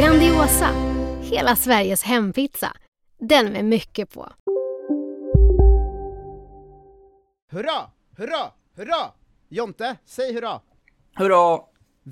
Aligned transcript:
Grandiosa, 0.00 0.70
hela 1.22 1.56
Sveriges 1.56 2.02
hempizza. 2.02 2.72
Den 3.18 3.52
med 3.52 3.64
mycket 3.64 4.14
på. 4.14 4.32
Hurra! 7.52 7.90
Hurra! 8.16 8.52
Hurra! 8.76 9.12
Jonte, 9.48 9.96
säg 10.04 10.34
hurra! 10.34 10.60
Hurra! 11.16 11.60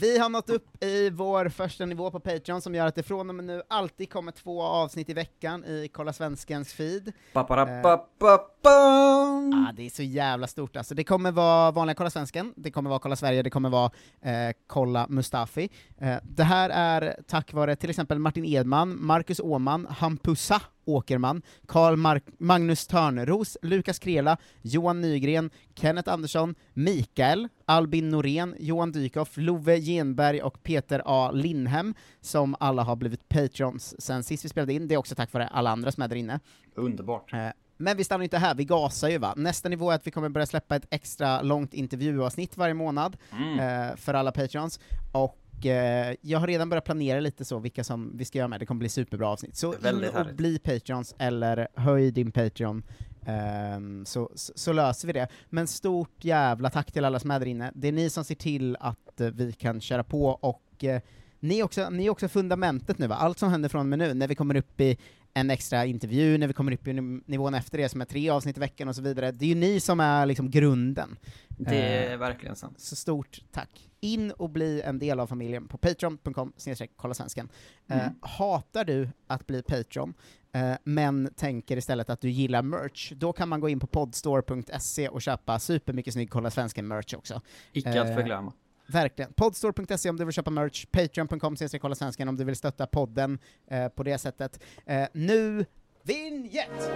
Vi 0.00 0.18
har 0.18 0.28
nått 0.28 0.50
upp 0.50 0.84
i 0.84 1.10
vår 1.10 1.48
första 1.48 1.86
nivå 1.86 2.10
på 2.10 2.20
Patreon 2.20 2.62
som 2.62 2.74
gör 2.74 2.86
att 2.86 2.94
det 2.94 3.02
från 3.02 3.28
och 3.28 3.34
med 3.34 3.44
nu 3.44 3.62
alltid 3.68 4.12
kommer 4.12 4.32
två 4.32 4.62
avsnitt 4.62 5.08
i 5.08 5.14
veckan 5.14 5.64
i 5.64 5.88
Kolla 5.92 6.12
Svenskens 6.12 6.72
feed. 6.72 7.12
Ba-ba-da-ba-ba-bam. 7.32 9.66
Ah, 9.68 9.72
det 9.72 9.86
är 9.86 9.90
så 9.90 10.02
jävla 10.02 10.46
stort 10.46 10.77
alltså. 10.77 10.94
Det 10.94 11.05
kommer 11.05 11.32
vara 11.32 11.70
vanliga 11.70 11.94
Kolla 11.94 12.10
Svensken, 12.10 12.52
det 12.56 12.70
kommer 12.70 12.90
vara 12.90 12.98
Kolla 12.98 13.16
Sverige, 13.16 13.42
det 13.42 13.50
kommer 13.50 13.68
vara 13.68 13.90
eh, 14.20 14.50
Kolla 14.66 15.06
Mustafi. 15.08 15.70
Eh, 15.98 16.16
det 16.22 16.44
här 16.44 16.70
är 16.70 17.16
tack 17.27 17.52
vare 17.52 17.77
till 17.77 17.90
exempel 17.90 18.18
Martin 18.18 18.44
Edman, 18.44 19.06
Marcus 19.06 19.40
Åman, 19.40 19.86
Hampusa 19.86 20.62
Åkerman, 20.89 21.42
Karl 21.67 21.97
Mark- 21.97 22.25
Magnus 22.39 22.86
Törneros, 22.86 23.56
Lukas 23.62 23.98
Krela, 23.98 24.36
Johan 24.62 25.00
Nygren, 25.00 25.50
Kenneth 25.75 26.12
Andersson, 26.12 26.55
Mikael, 26.75 27.48
Albin 27.64 28.08
Norén, 28.08 28.55
Johan 28.58 28.92
Dykhoff, 28.92 29.36
Love 29.36 29.80
Genberg 29.80 30.42
och 30.42 30.62
Peter 30.62 31.03
A. 31.05 31.30
Lindhem, 31.34 31.95
som 32.20 32.56
alla 32.61 32.83
har 32.83 32.97
blivit 32.97 33.28
Patreons 33.28 34.00
sen 34.03 34.22
sist 34.25 34.45
vi 34.45 34.48
spelade 34.48 34.72
in. 34.72 34.89
Det 34.89 34.95
är 34.95 34.98
också 34.98 35.14
tack 35.14 35.33
vare 35.33 35.47
alla 35.48 35.70
andra 35.70 35.92
som 35.92 36.03
är 36.03 36.08
där 36.08 36.17
inne. 36.17 36.41
Underbart. 36.75 37.33
Eh, 37.33 37.48
Men 37.80 37.97
vi 37.97 38.05
stannar 38.05 38.25
inte 38.25 38.39
här, 38.39 38.55
vi 38.55 38.64
gasar 38.64 39.08
ju 39.08 39.19
va. 39.19 39.34
Nästa 39.36 39.69
nivå 39.69 39.91
är 39.91 39.95
att 39.95 40.06
vi 40.06 40.11
kommer 40.11 40.28
börja 40.28 40.47
släppa 40.47 40.77
ett 40.77 40.86
extra 40.91 41.42
långt 41.42 41.75
intervjuavsnitt 41.75 42.56
varje 42.56 42.75
månad 42.75 43.17
eh, 43.61 43.97
för 43.97 44.14
alla 44.14 44.33
Patreons, 44.33 44.80
och 45.12 45.39
eh, 45.67 46.14
jag 46.20 46.39
har 46.39 46.47
redan 46.47 46.69
börjat 46.69 46.84
planera 46.84 47.20
lite 47.20 47.45
så 47.45 47.59
vilka 47.59 47.84
som 47.84 48.17
vi 48.17 48.25
ska 48.25 48.39
göra 48.39 48.48
med, 48.48 48.61
det 48.61 48.67
kommer 48.67 48.78
bli 48.78 48.89
superbra 48.89 49.28
avsnitt. 49.28 49.56
Så 49.56 49.75
in 49.75 49.78
och 49.84 50.14
härligt. 50.14 50.37
bli 50.37 50.59
Patreons, 50.59 51.14
eller 51.19 51.69
höj 51.75 52.11
din 52.11 52.33
Patreon, 52.33 52.83
ehm, 53.27 54.06
så, 54.06 54.31
så, 54.34 54.53
så 54.56 54.73
löser 54.73 55.06
vi 55.06 55.12
det. 55.12 55.29
Men 55.51 55.67
stort 55.67 56.25
jävla 56.25 56.70
tack 56.70 56.92
till 56.92 57.05
alla 57.05 57.19
som 57.19 57.31
är 57.31 57.39
där 57.39 57.47
inne, 57.47 57.73
det 57.75 57.89
är 57.89 57.92
ni 57.92 58.11
som 58.11 58.25
ser 58.25 58.34
till 58.34 58.77
att 58.81 59.20
eh, 59.20 59.27
vi 59.29 59.53
kan 59.53 59.81
köra 59.81 60.05
på, 60.05 60.27
och 60.27 60.84
eh, 60.84 61.01
ni 61.41 61.59
är, 61.59 61.64
också, 61.64 61.91
ni 61.91 62.06
är 62.06 62.11
också 62.11 62.29
fundamentet 62.29 62.98
nu 62.98 63.06
va, 63.06 63.14
allt 63.14 63.39
som 63.39 63.51
händer 63.51 63.69
från 63.69 63.81
och 63.81 63.86
med 63.86 63.98
nu, 63.98 64.14
när 64.14 64.29
vi 64.29 64.34
kommer 64.34 64.55
upp 64.56 64.81
i 64.81 64.98
en 65.40 65.50
extra 65.50 65.86
intervju, 65.86 66.38
när 66.38 66.46
vi 66.46 66.52
kommer 66.52 66.72
upp 66.72 66.86
i 66.88 66.90
niv- 66.92 67.22
nivån 67.26 67.54
efter 67.54 67.78
det 67.78 67.88
som 67.88 68.00
är 68.00 68.04
tre 68.04 68.30
avsnitt 68.30 68.56
i 68.56 68.60
veckan 68.60 68.88
och 68.88 68.96
så 68.96 69.02
vidare, 69.02 69.30
det 69.32 69.44
är 69.44 69.48
ju 69.48 69.54
ni 69.54 69.80
som 69.80 70.00
är 70.00 70.26
liksom 70.26 70.50
grunden. 70.50 71.18
Det 71.48 71.76
Eh, 72.06 72.12
är 72.12 72.16
verkligen 72.16 72.56
sant. 72.56 72.80
Så 72.80 72.96
stort 72.96 73.40
tack. 73.52 73.90
In 74.00 74.30
och 74.30 74.50
bli 74.50 74.82
en 74.82 74.98
del 74.98 75.20
av 75.20 75.26
familjen 75.26 75.68
på 75.68 75.78
patreon.com 75.78 76.52
kolla 76.96 77.14
svensken. 77.14 77.48
Eh, 77.88 77.98
Mm. 78.02 78.14
hatar 78.22 78.84
du 78.84 79.08
att 79.26 79.46
bli 79.46 79.62
Patreon, 79.62 80.14
eh, 80.52 80.72
men 80.84 81.30
tänker 81.36 81.76
istället 81.76 82.10
att 82.10 82.20
du 82.20 82.30
gillar 82.30 82.62
merch, 82.62 83.12
då 83.16 83.32
kan 83.32 83.48
man 83.48 83.60
gå 83.60 83.68
in 83.68 83.80
på 83.80 83.86
podstore.se 83.86 85.08
och 85.08 85.22
köpa 85.22 85.58
supermycket 85.58 86.12
snygg 86.14 86.30
Kolla 86.30 86.50
Svensken-merch 86.50 87.14
också. 87.14 87.40
Icke 87.72 88.00
att 88.02 88.08
eh, 88.08 88.14
förglömma. 88.14 88.52
Verkligen. 88.92 89.32
Podstore.se 89.32 90.10
om 90.10 90.16
du 90.16 90.24
vill 90.24 90.34
köpa 90.34 90.50
merch, 90.50 90.86
patreon.com 90.90 91.56
kolla 91.80 91.94
svensken 91.94 92.28
om 92.28 92.36
du 92.36 92.44
vill 92.44 92.56
stötta 92.56 92.86
podden 92.86 93.38
eh, 93.70 93.88
på 93.88 94.02
det 94.02 94.18
sättet. 94.18 94.60
Eh, 94.86 95.08
nu, 95.12 95.66
vinjett! 96.02 96.90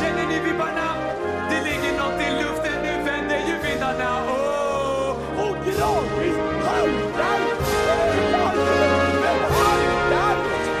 Känner 0.00 0.26
ni 0.28 0.50
vibbarna? 0.50 0.94
Det 1.50 1.64
ligger 1.64 1.92
något 1.98 2.20
i 2.20 2.30
luften, 2.42 2.82
nu 2.82 3.04
vänder 3.04 3.38
ju 3.48 3.70
vindarna. 3.70 4.26
Oh! 4.26 4.56
Och 5.50 5.56
haltar 6.66 7.56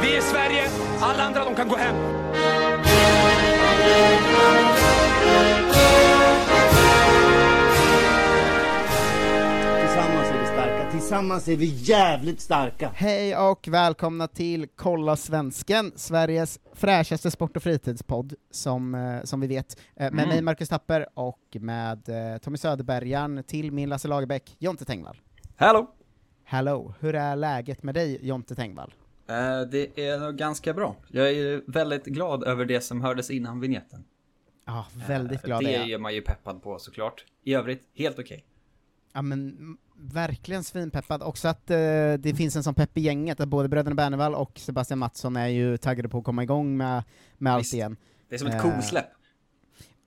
Vi 0.02 0.16
är 0.16 0.20
Sverige, 0.20 0.68
alla 1.00 1.22
andra 1.22 1.44
de 1.44 1.54
kan 1.54 1.68
gå 1.68 1.76
hem. 1.76 2.25
Tillsammans 11.06 11.48
är 11.48 11.56
vi 11.56 11.66
jävligt 11.66 12.40
starka. 12.40 12.90
Hej 12.94 13.36
och 13.36 13.68
välkomna 13.68 14.28
till 14.28 14.66
Kolla 14.76 15.16
Svensken, 15.16 15.92
Sveriges 15.96 16.60
fräschaste 16.72 17.30
sport 17.30 17.56
och 17.56 17.62
fritidspodd, 17.62 18.34
som, 18.50 18.94
eh, 18.94 19.22
som 19.22 19.40
vi 19.40 19.46
vet. 19.46 19.80
Eh, 19.96 20.12
med 20.12 20.28
mig 20.28 20.42
Marcus 20.42 20.68
Tapper 20.68 21.06
och 21.14 21.40
med 21.60 22.08
eh, 22.08 22.38
Tommy 22.38 22.56
Söderbergan, 22.56 23.42
till 23.42 23.72
min 23.72 23.88
Lasse 23.88 24.08
Lagerbäck, 24.08 24.56
Jonte 24.58 24.84
Tengvall. 24.84 25.20
Hallå! 25.56 25.94
Hello, 26.44 26.94
hur 27.00 27.14
är 27.14 27.36
läget 27.36 27.82
med 27.82 27.94
dig 27.94 28.26
Jonte 28.26 28.54
Tengvall? 28.54 28.94
Det 29.70 30.00
är 30.00 30.18
nog 30.18 30.36
ganska 30.36 30.74
bra. 30.74 30.96
Jag 31.08 31.30
är 31.30 31.62
väldigt 31.66 32.04
glad 32.04 32.44
över 32.44 32.64
det 32.64 32.80
som 32.80 33.00
hördes 33.00 33.30
innan 33.30 33.60
vignetten. 33.60 34.04
Ja, 34.64 34.86
väldigt 35.08 35.42
glad 35.42 35.64
det 35.64 35.74
är 35.74 35.86
jag. 35.86 36.00
man 36.00 36.14
ju 36.14 36.20
peppad 36.20 36.62
på 36.62 36.78
såklart. 36.78 37.24
I 37.42 37.54
övrigt, 37.54 37.82
helt 37.94 38.18
okej. 38.18 38.44
Ja 39.12 39.22
men 39.22 39.38
mm, 39.50 39.78
verkligen 39.98 40.64
svinpeppad, 40.64 41.22
också 41.22 41.48
att 41.48 41.70
eh, 41.70 41.76
det 42.18 42.36
finns 42.36 42.56
en 42.56 42.62
sån 42.62 42.74
pepp 42.74 42.98
i 42.98 43.00
gänget, 43.00 43.40
att 43.40 43.48
både 43.48 43.68
bröderna 43.68 43.96
Bernevall 43.96 44.34
och 44.34 44.58
Sebastian 44.58 44.98
Mattsson 44.98 45.36
är 45.36 45.46
ju 45.46 45.76
taggade 45.76 46.08
på 46.08 46.18
att 46.18 46.24
komma 46.24 46.42
igång 46.42 46.76
med, 46.76 47.04
med 47.38 47.52
allt 47.52 47.62
Visst. 47.62 47.74
igen. 47.74 47.96
Det 48.28 48.34
är 48.34 48.38
som 48.38 48.48
ett 48.48 48.54
Eh, 48.54 48.76
kosläpp. 48.76 49.06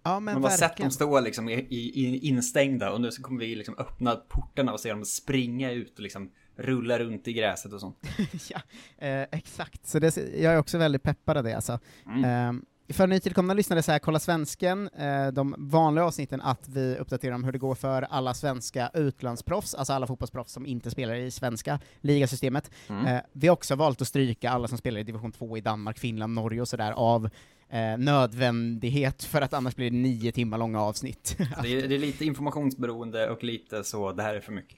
Ja 0.03 0.19
men 0.19 0.33
Man 0.33 0.43
har 0.43 0.49
sett 0.57 0.77
dem 0.77 0.91
stå 0.91 1.19
liksom 1.19 1.49
i, 1.49 1.53
i, 1.53 2.05
i 2.05 2.27
instängda 2.27 2.91
och 2.91 3.01
nu 3.01 3.11
så 3.11 3.21
kommer 3.21 3.39
vi 3.39 3.55
liksom 3.55 3.75
öppna 3.77 4.15
portarna 4.15 4.73
och 4.73 4.79
se 4.79 4.89
dem 4.89 5.05
springa 5.05 5.71
ut 5.71 5.97
och 5.97 6.03
liksom 6.03 6.31
rulla 6.55 6.99
runt 6.99 7.27
i 7.27 7.33
gräset 7.33 7.73
och 7.73 7.79
sånt. 7.79 7.97
ja, 8.49 8.61
eh, 9.07 9.27
exakt. 9.31 9.87
Så 9.87 9.99
det, 9.99 10.17
jag 10.17 10.53
är 10.53 10.57
också 10.57 10.77
väldigt 10.77 11.03
peppad 11.03 11.37
av 11.37 11.43
det 11.43 11.53
alltså. 11.53 11.79
Mm. 12.05 12.23
Eh, 12.23 12.61
för 12.89 13.07
nytillkomna 13.07 13.53
lyssnare 13.53 13.83
så 13.83 13.91
här, 13.91 13.99
kolla 13.99 14.19
svensken, 14.19 14.87
eh, 14.87 15.27
de 15.27 15.55
vanliga 15.57 16.05
avsnitten 16.05 16.41
att 16.41 16.69
vi 16.69 16.95
uppdaterar 16.95 17.35
om 17.35 17.43
hur 17.43 17.51
det 17.51 17.57
går 17.57 17.75
för 17.75 18.01
alla 18.01 18.33
svenska 18.33 18.91
utlandsproffs, 18.93 19.73
alltså 19.73 19.93
alla 19.93 20.07
fotbollsproffs 20.07 20.53
som 20.53 20.65
inte 20.65 20.91
spelar 20.91 21.15
i 21.15 21.31
svenska 21.31 21.79
ligasystemet. 22.01 22.71
Mm. 22.87 23.05
Eh, 23.05 23.21
vi 23.31 23.47
har 23.47 23.53
också 23.53 23.75
valt 23.75 24.01
att 24.01 24.07
stryka 24.07 24.49
alla 24.49 24.67
som 24.67 24.77
spelar 24.77 24.99
i 24.99 25.03
division 25.03 25.31
2 25.31 25.57
i 25.57 25.61
Danmark, 25.61 25.99
Finland, 25.99 26.33
Norge 26.33 26.61
och 26.61 26.67
sådär 26.67 26.91
av 26.91 27.29
eh, 27.69 27.97
nödvändighet, 27.97 29.23
för 29.23 29.41
att 29.41 29.53
annars 29.53 29.75
blir 29.75 29.89
det 29.91 29.97
nio 29.97 30.31
timmar 30.31 30.57
långa 30.57 30.81
avsnitt. 30.81 31.37
Det 31.63 31.73
är, 31.73 31.87
det 31.87 31.95
är 31.95 31.99
lite 31.99 32.25
informationsberoende 32.25 33.29
och 33.29 33.43
lite 33.43 33.83
så, 33.83 34.11
det 34.11 34.23
här 34.23 34.35
är 34.35 34.39
för 34.39 34.51
mycket. 34.51 34.77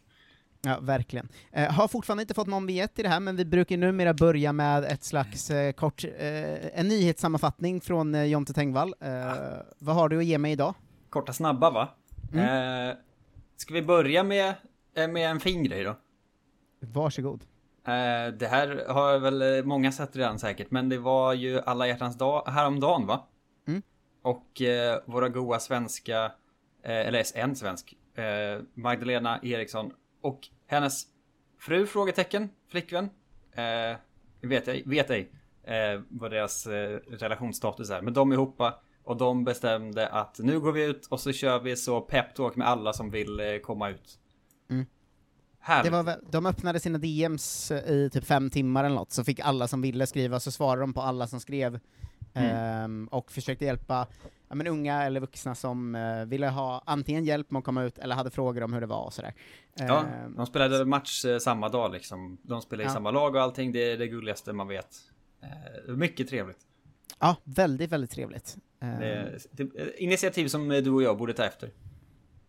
Ja, 0.63 0.77
verkligen. 0.81 1.29
Eh, 1.51 1.71
har 1.71 1.87
fortfarande 1.87 2.21
inte 2.21 2.33
fått 2.33 2.47
någon 2.47 2.65
biljett 2.67 2.99
i 2.99 3.03
det 3.03 3.09
här, 3.09 3.19
men 3.19 3.35
vi 3.35 3.45
brukar 3.45 3.77
numera 3.77 4.13
börja 4.13 4.53
med 4.53 4.83
ett 4.83 5.03
slags 5.03 5.49
eh, 5.51 5.71
kort, 5.71 6.03
eh, 6.03 6.79
en 6.79 6.87
nyhetssammanfattning 6.87 7.81
från 7.81 8.15
eh, 8.15 8.23
Jonte 8.23 8.53
Tengvall. 8.53 8.93
Eh, 8.99 9.33
Vad 9.79 9.95
har 9.95 10.09
du 10.09 10.17
att 10.17 10.25
ge 10.25 10.37
mig 10.37 10.51
idag? 10.51 10.73
Korta 11.09 11.33
snabba 11.33 11.69
va? 11.69 11.89
Mm. 12.33 12.89
Eh, 12.89 12.95
ska 13.57 13.73
vi 13.73 13.81
börja 13.81 14.23
med, 14.23 14.53
eh, 14.95 15.07
med 15.07 15.29
en 15.31 15.39
fin 15.39 15.63
grej 15.63 15.83
då? 15.83 15.95
Varsågod. 16.79 17.41
Eh, 17.87 18.33
det 18.33 18.47
här 18.47 18.85
har 18.87 19.19
väl 19.19 19.65
många 19.65 19.91
sett 19.91 20.15
redan 20.15 20.39
säkert, 20.39 20.71
men 20.71 20.89
det 20.89 20.97
var 20.97 21.33
ju 21.33 21.61
alla 21.61 21.87
hjärtans 21.87 22.17
dag 22.17 22.43
häromdagen 22.47 23.07
va? 23.07 23.27
Mm. 23.67 23.81
Och 24.21 24.61
våra 25.05 25.29
goa 25.29 25.59
svenska, 25.59 26.31
eller 26.83 27.37
en 27.37 27.55
svensk, 27.55 27.95
Magdalena 28.73 29.39
Eriksson 29.43 29.91
och 30.21 30.47
hennes 30.67 31.03
fru, 31.59 31.85
frågetecken, 31.87 32.49
flickvän, 32.67 33.09
eh, 33.51 33.97
vet, 34.41 34.67
ej, 34.67 34.83
vet 34.85 35.09
ej 35.09 35.31
eh, 35.63 36.01
vad 36.09 36.31
deras 36.31 36.67
eh, 36.67 36.99
relationsstatus 37.09 37.89
är, 37.89 38.01
men 38.01 38.13
de 38.13 38.33
ihop 38.33 38.61
Och 39.03 39.17
de 39.17 39.43
bestämde 39.43 40.07
att 40.07 40.39
nu 40.39 40.59
går 40.59 40.71
vi 40.71 40.83
ut 40.85 41.05
och 41.05 41.19
så 41.19 41.31
kör 41.31 41.59
vi 41.59 41.75
så 41.75 42.01
peptalk 42.01 42.55
med 42.55 42.67
alla 42.67 42.93
som 42.93 43.09
vill 43.09 43.39
eh, 43.39 43.57
komma 43.57 43.89
ut. 43.89 44.19
Mm. 44.69 44.85
Härligt. 45.59 45.91
Det 45.91 45.97
var, 45.97 46.03
väl- 46.03 46.25
de 46.31 46.45
öppnade 46.45 46.79
sina 46.79 46.97
DMs 46.97 47.71
i 47.71 48.09
typ 48.13 48.25
fem 48.25 48.49
timmar 48.49 48.83
eller 48.83 48.95
något, 48.95 49.11
så 49.11 49.23
fick 49.23 49.39
alla 49.39 49.67
som 49.67 49.81
ville 49.81 50.07
skriva, 50.07 50.39
så 50.39 50.51
svarade 50.51 50.81
de 50.81 50.93
på 50.93 51.01
alla 51.01 51.27
som 51.27 51.39
skrev, 51.39 51.79
ehm, 52.33 53.07
och 53.11 53.31
försökte 53.31 53.65
hjälpa 53.65 54.07
ja, 54.51 54.55
men 54.55 54.67
unga 54.67 55.03
eller 55.03 55.19
vuxna 55.19 55.55
som 55.55 55.95
eh, 55.95 56.25
ville 56.25 56.47
ha 56.47 56.83
antingen 56.85 57.23
hjälp 57.25 57.51
med 57.51 57.59
att 57.59 57.65
komma 57.65 57.83
ut, 57.83 57.97
eller 57.97 58.15
hade 58.15 58.29
frågor 58.31 58.63
om 58.63 58.73
hur 58.73 58.81
det 58.81 58.87
var 58.87 59.03
och 59.05 59.13
sådär. 59.13 59.33
Ja, 59.75 59.99
Ehm, 60.05 60.35
de 60.35 60.45
spelade 60.45 60.85
match 60.85 61.25
eh, 61.25 61.37
samma 61.37 61.69
dag 61.69 61.91
liksom. 61.93 62.37
De 62.41 62.61
spelade 62.61 62.83
i 62.83 62.87
Ja. 62.87 62.93
samma 62.93 63.11
lag 63.11 63.35
och 63.35 63.41
allting. 63.41 63.71
Det 63.71 63.91
är 63.91 63.97
det 63.97 64.07
gulligaste 64.07 64.53
man 64.53 64.67
vet. 64.67 64.97
Eh, 65.43 65.93
mycket 65.95 66.29
trevligt. 66.29 66.57
ja, 67.19 67.35
väldigt, 67.43 67.91
väldigt 67.91 68.11
trevligt. 68.11 68.57
Ehm, 68.81 68.99
Det 68.99 69.05
är, 69.05 69.39
det 69.51 70.01
initiativ 70.03 70.47
som 70.47 70.71
eh, 70.71 70.81
du 70.83 70.89
och 70.91 71.03
jag 71.03 71.17
borde 71.17 71.33
ta 71.33 71.43
efter. 71.45 71.69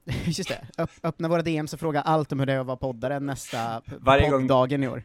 Just 0.24 0.48
det, 0.48 0.66
Öpp, 0.78 0.90
öppna 1.02 1.28
våra 1.28 1.42
DMs 1.42 1.72
och 1.74 1.80
fråga 1.80 2.00
allt 2.00 2.32
om 2.32 2.38
hur 2.38 2.46
det 2.46 2.52
är 2.52 2.58
att 2.58 2.66
vara 2.66 2.76
poddare 2.76 3.20
nästa 3.20 3.82
Varje 4.00 4.30
gång- 4.30 4.40
podddagen 4.40 4.82
i 4.84 4.88
år. 4.88 5.02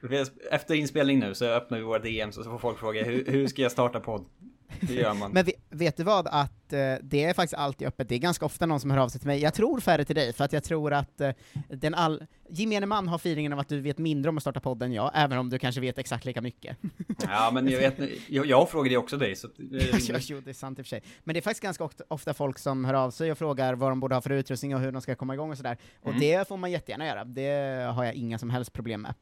Efter 0.52 0.76
inspelning 0.76 1.20
nu 1.20 1.36
så 1.36 1.46
öppnar 1.46 1.78
vi 1.78 1.84
våra 1.84 2.00
DMs 2.00 2.38
och 2.38 2.44
så 2.44 2.50
får 2.52 2.60
folk 2.60 2.78
fråga 2.80 3.04
hur, 3.04 3.26
hur 3.26 3.48
ska 3.48 3.62
jag 3.62 3.72
starta 3.72 4.00
podd? 4.00 4.26
Hur 4.68 4.96
gör 4.96 5.14
man? 5.14 5.32
Men 5.34 5.46
ve- 5.46 5.54
vet 5.70 5.98
du 5.98 6.04
vad, 6.04 6.28
att 6.28 6.74
eh, 6.74 6.94
det 7.02 7.24
är 7.24 7.34
faktiskt 7.34 7.54
alltid 7.54 7.88
öppet, 7.88 8.10
det 8.10 8.16
är 8.16 8.20
ganska 8.20 8.46
ofta 8.46 8.66
någon 8.66 8.80
som 8.80 8.92
hör 8.92 8.98
av 8.98 9.10
sig 9.10 9.20
till 9.20 9.28
mig, 9.28 9.40
jag 9.42 9.54
tror 9.54 9.80
färre 9.80 10.06
till 10.06 10.16
dig, 10.16 10.34
för 10.34 10.44
att 10.46 10.54
jag 10.54 10.64
tror 10.64 10.94
att 10.94 11.22
eh, 11.22 11.32
den 11.70 11.94
all... 11.96 12.24
gemene 12.50 12.86
man 12.86 13.08
har 13.08 13.16
feelingen 13.16 13.54
av 13.54 13.60
att 13.60 13.70
du 13.70 13.82
vet 13.82 13.98
mindre 13.98 14.30
om 14.30 14.38
att 14.38 14.44
starta 14.44 14.60
podden 14.60 14.90
än 14.90 14.94
jag, 14.96 15.12
även 15.14 15.38
om 15.38 15.50
du 15.50 15.60
kanske 15.60 15.82
vet 15.82 15.98
exakt 15.98 16.26
lika 16.26 16.42
mycket. 16.42 16.78
Ja 17.30 17.52
men 17.54 17.68
jag 17.70 17.80
vet 17.80 17.96
jag, 18.28 18.46
jag 18.46 18.70
frågade 18.70 18.90
ju 18.90 18.98
också 18.98 19.18
dig 19.18 19.36
så 19.36 19.48
det 19.58 19.78
är 19.78 20.00
jo, 20.10 20.18
jo, 20.22 20.42
det 20.42 20.50
är 20.52 20.54
sant 20.54 20.80
i 20.80 20.82
och 20.82 20.86
för 20.86 20.90
sig. 20.90 21.02
Men 21.24 21.34
det 21.34 21.40
är 21.40 21.42
faktiskt 21.42 21.64
ganska 21.64 21.84
ofta, 21.84 22.04
ofta 22.08 22.34
folk 22.34 22.60
som 22.60 22.86
hör 22.86 22.94
av 22.94 23.12
sig 23.12 23.32
och 23.32 23.38
frågar 23.38 23.74
vad 23.74 23.92
de 23.92 24.00
borde 24.00 24.16
ha 24.16 24.22
för 24.22 24.30
utrustning 24.30 24.76
och 24.76 24.82
hur 24.82 24.92
de 24.92 25.02
ska 25.02 25.16
komma 25.16 25.34
igång 25.34 25.52
och 25.52 25.58
sådär. 25.58 25.78
Och 26.02 26.08
Mm. 26.10 26.20
det 26.20 26.48
får 26.48 26.58
man 26.58 26.72
jättegärna 26.72 27.06
göra, 27.08 27.24
det 27.26 27.84
har 27.96 28.04
jag 28.06 28.14
inga 28.14 28.38
som 28.40 28.50
helst 28.50 28.74
problem 28.74 29.02
med. 29.02 29.14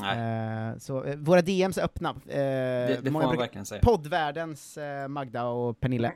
Nej, 0.00 0.70
Eh, 0.70 0.78
så 0.78 1.04
eh, 1.04 1.16
våra 1.16 1.42
DMs 1.42 1.78
är 1.78 1.84
öppna. 1.84 2.10
Eh, 2.10 2.14
det, 2.26 3.00
det 3.02 3.10
får 3.10 3.22
man 3.22 3.36
verkligen 3.36 3.66
säga. 3.66 3.80
Poddvärldens 3.82 4.78
Magda 5.08 5.44
och 5.44 5.80
Pernille. 5.80 6.12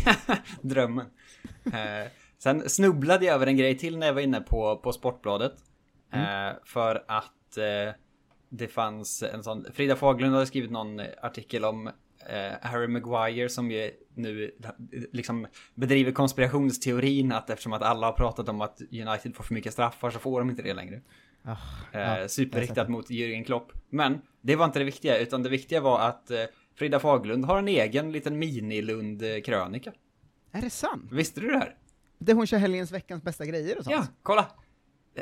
Drömmen. 0.62 1.06
Sen 2.38 2.68
snubblade 2.68 3.24
jag 3.24 3.34
över 3.34 3.46
en 3.46 3.56
grej 3.56 3.78
till 3.78 3.98
när 3.98 4.06
jag 4.06 4.14
var 4.14 4.20
inne 4.20 4.40
på, 4.40 4.76
på 4.76 4.92
Sportbladet. 4.92 5.52
Eh, 6.12 6.56
för 6.64 7.04
att 7.08 7.32
det 8.48 8.68
fanns 8.68 9.22
en 9.22 9.44
sån, 9.44 9.66
Frida 9.72 9.96
Faglund 9.96 10.34
hade 10.34 10.46
skrivit 10.46 10.70
någon 10.70 11.00
artikel 11.22 11.64
om 11.64 11.90
Harry 12.60 12.88
Maguire 12.88 13.48
som 13.48 13.70
ju 13.70 13.90
nu 14.14 14.50
liksom 15.12 15.46
bedriver 15.74 16.12
konspirationsteorin 16.12 17.32
att 17.32 17.50
eftersom 17.50 17.72
att 17.72 17.82
alla 17.82 18.06
har 18.06 18.12
pratat 18.12 18.48
om 18.48 18.60
att 18.60 18.80
United 18.80 19.36
får 19.36 19.44
för 19.44 19.54
mycket 19.54 19.72
straffar 19.72 20.10
så 20.10 20.18
får 20.18 20.40
de 20.40 20.50
inte 20.50 20.62
det 20.62 20.74
längre. 20.74 21.00
Ah, 21.44 21.56
Eh, 21.92 22.26
superriktat 22.26 22.88
mot 22.88 23.10
Jürgen 23.10 23.44
Klopp. 23.44 23.72
Men 23.90 24.20
det 24.40 24.56
var 24.56 24.64
inte 24.64 24.78
det 24.78 24.84
viktiga, 24.84 25.18
utan 25.18 25.42
det 25.42 25.48
viktiga 25.48 25.80
var 25.80 26.00
att 26.00 26.30
eh, 26.30 26.44
Frida 26.74 27.00
Faglund 27.00 27.44
har 27.44 27.58
en 27.58 27.68
egen 27.68 28.12
liten 28.12 28.38
mini-Lund-krönika. 28.38 29.92
Är 30.52 30.60
det 30.60 30.70
sant? 30.70 31.12
Visste 31.12 31.40
du 31.40 31.48
det 31.50 31.58
här? 31.58 31.76
Det 32.18 32.32
hon 32.32 32.46
kör 32.46 32.58
helgens 32.58 32.92
veckans 32.92 33.22
bästa 33.22 33.46
grejer 33.46 33.78
och 33.78 33.84
sånt? 33.84 33.96
Ja, 33.96 34.06
kolla! 34.22 34.46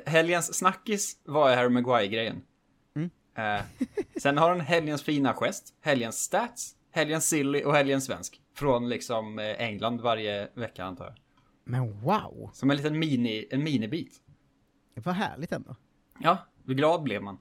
Helgens 0.06 0.54
snackis 0.54 1.16
var 1.24 1.56
Harry 1.56 1.68
Maguire-grejen. 1.68 2.42
Mm. 2.96 3.10
Eh, 3.34 3.62
sen 4.16 4.38
har 4.38 4.50
hon 4.50 4.60
helgens 4.60 5.02
fina 5.02 5.34
gest, 5.34 5.74
helgens 5.80 6.16
stats, 6.18 6.74
helgens 6.90 7.28
silly 7.28 7.62
och 7.64 7.74
helgens 7.74 8.04
svensk. 8.04 8.40
Från 8.54 8.88
liksom 8.88 9.38
eh, 9.38 9.44
England 9.62 10.00
varje 10.00 10.48
vecka 10.54 10.84
antar 10.84 11.04
jag. 11.04 11.14
Men 11.64 12.00
wow, 12.00 12.50
Som 12.52 12.70
en 12.70 12.76
liten 12.76 12.98
mini, 12.98 13.46
en 13.50 13.64
minibit. 13.64 14.20
vad 14.94 15.14
härligt 15.14 15.52
ändå. 15.52 15.76
Ja, 16.22 16.38
hur 16.66 16.74
glad 16.74 17.02
blev 17.02 17.22
man? 17.22 17.38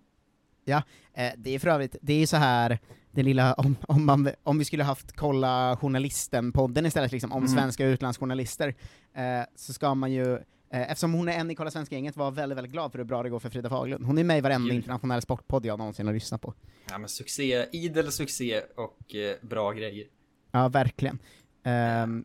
Ja, 0.65 0.83
eh, 1.13 1.31
det 1.37 1.55
är 1.55 1.59
för 1.59 1.67
övrigt, 1.67 1.95
det 2.01 2.13
är 2.13 2.19
ju 2.19 2.27
så 2.27 2.37
här, 2.37 2.79
det 3.11 3.23
lilla, 3.23 3.53
om, 3.53 3.75
om, 3.87 4.05
man, 4.05 4.29
om 4.43 4.57
vi 4.59 4.65
skulle 4.65 4.83
haft 4.83 5.15
kolla 5.15 5.75
journalisten-podden 5.81 6.85
istället, 6.87 7.11
liksom, 7.11 7.31
om 7.31 7.39
Mhm. 7.43 7.47
svenska 7.47 7.85
utlandsjournalister, 7.85 8.75
eh, 9.13 9.23
så 9.55 9.73
ska 9.73 9.93
man 9.95 10.11
ju, 10.11 10.33
eh, 10.35 10.91
eftersom 10.91 11.13
hon 11.13 11.29
är 11.29 11.33
en 11.33 11.51
i 11.51 11.55
Kolla 11.55 11.71
Svenska-gänget, 11.71 12.17
vara 12.17 12.29
väldigt, 12.31 12.57
väldigt 12.57 12.71
glad 12.73 12.91
för 12.91 12.99
hur 12.99 13.05
bra 13.05 13.23
det 13.23 13.29
går 13.29 13.39
för 13.39 13.49
Frida 13.49 13.69
Faglund. 13.69 14.05
Hon 14.05 14.17
är 14.17 14.23
med 14.23 14.37
i 14.37 14.41
varenda 14.41 14.73
internationell 14.73 15.21
sportpodd 15.21 15.65
jag 15.65 15.77
någonsin 15.79 16.05
har 16.05 16.13
lyssnat 16.13 16.41
på. 16.41 16.53
Ja 16.89 16.97
men 16.97 17.09
succé, 17.09 17.65
idel 17.71 18.11
succé 18.11 18.61
och 18.77 19.15
eh, 19.15 19.35
bra 19.41 19.71
grejer. 19.71 20.05
Ja, 20.51 20.67
verkligen. 20.69 21.19
Vä- 21.63 22.23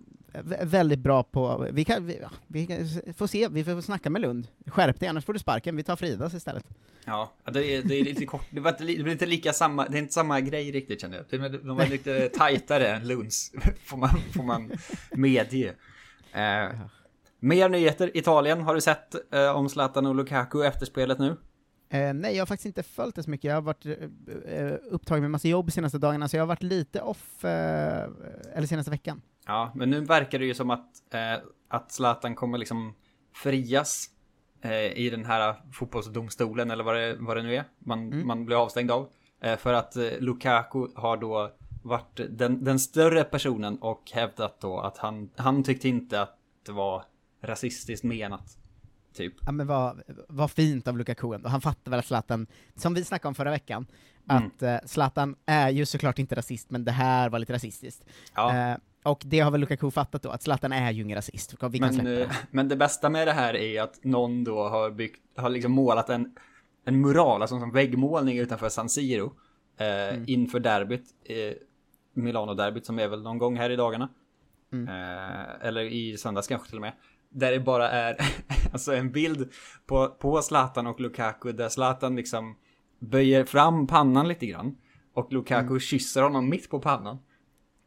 väldigt 0.63 0.99
bra 0.99 1.23
på, 1.23 1.69
vi 1.73 1.85
kan, 1.85 2.07
vi, 2.07 2.19
ja, 2.23 2.31
vi 2.47 2.67
kan, 2.67 2.89
får 3.17 3.27
se, 3.27 3.49
vi 3.49 3.65
får 3.65 3.81
snacka 3.81 4.11
med 4.11 4.23
Lund. 4.23 4.49
Skärp 4.67 5.01
dig, 5.01 5.09
annars 5.09 5.25
får 5.25 5.33
du 5.33 5.39
sparken, 5.39 5.77
vi 5.77 5.83
tar 5.83 5.97
Fridas 5.97 6.35
istället. 6.35 6.65
Ja, 7.05 7.33
det 7.53 7.75
är, 7.75 7.83
det 7.83 7.95
är 7.95 8.05
lite 8.05 8.27
kort, 8.27 8.47
det, 8.51 8.61
var 8.61 8.73
det 8.79 8.85
blir 8.85 9.09
inte 9.09 9.27
lika 9.27 9.53
samma, 9.53 9.89
det 9.89 9.99
är 9.99 10.03
inte 10.03 10.15
samma 10.15 10.41
grej 10.41 10.73
riktigt 10.73 11.01
känner 11.01 11.17
jag. 11.31 11.51
De, 11.65 11.77
var 11.77 11.87
lite 11.87 12.29
tajtare 12.35 12.89
än 12.89 13.09
Lunds, 13.09 13.53
får 13.85 13.97
man, 13.97 14.11
får 14.35 14.43
man 14.43 14.73
medge. 15.11 15.75
Eh, 16.33 16.71
mer 17.41 17.69
nyheter, 17.69 18.17
Italien, 18.17 18.61
har 18.61 18.75
du 18.75 18.81
sett 18.81 19.35
eh, 19.35 19.57
om 19.57 19.69
Zlatan 19.69 20.07
och 20.07 20.15
Lukaku 20.15 20.65
efterspelet 20.65 21.19
nu? 21.19 21.37
Eh, 21.89 22.15
nej, 22.15 22.35
jag 22.35 22.41
har 22.41 22.47
faktiskt 22.47 22.67
inte 22.67 22.83
följt 22.83 23.15
det 23.15 23.23
så 23.23 23.31
mycket. 23.31 23.49
Jag 23.49 23.55
har 23.55 23.63
varit 23.63 23.87
eh, 23.87 24.73
upptagen 24.91 25.23
med 25.23 25.31
massa 25.31 25.49
jobb 25.49 25.73
senaste 25.73 25.99
dagarna, 25.99 26.29
så 26.29 26.37
jag 26.37 26.43
har 26.43 26.47
varit 26.47 26.63
lite 26.63 27.01
off, 27.01 27.45
eh, 27.45 28.09
eller 28.55 28.67
senaste 28.67 28.91
veckan. 28.91 29.23
Ja, 29.47 29.73
men 29.75 29.91
nu 29.91 30.01
verkar 30.01 30.39
det 30.39 30.45
ju 30.45 30.55
som 30.55 30.71
att, 30.71 31.15
eh, 31.15 31.35
att 31.69 31.93
Zlatan 31.93 32.35
kommer 32.35 32.59
liksom 32.59 32.95
frias 33.35 34.11
eh, 34.63 34.73
i 34.99 35.11
den 35.11 35.25
här 35.25 35.55
fotbollsdomstolen 35.73 36.71
eller 36.71 36.85
vad 36.85 36.97
det, 36.97 37.17
vad 37.19 37.37
det 37.37 37.43
nu 37.43 37.57
är 37.57 37.65
man, 37.79 38.27
man 38.27 38.45
blir 38.47 38.63
avstängd 38.63 38.91
av. 38.91 39.09
Eh, 39.41 39.57
för 39.57 39.73
att 39.73 39.97
eh, 39.97 40.11
Lukaku 40.21 40.87
har 40.95 41.17
då 41.17 41.53
varit 41.83 42.21
den, 42.31 42.65
den 42.65 42.79
större 42.79 43.25
personen 43.25 43.79
och 43.79 44.11
hävdat 44.13 44.61
då 44.61 44.81
att 44.81 44.99
han, 44.99 45.31
han 45.37 45.63
tyckte 45.63 45.89
inte 45.89 46.23
att 46.23 46.39
det 46.67 46.73
var 46.73 47.05
rasistiskt 47.43 48.05
menat. 48.05 48.59
Typ. 49.15 49.35
Ja 49.41 49.53
men 49.53 49.67
vad, 49.67 50.03
vad 50.29 50.51
fint 50.51 50.89
av 50.89 50.99
Lukaku 50.99 51.35
ändå. 51.35 51.49
Han 51.49 51.61
fattar 51.61 51.91
väl 51.91 51.99
att 52.01 52.07
Zlatan, 52.07 52.47
som 52.77 52.95
vi 52.95 53.05
snackade 53.05 53.29
om 53.29 53.35
förra 53.35 53.51
veckan, 53.51 53.87
Mm. 54.31 54.47
att 54.47 54.63
eh, 54.63 54.77
Zlatan 54.87 55.37
är 55.47 55.71
ju 55.71 55.87
såklart 55.87 56.19
inte 56.19 56.35
rasist, 56.35 56.71
men 56.71 56.85
det 56.85 56.93
här 56.93 57.31
var 57.31 57.39
lite 57.39 57.53
rasistiskt. 57.53 58.05
Ja. 58.35 58.57
Eh, 58.57 58.77
och 59.05 59.23
det 59.25 59.41
har 59.41 59.51
väl 59.51 59.61
Lukaku 59.61 59.91
fattat 59.91 60.23
då, 60.23 60.31
att 60.31 60.43
Zlatan 60.43 60.73
är 60.73 60.91
ju 60.93 61.03
ingen 61.03 61.17
rasist. 61.17 61.55
Vi 61.71 61.79
kan 61.79 61.97
Men, 61.97 62.07
eh, 62.07 62.13
det. 62.13 62.37
men 62.51 62.69
det 62.69 62.77
bästa 62.77 63.11
med 63.11 63.29
det 63.29 63.33
här 63.33 63.57
är 63.57 63.83
att 63.83 64.05
någon 64.05 64.45
då 64.45 64.69
har 64.69 64.91
byggt, 64.91 65.21
har 65.37 65.49
liksom 65.49 65.73
målat 65.73 66.11
en, 66.11 66.35
en 66.85 67.01
mural, 67.01 67.43
alltså 67.43 67.61
som 67.61 67.73
väggmålning 67.73 68.39
utanför 68.39 68.69
San 68.69 68.89
Siro. 68.89 69.33
Eh, 69.79 70.19
Inför 70.27 70.61
derbyt, 70.61 71.05
eh, 71.25 71.53
Milano-derbyt 72.15 72.87
som 72.87 72.99
är 72.99 73.09
väl 73.09 73.23
någon 73.23 73.39
gång 73.39 73.57
här 73.57 73.71
i 73.71 73.77
dagarna. 73.77 74.09
Eh, 74.73 75.67
eller 75.67 75.83
i 75.83 76.17
söndags 76.17 76.49
kanske 76.49 76.69
till 76.69 76.79
och 76.79 76.83
med. 76.83 76.93
Där 77.31 77.53
det 77.53 77.61
bara 77.61 77.91
är 77.91 78.17
alltså 78.73 78.95
en 78.95 79.13
bild 79.13 79.53
på, 79.87 80.09
på 80.09 80.43
Zlatan 80.43 80.87
och 80.87 81.01
Lukaku 81.01 81.53
där 81.53 81.69
Zlatan 81.69 82.17
liksom 82.17 82.57
böjer 82.99 83.45
fram 83.45 83.87
pannan 83.87 84.29
lite 84.29 84.47
grann. 84.47 84.77
Och 85.15 85.33
Lukaku 85.33 85.81
kysser 85.81 86.23
honom 86.23 86.49
mitt 86.49 86.71
på 86.71 86.81
pannan. 86.81 87.19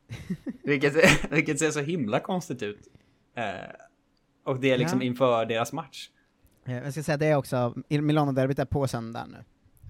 Vilket, 0.63 0.93
vilket 1.31 1.59
ser 1.59 1.71
så 1.71 1.79
himla 1.79 2.19
konstigt 2.19 2.63
ut. 2.63 2.87
Eh, 3.35 3.43
och 4.43 4.59
det 4.59 4.71
är 4.71 4.77
liksom 4.77 5.01
Ja. 5.01 5.05
inför 5.07 5.45
deras 5.45 5.73
match. 5.73 6.09
Eh, 6.65 6.73
jag 6.77 6.91
ska 6.93 7.03
säga 7.03 7.17
det 7.17 7.35
också, 7.35 7.73
Milano-derbyt 7.89 8.59
är 8.59 8.65
på 8.65 8.87
söndag 8.87 9.25
nu. 9.31 9.37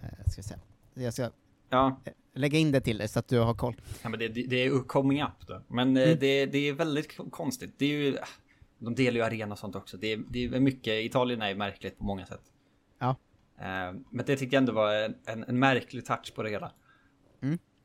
Eh, 0.03 0.29
ska 0.31 0.37
jag, 0.39 0.45
säga. 0.45 0.59
Jag 0.93 1.13
ska 1.13 1.29
Ja, 1.69 2.01
lägga 2.33 2.59
in 2.59 2.71
det 2.71 2.81
till 2.81 2.97
dig 2.97 3.07
så 3.07 3.19
att 3.19 3.27
du 3.27 3.39
har 3.39 3.53
koll. 3.53 3.75
ja 4.03 4.09
men 4.09 4.19
det, 4.19 4.27
det 4.27 4.55
är 4.65 4.79
coming 4.83 5.23
up 5.23 5.47
då. 5.47 5.61
Men 5.67 5.97
eh, 5.97 6.17
det, 6.17 6.45
det 6.45 6.57
är 6.69 6.73
väldigt 6.73 7.17
konstigt. 7.31 7.73
Det 7.77 7.85
är 7.85 7.89
ju, 7.89 8.17
de 8.79 8.95
delar 8.95 9.15
ju 9.17 9.21
arena 9.23 9.51
och 9.53 9.59
sånt 9.59 9.75
också. 9.75 9.97
Det 9.97 10.13
är, 10.13 10.23
det 10.29 10.45
är 10.45 10.59
mycket, 10.59 10.93
Italien 11.05 11.41
är 11.41 11.55
märkligt 11.55 11.97
på 11.97 12.03
många 12.03 12.25
sätt. 12.25 12.41
Ja. 12.99 13.09
Eh, 13.59 13.65
men 14.09 14.25
det 14.25 14.35
tyckte 14.35 14.55
jag 14.55 14.61
ändå 14.61 14.73
var 14.73 14.93
en, 14.93 15.15
en, 15.25 15.43
en 15.43 15.59
märklig 15.59 16.05
touch 16.05 16.33
på 16.35 16.43
det 16.43 16.49
hela. 16.49 16.71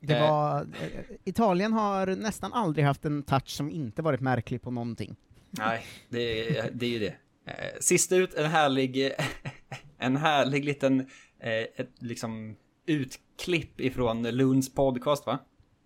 Det 0.05 0.15
Eh. 0.17 0.29
var, 0.31 0.61
eh, 0.61 0.99
Italien 1.23 1.73
har 1.73 2.07
nästan 2.07 2.53
aldrig 2.53 2.85
haft 2.85 3.05
en 3.05 3.23
touch 3.23 3.47
som 3.49 3.69
inte 3.69 4.01
varit 4.01 4.21
märklig 4.21 4.61
på 4.61 4.71
någonting. 4.71 5.15
Nej, 5.51 5.85
det, 6.09 6.57
är- 6.57 6.71
det 6.73 6.85
är 6.85 6.89
ju 6.89 6.99
det. 6.99 7.15
Eh, 7.45 7.79
Sist 7.79 8.11
ut, 8.11 8.33
en 8.33 8.51
härlig, 8.51 9.11
en 9.97 10.17
härlig 10.17 10.65
liten, 10.65 10.99
eh, 11.39 11.51
ett 11.75 11.91
liksom 11.99 12.55
utklipp 12.85 13.81
ifrån 13.81 14.23
Lunds 14.23 14.73
podcast 14.73 15.25
va? 15.25 15.39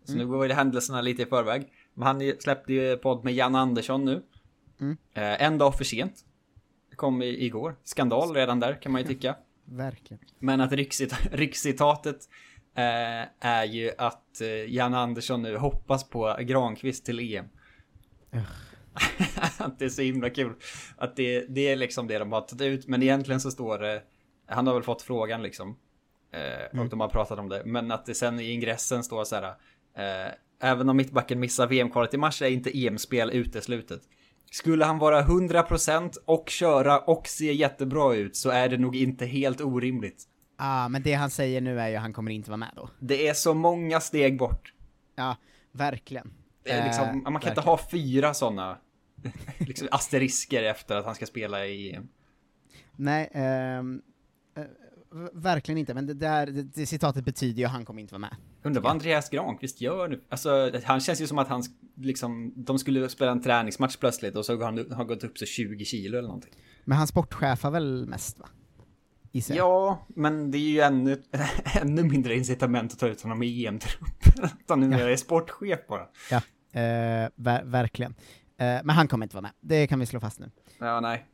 Så 0.03 0.15
nu 0.15 0.27
går 0.27 0.47
ju 0.47 0.53
händelserna 0.53 1.01
lite 1.01 1.21
i 1.21 1.25
förväg. 1.25 1.67
Men 1.93 2.07
han 2.07 2.33
släppte 2.39 2.73
ju 2.73 2.97
podd 2.97 3.23
med 3.23 3.33
Jan 3.33 3.55
Andersson 3.55 4.05
nu. 4.05 4.23
Mm. 4.81 4.97
En 5.13 5.57
dag 5.57 5.75
för 5.77 5.83
sent. 5.83 6.25
Det 6.89 6.95
kom 6.95 7.21
igår. 7.21 7.75
Skandal 7.83 8.33
redan 8.33 8.59
där 8.59 8.81
kan 8.81 8.91
man 8.91 9.01
ju 9.01 9.07
tycka. 9.07 9.35
Verkligen. 9.65 10.23
Men 10.39 10.61
att 10.61 10.71
rikscit- 10.71 11.27
rikscitatet 11.31 12.29
är 13.39 13.65
ju 13.65 13.91
att 13.97 14.41
eh, 14.41 14.47
Jan 14.47 14.93
Andersson 14.93 15.41
nu 15.41 15.57
hoppas 15.57 16.09
på 16.09 16.37
Granqvist 16.39 17.05
till 17.05 17.35
EM. 17.35 17.45
att 19.57 19.79
det 19.79 19.85
är 19.85 19.89
så 19.89 20.01
himla 20.01 20.29
kul. 20.29 20.53
Att 20.97 21.15
det, 21.15 21.45
det 21.49 21.67
är 21.67 21.75
liksom 21.75 22.07
det 22.07 22.19
de 22.19 22.31
har 22.31 22.41
tagit 22.41 22.61
ut. 22.61 22.87
Men 22.87 23.03
egentligen 23.03 23.41
så 23.41 23.51
står 23.51 23.79
det, 23.79 24.03
han 24.45 24.67
har 24.67 24.73
väl 24.73 24.83
fått 24.83 25.01
frågan 25.01 25.43
liksom. 25.43 25.77
Eh, 26.31 26.79
och 26.79 26.89
de 26.89 26.99
har 26.99 27.09
pratat 27.09 27.39
om 27.39 27.49
det. 27.49 27.61
Men 27.65 27.91
att 27.91 28.05
det 28.05 28.13
sen 28.13 28.39
i 28.39 28.51
ingressen 28.51 29.03
står 29.03 29.23
så 29.23 29.35
här. 29.35 29.43
Eh, 29.97 30.33
även 30.61 30.89
om 30.89 30.97
mittbacken 30.97 31.39
missar 31.39 31.67
VM-kvalet 31.67 32.13
i 32.13 32.17
mars 32.17 32.41
är 32.41 32.49
inte 32.49 32.77
EM-spel 32.87 33.29
uteslutet. 33.29 34.01
Skulle 34.51 34.85
han 34.85 34.99
vara 34.99 35.21
100% 35.21 36.17
och 36.25 36.49
köra 36.49 36.99
och 36.99 37.27
se 37.27 37.53
jättebra 37.53 38.15
ut 38.15 38.35
så 38.35 38.49
är 38.49 38.69
det 38.69 38.77
nog 38.77 38.95
inte 38.95 39.25
helt 39.25 39.61
orimligt. 39.61 40.23
Ah, 40.59 40.89
men 40.89 41.03
det 41.03 41.13
han 41.13 41.29
säger 41.29 41.61
nu 41.61 41.79
är 41.79 41.87
ju 41.87 41.95
att 41.95 42.01
han 42.01 42.13
kommer 42.13 42.31
inte 42.31 42.49
vara 42.49 42.57
med 42.57 42.71
då. 42.75 42.89
Det 42.99 43.27
är 43.27 43.33
så 43.33 43.53
många 43.53 43.99
steg 43.99 44.37
bort. 44.37 44.73
Ja, 45.15 45.35
verkligen. 45.71 46.33
Liksom, 46.65 47.03
Eh, 47.03 47.13
man 47.13 47.23
kan 47.23 47.35
inte 47.35 47.47
verkligen. 47.47 47.63
ha 47.63 47.79
fyra 47.91 48.33
sådana 48.33 48.77
liksom 49.57 49.87
asterisker 49.91 50.63
efter 50.63 50.95
att 50.95 51.05
han 51.05 51.15
ska 51.15 51.25
spela 51.25 51.65
i 51.65 51.93
EM. 51.95 52.07
Nej, 52.95 53.29
ehm, 53.33 54.01
eh, 54.57 54.63
verkligen 55.33 55.77
inte, 55.77 55.93
men 55.93 56.07
det, 56.07 56.13
där, 56.13 56.47
det, 56.47 56.63
det 56.63 56.85
citatet 56.85 57.25
betyder 57.25 57.59
ju 57.59 57.65
att 57.65 57.71
han 57.71 57.85
kommer 57.85 58.01
inte 58.01 58.13
vara 58.13 58.19
med. 58.19 58.35
Undrar 58.63 58.81
vad 58.81 58.91
Andreas 58.91 59.29
Granqvist 59.29 59.81
gör 59.81 60.07
nu? 60.07 60.21
Alltså, 60.29 60.71
han 60.83 60.99
känns 60.99 61.21
ju 61.21 61.27
som 61.27 61.37
att 61.37 61.47
han 61.47 61.63
liksom, 61.95 62.53
de 62.55 62.79
skulle 62.79 63.09
spela 63.09 63.31
en 63.31 63.41
träningsmatch 63.41 63.97
plötsligt 63.97 64.35
och 64.35 64.45
så 64.45 64.57
har 64.57 64.63
han 64.65 64.91
har 64.91 65.05
gått 65.05 65.23
upp 65.23 65.37
så 65.37 65.45
20 65.45 65.85
kilo 65.85 66.17
eller 66.17 66.27
någonting. 66.27 66.53
Men 66.85 66.97
han 66.97 67.07
sportchefar 67.07 67.71
väl 67.71 68.05
mest 68.07 68.39
va? 68.39 68.49
Gissar 69.37 69.55
jag. 69.55 69.65
Ja, 69.67 70.05
men 70.07 70.51
det 70.51 70.57
är 70.57 70.69
ju 70.69 70.79
ännu, 70.79 71.21
ännu 71.81 72.03
mindre 72.03 72.35
incitament 72.35 72.93
att 72.93 72.99
ta 72.99 73.07
ut 73.07 73.21
honom 73.21 73.43
i 73.43 73.65
EM-truppen. 73.65 74.49
Han 74.67 74.79
numera 74.89 75.11
är 75.11 75.15
sportchef 75.15 75.79
bara. 75.87 76.07
Ja, 76.31 76.37
eh, 76.81 77.29
ver- 77.35 77.63
verkligen. 77.65 78.11
Eh, 78.57 78.65
men 78.83 78.89
han 78.89 79.07
kommer 79.07 79.25
inte 79.25 79.35
vara 79.35 79.41
med, 79.41 79.51
det 79.61 79.87
kan 79.87 79.99
vi 79.99 80.05
slå 80.05 80.19
fast 80.19 80.39
nu. 80.39 80.51
Ja, 80.79 80.99
nej. 80.99 81.25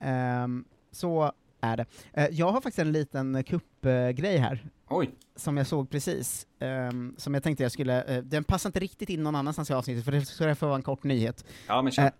Ehm, 0.00 0.64
så 0.92 1.32
är 1.60 1.76
det. 1.76 1.86
Eh, 2.12 2.26
jag 2.30 2.46
har 2.52 2.60
faktiskt 2.60 2.78
en 2.78 2.92
liten 2.92 3.44
kuppgrej 3.44 4.36
här, 4.38 4.68
Oj. 4.88 5.10
som 5.36 5.56
jag 5.56 5.66
såg 5.66 5.90
precis, 5.90 6.46
ehm, 6.60 7.14
som 7.18 7.34
jag 7.34 7.42
tänkte 7.42 7.62
jag 7.62 7.72
skulle, 7.72 8.02
eh, 8.02 8.22
den 8.22 8.44
passar 8.44 8.68
inte 8.68 8.80
riktigt 8.80 9.08
in 9.10 9.22
någon 9.22 9.34
annanstans 9.34 9.70
i 9.70 9.74
avsnittet, 9.74 10.04
för 10.04 10.12
det 10.12 10.48
det 10.48 10.54
får 10.54 10.66
vara 10.66 10.76
en 10.76 10.82
kort 10.82 11.04
nyhet. 11.04 11.44
Ja, 11.68 11.82
men 11.82 11.92
kör. 11.92 12.10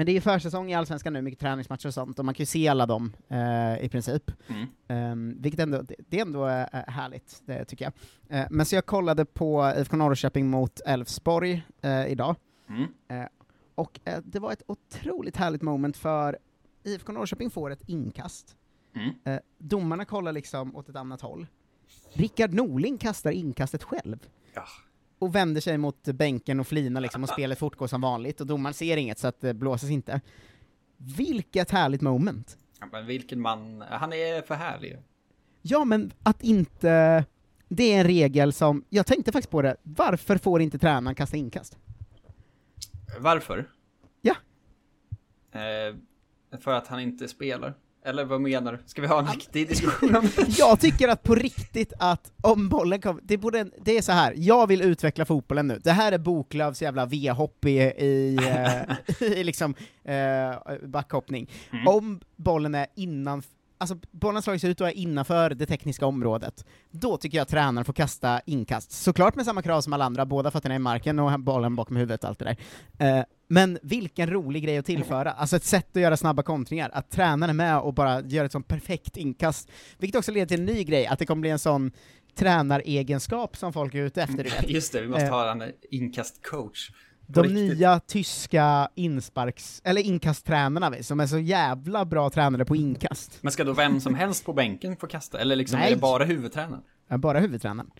Eh, 0.00 0.02
Men 0.02 0.06
det 0.06 0.12
är 0.12 0.14
ju 0.14 0.20
försäsong 0.20 0.70
i 0.70 0.74
Allsvenskan 0.74 1.12
nu, 1.12 1.22
mycket 1.22 1.40
träningsmatcher 1.40 1.86
och 1.86 1.94
sånt, 1.94 2.18
och 2.18 2.24
man 2.24 2.34
kan 2.34 2.42
ju 2.42 2.46
se 2.46 2.68
alla 2.68 2.86
dem 2.86 3.12
eh, 3.28 3.84
i 3.84 3.88
princip. 3.88 4.30
Mm. 4.48 5.12
Um, 5.12 5.42
vilket 5.42 5.60
ändå, 5.60 5.82
det, 5.82 5.94
det 6.08 6.18
är 6.18 6.22
ändå 6.22 6.46
uh, 6.46 6.64
härligt, 6.86 7.42
det 7.46 7.64
tycker 7.64 7.84
jag. 7.84 7.92
Eh, 8.38 8.46
men 8.50 8.66
så 8.66 8.74
jag 8.74 8.86
kollade 8.86 9.24
på 9.24 9.72
IFK 9.76 9.96
Norrköping 9.96 10.50
mot 10.50 10.80
Elfsborg 10.86 11.62
eh, 11.82 12.06
idag, 12.06 12.36
Mm. 12.68 12.88
Eh, 13.08 13.28
och 13.74 14.00
eh, 14.04 14.20
det 14.24 14.38
var 14.38 14.52
ett 14.52 14.62
otroligt 14.66 15.36
härligt 15.36 15.62
moment 15.62 15.96
för 15.96 16.38
IFK 16.84 17.12
Norrköping 17.12 17.50
får 17.50 17.70
ett 17.70 17.88
inkast. 17.88 18.56
Mm. 18.94 19.10
Eh, 19.24 19.40
domarna 19.58 20.04
kollar 20.04 20.32
liksom 20.32 20.76
åt 20.76 20.88
ett 20.88 20.96
annat 20.96 21.20
håll. 21.20 21.46
Rickard 22.12 22.54
Norling 22.54 22.98
kastar 22.98 23.30
inkastet 23.30 23.82
själv. 23.82 24.28
Ja. 24.54 24.64
Och 25.20 25.34
vänder 25.34 25.60
sig 25.60 25.78
mot 25.78 26.04
bänken 26.04 26.60
och 26.60 26.66
flinar 26.66 27.00
liksom, 27.00 27.22
och 27.22 27.28
spelet 27.28 27.58
fortgår 27.58 27.86
som 27.86 28.00
vanligt, 28.00 28.40
och 28.40 28.46
domaren 28.46 28.74
ser 28.74 28.96
inget 28.96 29.18
så 29.18 29.28
att 29.28 29.40
det 29.40 29.54
blåses 29.54 29.90
inte. 29.90 30.20
Vilket 30.96 31.70
härligt 31.70 32.00
moment! 32.00 32.58
Ja, 32.80 32.86
men 32.92 33.06
vilken 33.06 33.40
man, 33.40 33.84
han 33.90 34.12
är 34.12 34.42
för 34.42 34.54
härlig. 34.54 34.98
Ja, 35.62 35.84
men 35.84 36.12
att 36.22 36.42
inte... 36.42 37.24
Det 37.68 37.92
är 37.92 38.00
en 38.00 38.06
regel 38.06 38.52
som, 38.52 38.84
jag 38.88 39.06
tänkte 39.06 39.32
faktiskt 39.32 39.50
på 39.50 39.62
det, 39.62 39.76
varför 39.82 40.38
får 40.38 40.62
inte 40.62 40.78
tränaren 40.78 41.14
kasta 41.14 41.36
inkast? 41.36 41.78
Varför? 43.18 43.70
Ja. 44.20 44.34
Eh, 45.52 45.96
för 46.60 46.72
att 46.72 46.86
han 46.86 47.00
inte 47.00 47.28
spelar. 47.28 47.74
Eller 48.04 48.24
vad 48.24 48.40
menar 48.40 48.72
du? 48.72 48.78
Ska 48.86 49.02
vi 49.02 49.08
ha 49.08 49.18
en 49.18 49.26
riktig 49.26 49.68
diskussion 49.68 50.16
om 50.16 50.28
det? 50.36 50.48
Jag 50.58 50.80
tycker 50.80 51.08
att 51.08 51.22
på 51.22 51.34
riktigt 51.34 51.92
att 51.98 52.32
om 52.42 52.68
bollen 52.68 53.00
kommer, 53.00 53.22
det, 53.24 53.36
borde, 53.36 53.66
det 53.84 53.98
är 53.98 54.02
så 54.02 54.12
här. 54.12 54.34
jag 54.36 54.66
vill 54.66 54.82
utveckla 54.82 55.24
fotbollen 55.24 55.66
nu. 55.68 55.80
Det 55.84 55.92
här 55.92 56.12
är 56.12 56.18
Boklövs 56.18 56.82
jävla 56.82 57.06
V-hopp 57.06 57.64
i, 57.64 57.78
i, 57.78 58.38
eh, 59.20 59.28
i 59.28 59.44
liksom 59.44 59.74
eh, 60.04 60.76
backhoppning. 60.82 61.50
Om 61.86 62.20
bollen 62.36 62.74
är 62.74 62.86
innan, 62.96 63.42
alltså 63.78 63.98
bollen 64.10 64.42
slagits 64.42 64.64
ut 64.64 64.80
och 64.80 64.88
är 64.88 64.96
innanför 64.96 65.50
det 65.50 65.66
tekniska 65.66 66.06
området, 66.06 66.64
då 66.90 67.16
tycker 67.16 67.38
jag 67.38 67.42
att 67.42 67.48
tränaren 67.48 67.84
får 67.84 67.92
kasta 67.92 68.40
inkast. 68.46 68.92
Såklart 68.92 69.34
med 69.34 69.44
samma 69.44 69.62
krav 69.62 69.80
som 69.80 69.92
alla 69.92 70.04
andra, 70.04 70.26
båda 70.26 70.50
fötterna 70.50 70.74
i 70.74 70.78
marken 70.78 71.18
och 71.18 71.40
bollen 71.40 71.76
bakom 71.76 71.96
huvudet 71.96 72.24
och 72.24 72.28
allt 72.28 72.38
det 72.38 72.56
där. 72.98 73.18
Eh, 73.18 73.24
men 73.52 73.78
vilken 73.82 74.30
rolig 74.30 74.62
grej 74.64 74.78
att 74.78 74.86
tillföra, 74.86 75.32
alltså 75.32 75.56
ett 75.56 75.64
sätt 75.64 75.96
att 75.96 76.02
göra 76.02 76.16
snabba 76.16 76.42
kontringar, 76.42 76.90
att 76.92 77.10
tränaren 77.10 77.50
är 77.50 77.54
med 77.54 77.78
och 77.78 77.94
bara 77.94 78.20
gör 78.20 78.44
ett 78.44 78.52
sånt 78.52 78.68
perfekt 78.68 79.16
inkast, 79.16 79.70
vilket 79.98 80.18
också 80.18 80.32
leder 80.32 80.46
till 80.46 80.60
en 80.60 80.66
ny 80.66 80.84
grej, 80.84 81.06
att 81.06 81.18
det 81.18 81.26
kommer 81.26 81.40
bli 81.40 81.50
en 81.50 81.58
sån 81.58 81.92
tränaregenskap 82.34 83.56
som 83.56 83.72
folk 83.72 83.94
är 83.94 83.98
ute 83.98 84.22
efter, 84.22 84.36
du 84.44 84.50
vet. 84.50 84.68
Just 84.70 84.92
det, 84.92 85.00
vi 85.00 85.08
måste 85.08 85.24
Eh. 85.26 85.30
ha 85.32 85.50
en 85.52 85.62
inkastcoach. 85.90 86.90
De 87.26 87.42
riktigt. 87.42 87.56
nya 87.78 88.00
tyska 88.00 88.88
insparks, 88.94 89.80
eller 89.84 90.02
inkasttränarna 90.02 91.02
som 91.02 91.20
är 91.20 91.26
så 91.26 91.38
jävla 91.38 92.04
bra 92.04 92.30
tränare 92.30 92.64
på 92.64 92.76
inkast. 92.76 93.38
Men 93.40 93.52
ska 93.52 93.64
då 93.64 93.72
vem 93.72 94.00
som 94.00 94.14
helst 94.14 94.44
på 94.44 94.52
bänken 94.52 94.96
få 94.96 95.06
kasta? 95.06 95.40
Eller 95.40 95.56
liksom 95.56 95.78
Nej. 95.78 95.90
är 95.90 95.94
det 95.94 96.00
bara 96.00 96.24
huvudtränaren? 96.24 96.82
Ja, 97.08 97.18
Bara 97.18 97.38
huvudtränaren. 97.40 97.90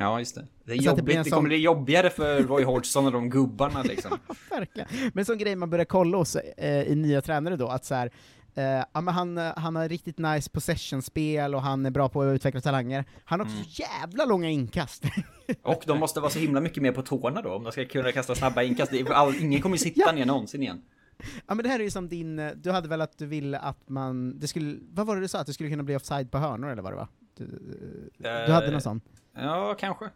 Ja, 0.00 0.18
just 0.18 0.34
det. 0.34 0.46
Det 0.64 0.72
är 0.72 0.76
att 0.76 0.80
det 0.82 0.84
jobbigt, 0.86 1.04
blir 1.04 1.14
det, 1.14 1.18
en 1.18 1.24
sån- 1.24 1.30
kommer 1.36 1.48
bli 1.48 1.56
jobbigare 1.58 2.10
för 2.10 2.42
Roy 2.42 2.64
Hodgson 2.64 3.06
och 3.06 3.12
de 3.12 3.30
gubbarna 3.30 3.82
liksom. 3.82 4.18
Verkligen. 4.50 4.88
Men 5.02 5.18
en 5.18 5.24
sån 5.24 5.38
grej 5.38 5.56
man 5.56 5.70
börjar 5.70 5.84
kolla 5.84 6.18
hos 6.18 6.36
eh, 6.36 6.82
i 6.82 6.94
nya 6.94 7.22
tränare 7.22 7.56
då, 7.56 7.68
att 7.68 7.84
så 7.84 7.94
här, 7.94 8.10
eh, 8.54 8.64
ja, 8.94 9.00
men 9.00 9.14
han, 9.14 9.38
eh, 9.38 9.52
han 9.56 9.76
har 9.76 9.88
riktigt 9.88 10.18
nice 10.18 10.50
possession-spel 10.50 11.54
och 11.54 11.62
han 11.62 11.86
är 11.86 11.90
bra 11.90 12.08
på 12.08 12.22
att 12.22 12.34
utveckla 12.34 12.60
talanger. 12.60 13.04
Han 13.24 13.40
har 13.40 13.46
också 13.46 13.64
så 13.64 13.82
jävla 13.82 14.24
långa 14.24 14.48
inkast. 14.50 15.04
Och 15.62 15.82
de 15.86 15.98
måste 15.98 16.20
vara 16.20 16.30
så 16.30 16.38
himla 16.38 16.60
mycket 16.60 16.82
mer 16.82 16.92
på 16.92 17.02
tårna 17.02 17.42
då, 17.42 17.52
om 17.54 17.62
de 17.64 17.72
ska 17.72 17.84
kunna 17.84 18.12
kasta 18.12 18.34
snabba 18.34 18.62
inkast. 18.62 18.92
Det 18.92 19.08
All, 19.08 19.34
ingen 19.40 19.60
kommer 19.62 19.76
ju 19.76 19.78
sitta 19.82 20.00
Ja. 20.06 20.12
ner 20.12 20.26
någonsin 20.26 20.62
igen. 20.62 20.82
ja 21.46 21.54
men 21.54 21.62
det 21.62 21.68
här 21.68 21.78
är 21.80 21.84
ju 21.84 21.90
som 21.90 22.08
din, 22.08 22.38
eh, 22.38 22.50
du 22.56 22.70
hade 22.70 22.88
väl 22.88 23.00
att 23.00 23.18
du 23.18 23.26
ville 23.26 23.58
att 23.58 23.88
man, 23.88 24.38
det 24.38 24.48
skulle, 24.48 24.78
vad 24.92 25.06
var 25.06 25.14
det 25.16 25.20
du 25.22 25.28
sa, 25.28 25.38
att 25.40 25.46
det 25.46 25.52
skulle 25.52 25.70
kunna 25.70 25.82
bli 25.82 25.96
offside 25.96 26.30
på 26.30 26.38
hörnor 26.38 26.70
eller 26.70 26.82
vad 26.82 26.92
det 26.92 26.96
var? 26.96 27.08
Du, 27.36 27.44
du 28.18 28.52
hade 28.52 28.70
någon 28.70 28.80
sån. 28.80 29.00
Ja, 29.38 29.76
kanske. 29.80 30.10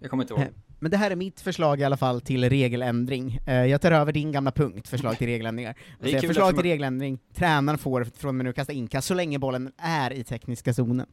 Jag 0.00 0.10
kommer 0.10 0.24
inte 0.24 0.34
ihåg. 0.34 0.42
Eh, 0.42 0.48
Men 0.78 0.90
det 0.90 0.96
här 0.96 1.10
är 1.10 1.16
mitt 1.16 1.40
förslag 1.40 1.80
i 1.80 1.84
alla 1.84 1.96
fall 1.96 2.20
till 2.20 2.48
regeländring. 2.48 3.38
Eh, 3.46 3.54
Jag 3.66 3.80
tar 3.80 3.92
över 3.92 4.12
din 4.12 4.32
gamla 4.32 4.52
punkt, 4.52 4.88
förslag 4.88 5.18
till 5.18 5.26
regeländringar. 5.26 5.74
Kul 6.02 6.20
förslag 6.20 6.54
till 6.54 6.62
regeländring, 6.62 7.18
tränaren 7.34 7.78
får 7.78 8.04
från 8.04 8.28
och 8.28 8.34
med 8.34 8.44
nu 8.46 8.52
kasta 8.52 8.72
inkast 8.72 9.08
så 9.08 9.14
länge 9.14 9.38
bollen 9.38 9.72
är 9.76 10.12
i 10.12 10.24
tekniska 10.24 10.74
zonen. 10.74 11.06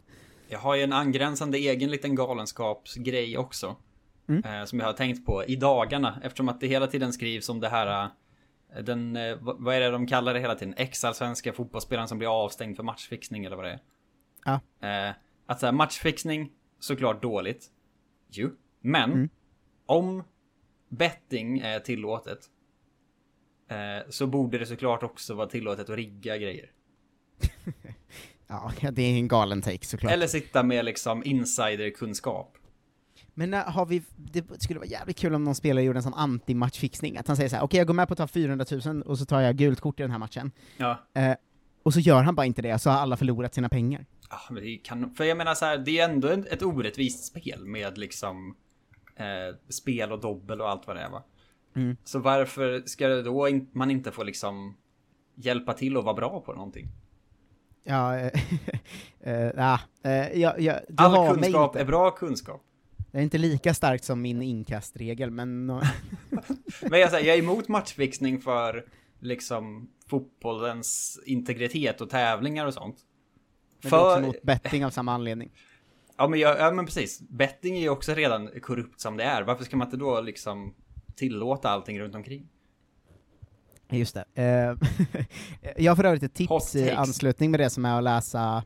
Jag 0.48 0.60
har 0.60 0.76
ju 0.76 0.84
en 0.84 0.94
angränsande 0.94 1.58
egen 1.58 1.92
liten 1.92 2.16
galenskapsgrej 2.16 3.38
också. 3.38 3.76
Mm. 4.30 4.44
Eh, 4.44 4.66
som 4.66 4.80
jag 4.80 4.86
har 4.86 4.94
tänkt 4.94 5.26
på 5.26 5.46
i 5.46 5.56
dagarna, 5.56 6.20
eftersom 6.24 6.50
att 6.50 6.60
det 6.60 6.68
hela 6.68 6.88
tiden 6.88 7.14
skrivs 7.14 7.50
om 7.50 7.60
det 7.60 7.70
här 7.70 8.10
den, 8.84 9.18
vad 9.42 9.76
är 9.76 9.80
det 9.80 9.90
de 9.92 10.08
kallar 10.08 10.34
det 10.34 10.40
hela 10.40 10.56
tiden? 10.56 10.74
Ex-allsvenska 10.78 11.54
fotbollsspelaren 11.54 12.08
som 12.08 12.18
blir 12.18 12.44
avstängd 12.44 12.76
för 12.76 12.84
matchfixning 12.84 13.46
eller 13.46 13.56
vad 13.56 13.66
det 13.66 13.72
är. 13.72 13.80
Ja. 14.46 14.60
Att 15.46 15.60
säga 15.60 15.72
matchfixning, 15.72 16.50
såklart 16.80 17.22
dåligt. 17.22 17.66
Jo. 18.32 18.50
Men, 18.82 19.12
Mm. 19.12 19.30
om 19.86 20.24
betting 20.90 21.60
är 21.60 21.80
tillåtet. 21.80 22.40
Eh, 23.68 24.10
så 24.10 24.28
borde 24.28 24.58
det 24.58 24.66
såklart 24.66 25.04
också 25.04 25.34
vara 25.34 25.48
tillåtet 25.48 25.90
att 25.90 25.96
rigga 25.96 26.38
grejer. 26.38 26.72
Ja, 28.52 28.72
det 28.92 29.02
är 29.02 29.16
en 29.18 29.28
galen 29.28 29.62
take 29.62 29.86
såklart. 29.86 30.12
Eller 30.14 30.28
sitta 30.28 30.64
med 30.64 30.86
liksom 30.86 31.24
insiderkunskap. 31.26 32.58
Men 33.34 33.50
när 33.52 33.64
har 33.64 33.86
vi, 33.86 34.04
det 34.18 34.62
skulle 34.62 34.80
vara 34.80 34.90
jävligt 34.90 35.18
kul 35.18 35.36
om 35.36 35.44
någon 35.44 35.56
spelare 35.56 35.86
gjorde 35.86 36.00
en 36.00 36.04
sån 36.04 36.14
anti-matchfixning, 36.14 37.18
att 37.20 37.28
han 37.28 37.36
säger 37.38 37.50
så 37.50 37.56
här: 37.56 37.64
okej 37.64 37.78
jag 37.78 37.88
går 37.88 37.94
med 37.94 38.08
på 38.08 38.14
att 38.14 38.18
ta 38.18 38.28
400 38.28 38.66
000 38.86 39.02
och 39.02 39.18
så 39.20 39.26
tar 39.26 39.42
jag 39.42 39.56
gult 39.58 39.80
kort 39.80 40.00
i 40.00 40.04
den 40.04 40.12
här 40.12 40.18
matchen. 40.20 40.52
Ja. 40.78 40.98
Eh, 41.14 41.34
och 41.84 41.94
så 41.94 42.00
gör 42.00 42.24
han 42.24 42.36
bara 42.36 42.46
inte 42.46 42.62
det, 42.62 42.80
så 42.80 42.90
har 42.90 42.98
alla 42.98 43.18
förlorat 43.18 43.54
sina 43.54 43.70
pengar. 43.70 44.06
Ja, 44.30 44.40
men 44.50 44.64
det 44.64 44.78
kan, 44.78 45.16
för 45.16 45.24
jag 45.24 45.38
menar 45.38 45.56
så 45.56 45.66
här, 45.66 45.78
det 45.78 46.00
är 46.00 46.10
ändå 46.10 46.28
ett, 46.28 46.62
orättvist 46.62 47.26
spel 47.26 47.66
med 47.66 47.98
liksom 47.98 48.56
eh, 49.16 49.56
spel 49.70 50.12
och 50.12 50.22
dobbel 50.22 50.62
och 50.62 50.70
allt 50.70 50.88
vad 50.88 50.96
det 50.96 51.02
är 51.02 51.10
va. 51.10 51.24
Mm. 51.76 51.98
Så 52.04 52.20
varför 52.20 52.84
ska 52.86 53.08
det 53.08 53.24
då 53.24 53.48
in, 53.48 53.70
man 53.72 53.92
inte 53.92 54.12
få 54.12 54.24
liksom 54.24 54.78
hjälpa 55.36 55.74
till 55.74 55.98
och 55.98 56.04
vara 56.04 56.16
bra 56.16 56.42
på 56.42 56.54
någonting? 56.54 56.88
Ja, 57.84 58.18
eh, 58.18 58.32
eh, 59.20 59.52
ja, 59.56 59.80
eh, 60.04 60.40
jag, 60.40 60.62
jag, 60.62 60.80
du 60.88 61.04
All 61.04 61.36
kunskap 61.36 61.76
är 61.76 61.86
bra 61.86 62.12
kunskap. 62.12 62.62
Det 63.12 63.18
är 63.18 63.22
inte 63.22 63.38
lika 63.38 63.74
starkt 63.74 64.04
som 64.04 64.22
min 64.22 64.42
inkastregel, 64.42 65.32
men... 65.32 65.66
Men 66.82 67.00
jag, 67.00 67.10
säger, 67.10 67.28
jag 67.28 67.36
är 67.36 67.44
emot 67.44 67.68
matchfixning 67.68 68.42
för 68.42 68.86
liksom 69.20 69.90
fotbollens 70.08 71.20
integritet 71.26 72.02
och 72.02 72.10
tävlingar 72.10 72.66
och 72.66 72.74
sånt. 72.74 72.98
Men 73.82 73.92
det 73.92 73.98
är 73.98 74.02
också 74.02 74.16
För, 74.16 74.22
mot 74.22 74.42
betting 74.42 74.86
av 74.86 74.90
samma 74.90 75.14
anledning. 75.14 75.50
ja, 76.18 76.28
men 76.28 76.40
jag, 76.40 76.60
ja 76.60 76.72
men 76.72 76.86
precis, 76.86 77.22
betting 77.30 77.76
är 77.78 77.82
ju 77.82 77.90
också 77.90 78.14
redan 78.14 78.50
korrupt 78.62 79.00
som 79.02 79.18
det 79.18 79.24
är. 79.24 79.42
Varför 79.44 79.64
ska 79.64 79.78
man 79.78 79.88
inte 79.88 79.98
då 79.98 80.22
liksom 80.22 80.74
tillåta 81.16 81.70
allting 81.70 82.00
runt 82.00 82.16
omkring? 82.16 82.48
Just 83.92 84.18
det. 84.34 84.42
Eh, 84.44 84.88
jag 85.78 85.92
har 85.92 85.96
för 85.96 86.04
övrigt 86.04 86.24
ett 86.24 86.34
tips 86.34 86.76
i 86.76 86.84
takes. 86.86 86.98
anslutning 87.00 87.52
med 87.52 87.60
det 87.60 87.70
som 87.70 87.86
är 87.86 87.98
att 87.98 88.04
läsa, 88.04 88.64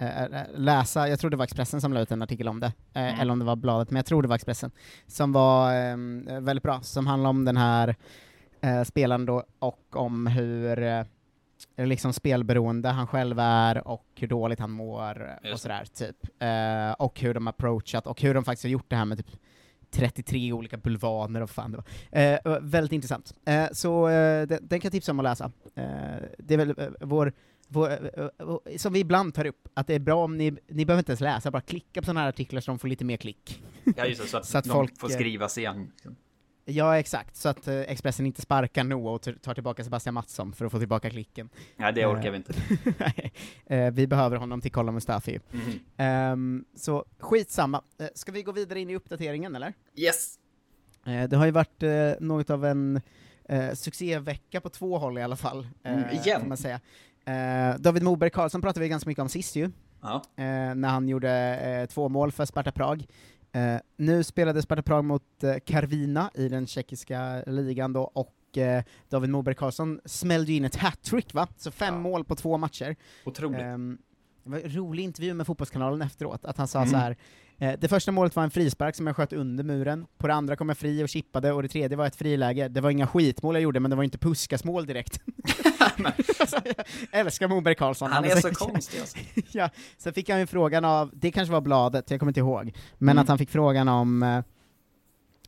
eh, 0.00 0.22
eh, 0.24 0.30
läsa, 0.54 1.08
jag 1.08 1.18
tror 1.20 1.30
det 1.30 1.36
var 1.36 1.44
Expressen 1.44 1.80
som 1.80 1.92
la 1.92 2.00
ut 2.00 2.10
en 2.10 2.22
artikel 2.22 2.48
om 2.48 2.60
det, 2.60 2.72
eh, 2.94 3.02
Mm. 3.08 3.20
eller 3.20 3.32
om 3.32 3.38
det 3.38 3.44
var 3.44 3.56
bladet, 3.56 3.90
men 3.90 3.96
jag 3.96 4.06
tror 4.06 4.22
det 4.22 4.28
var 4.28 4.34
Expressen, 4.36 4.70
som 5.06 5.32
var 5.32 5.72
eh, 5.74 5.96
väldigt 6.40 6.62
bra, 6.62 6.80
som 6.80 7.06
handlar 7.06 7.30
om 7.30 7.44
den 7.44 7.56
här 7.56 7.96
eh, 8.60 8.82
spelaren 8.82 9.26
då, 9.26 9.44
och 9.58 9.96
om 9.96 10.26
hur 10.26 11.04
liksom 11.76 12.12
spelberoende 12.12 12.88
han 12.88 13.06
själv 13.06 13.38
är, 13.38 13.88
och 13.88 14.06
hur 14.14 14.28
dåligt 14.28 14.60
han 14.60 14.70
mår, 14.70 15.28
eh, 15.28 15.36
och 15.42 15.46
Just 15.46 15.62
sådär, 15.62 15.84
typ. 15.84 16.16
Eh, 16.38 16.92
och 16.92 17.20
hur 17.20 17.34
de 17.34 17.48
approachat, 17.48 18.06
och 18.06 18.22
hur 18.22 18.34
de 18.34 18.44
faktiskt 18.44 18.64
har 18.64 18.70
gjort 18.70 18.90
det 18.90 18.96
här 18.96 19.04
med 19.04 19.18
typ 19.18 19.30
33 19.90 20.52
olika 20.52 20.76
bulvaner 20.76 21.40
och 21.40 21.50
fan 21.50 21.72
det 21.72 21.76
var. 21.76 22.56
Och 22.56 22.58
väldigt 22.62 22.92
intressant. 22.92 23.34
Eh, 23.44 23.66
så 23.72 24.08
den, 24.08 24.48
den 24.48 24.80
kan 24.80 24.80
jag 24.82 24.92
tipsa 24.92 25.12
om 25.12 25.20
att 25.20 25.24
läsa. 25.24 25.52
Det 26.38 26.54
är 26.54 26.56
väl 26.56 26.74
vår, 27.00 27.32
vår 27.68 28.78
som 28.78 28.92
vi 28.92 28.98
ibland 28.98 29.34
tar 29.34 29.44
upp, 29.46 29.68
att 29.74 29.86
det 29.86 29.94
är 29.94 29.98
bra 29.98 30.24
om 30.24 30.36
ni, 30.36 30.56
ni 30.68 30.86
behöver 30.86 31.00
inte 31.00 31.12
ens 31.12 31.20
läsa, 31.20 31.50
bara 31.50 31.62
klicka 31.62 32.00
på 32.00 32.04
sådana 32.04 32.20
här 32.20 32.28
artiklar 32.28 32.60
så 32.60 32.70
de 32.70 32.78
får 32.78 32.88
lite 32.88 33.04
mer 33.04 33.16
klick. 33.16 33.62
Ja 33.96 34.06
just 34.06 34.22
det, 34.22 34.28
så 34.28 34.36
att, 34.36 34.46
Så 34.46 34.58
att 34.58 34.64
de 34.64 34.70
folk, 34.70 34.98
får 34.98 35.08
skriva 35.08 35.48
sen. 35.48 35.92
Ja, 36.66 36.98
exakt, 36.98 37.36
så 37.36 37.48
att 37.48 37.68
eh, 37.68 37.80
Expressen 37.80 38.26
inte 38.26 38.42
sparkar 38.42 38.84
Noah 38.84 39.14
och 39.14 39.22
tar 39.42 39.54
tillbaka 39.54 39.84
Sebastian 39.84 40.14
Mattsson 40.14 40.52
för 40.52 40.64
att 40.64 40.72
få 40.72 40.78
tillbaka 40.78 41.10
klicken. 41.10 41.48
Nej 41.76 41.92
det 41.92 42.06
orkar 42.06 42.30
vi 42.30 42.36
inte. 42.36 42.54
Eh, 43.66 43.90
vi 43.92 44.06
behöver 44.06 44.36
honom 44.36 44.60
till 44.60 44.72
Kolla 44.72 44.92
Mustafi. 44.92 45.40
Mhm. 45.52 45.72
Ehm, 45.96 46.64
så 46.76 47.04
skitsamma. 47.18 47.82
Eh, 47.98 48.06
ska 48.14 48.32
vi 48.32 48.42
gå 48.42 48.52
vidare 48.52 48.80
in 48.80 48.90
i 48.90 48.96
uppdateringen, 48.96 49.56
eller? 49.56 49.72
Yes! 49.96 50.38
Eh, 51.06 51.28
det 51.28 51.36
har 51.36 51.44
ju 51.46 51.50
varit 51.52 51.82
eh, 51.82 52.10
något 52.20 52.50
av 52.50 52.64
en 52.64 53.00
eh, 53.48 53.72
succévecka 53.74 54.60
på 54.60 54.68
två 54.68 54.98
håll 54.98 55.18
i 55.18 55.22
alla 55.22 55.36
fall, 55.36 55.66
eh, 55.82 55.92
Mm, 55.92 56.10
igen. 56.10 56.48
man 56.48 56.56
säga. 56.56 56.80
Eh, 57.26 57.76
David 57.80 58.02
Moberg 58.02 58.30
Karlsson 58.30 58.60
pratade 58.60 58.80
vi 58.80 58.88
ganska 58.88 59.10
mycket 59.10 59.22
om 59.22 59.28
sist 59.28 59.56
ju, 59.56 59.70
Ja. 60.02 60.22
eh, 60.36 60.44
när 60.74 60.88
han 60.88 61.08
gjorde 61.08 61.30
eh, 61.56 61.86
två 61.86 62.08
mål 62.08 62.32
för 62.32 62.44
Sparta 62.44 62.72
Prag. 62.72 63.06
Eh, 63.54 63.76
nu 63.96 64.24
spelade 64.24 64.62
Sparta 64.62 64.82
Prag 64.82 65.04
mot 65.04 65.44
eh, 65.44 65.54
Karvina 65.66 66.30
i 66.34 66.48
den 66.48 66.66
tjeckiska 66.66 67.42
ligan 67.46 67.92
då, 67.92 68.02
och 68.02 68.58
eh, 68.58 68.82
David 69.08 69.30
Moberg 69.30 69.54
Karlsson 69.54 70.00
smällde 70.04 70.52
in 70.52 70.64
ett 70.64 70.76
hattrick 70.76 71.34
va? 71.34 71.48
Så 71.56 71.70
fem 71.70 71.94
Ja. 71.94 72.00
mål 72.00 72.24
på 72.24 72.34
två 72.34 72.56
matcher. 72.58 72.96
Otroligt. 73.24 73.60
Ehm, 73.60 73.98
det 74.44 74.50
var 74.50 74.58
en 74.58 74.76
rolig 74.76 75.02
intervju 75.02 75.34
med 75.34 75.46
Fotbollskanalen 75.46 76.02
efteråt, 76.02 76.44
att 76.44 76.56
han 76.58 76.68
sa 76.68 76.78
Mm. 76.78 76.90
så 76.90 76.96
här. 76.96 77.16
Eh, 77.58 77.72
det 77.80 77.88
första 77.88 78.12
målet 78.12 78.36
var 78.36 78.42
en 78.42 78.50
frispark 78.50 78.96
som 78.96 79.06
jag 79.06 79.16
sköt 79.16 79.32
under 79.32 79.64
muren, 79.64 80.06
på 80.18 80.26
det 80.26 80.34
andra 80.34 80.56
kom 80.56 80.68
jag 80.68 80.78
fri 80.78 81.04
och 81.04 81.08
chippade, 81.08 81.52
och 81.52 81.62
det 81.62 81.68
tredje 81.68 81.96
var 81.96 82.06
ett 82.06 82.16
friläge. 82.16 82.68
Det 82.68 82.80
var 82.80 82.90
inga 82.90 83.06
skitmål 83.06 83.54
jag 83.54 83.62
gjorde, 83.62 83.80
men 83.80 83.90
det 83.90 83.96
var 83.96 84.02
inte 84.04 84.18
puskas-mål 84.18 84.86
direkt. 84.86 85.20
Alltså, 86.40 86.56
jag 87.10 87.20
älskar 87.20 87.48
Moberg 87.48 87.74
Karlsson. 87.74 88.12
Han 88.12 88.24
är 88.24 88.36
är 88.36 88.40
så 88.40 88.50
konstig 88.54 89.00
alltså. 89.00 89.18
ja, 89.52 89.70
sen 89.98 90.12
fick 90.12 90.28
han 90.30 90.40
ju 90.40 90.46
frågan 90.46 90.84
av, 90.84 91.10
det 91.12 91.30
kanske 91.32 91.52
var 91.52 91.60
bladet, 91.60 92.10
jag 92.10 92.20
kommer 92.20 92.30
inte 92.30 92.40
ihåg, 92.40 92.72
men 92.98 93.08
Mm. 93.14 93.22
att 93.22 93.28
han 93.28 93.38
fick 93.38 93.50
frågan 93.50 93.88
om 93.88 94.42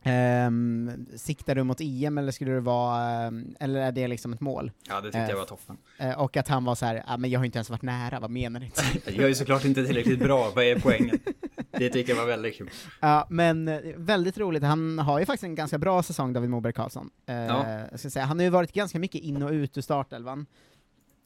eh, 0.07 0.13
ehm, 0.13 1.07
siktar 1.17 1.55
du 1.55 1.63
mot 1.63 1.81
EM 1.81 2.19
eller 2.19 2.33
skulle 2.33 2.51
det 2.53 2.61
vara, 2.61 3.11
ehm, 3.27 3.55
eller 3.61 3.81
är 3.81 3.93
det 3.93 4.09
liksom 4.09 4.33
ett 4.33 4.41
mål? 4.41 4.73
Ja 4.89 4.97
det 4.97 5.03
tyckte 5.03 5.19
Eh, 5.19 5.29
jag 5.31 5.37
var 5.37 5.45
toppen. 5.45 5.77
Eh, 5.99 6.21
och 6.21 6.37
att 6.37 6.49
han 6.49 6.65
var 6.65 6.75
så 6.75 6.87
här, 6.87 7.03
ah, 7.07 7.17
men 7.17 7.31
jag 7.31 7.41
har 7.41 7.45
inte 7.45 7.59
ens 7.59 7.71
varit 7.71 7.83
nära, 7.83 8.21
vad 8.21 8.31
menar 8.31 8.61
ni? 8.61 8.71
Jag 9.07 9.25
är 9.25 9.29
ju 9.29 9.35
såklart 9.35 9.65
inte 9.65 9.85
tillräckligt 9.87 10.19
bra, 10.19 10.53
vad 10.55 10.65
är 10.65 10.79
poängen? 10.79 11.19
Det 11.71 11.89
tycker 11.89 12.13
jag 12.13 12.21
var 12.21 12.27
väldigt 12.27 12.57
kul. 12.59 12.71
Ja, 13.01 13.27
men 13.31 13.69
eh, 13.69 13.81
väldigt 13.97 14.39
roligt. 14.39 14.63
Han 14.63 14.99
har 14.99 15.19
ju 15.19 15.27
faktiskt 15.27 15.45
en 15.45 15.55
ganska 15.55 15.79
bra 15.79 16.03
säsong, 16.03 16.33
David 16.33 16.51
Moberg 16.51 16.73
Karlsson. 16.73 17.11
Eh, 17.27 17.35
Ja. 17.37 17.81
jag 17.91 18.01
ska 18.01 18.11
säga. 18.11 18.25
Han 18.25 18.39
har 18.39 18.45
ju 18.45 18.51
varit 18.51 18.73
ganska 18.73 18.99
mycket 18.99 19.21
in 19.21 19.43
och 19.43 19.51
ut 19.51 19.77
ur 19.79 19.83
startelvan, 19.83 20.47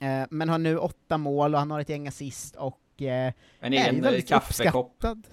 eh, 0.01 0.27
men 0.31 0.49
har 0.49 0.59
nu 0.59 0.79
åtta 0.79 1.19
mål 1.19 1.55
och 1.55 1.59
han 1.61 1.71
har 1.71 1.81
ett 1.81 1.89
gäng 1.89 2.09
assist 2.09 2.57
och 2.57 3.03
eh, 3.03 3.33
En 3.61 3.73
är 3.73 3.93
ju 3.93 3.99
eh, 3.99 4.03
väldigt 4.03 4.29
kaffekopp. 4.29 4.87
uppskattad. 4.95 5.27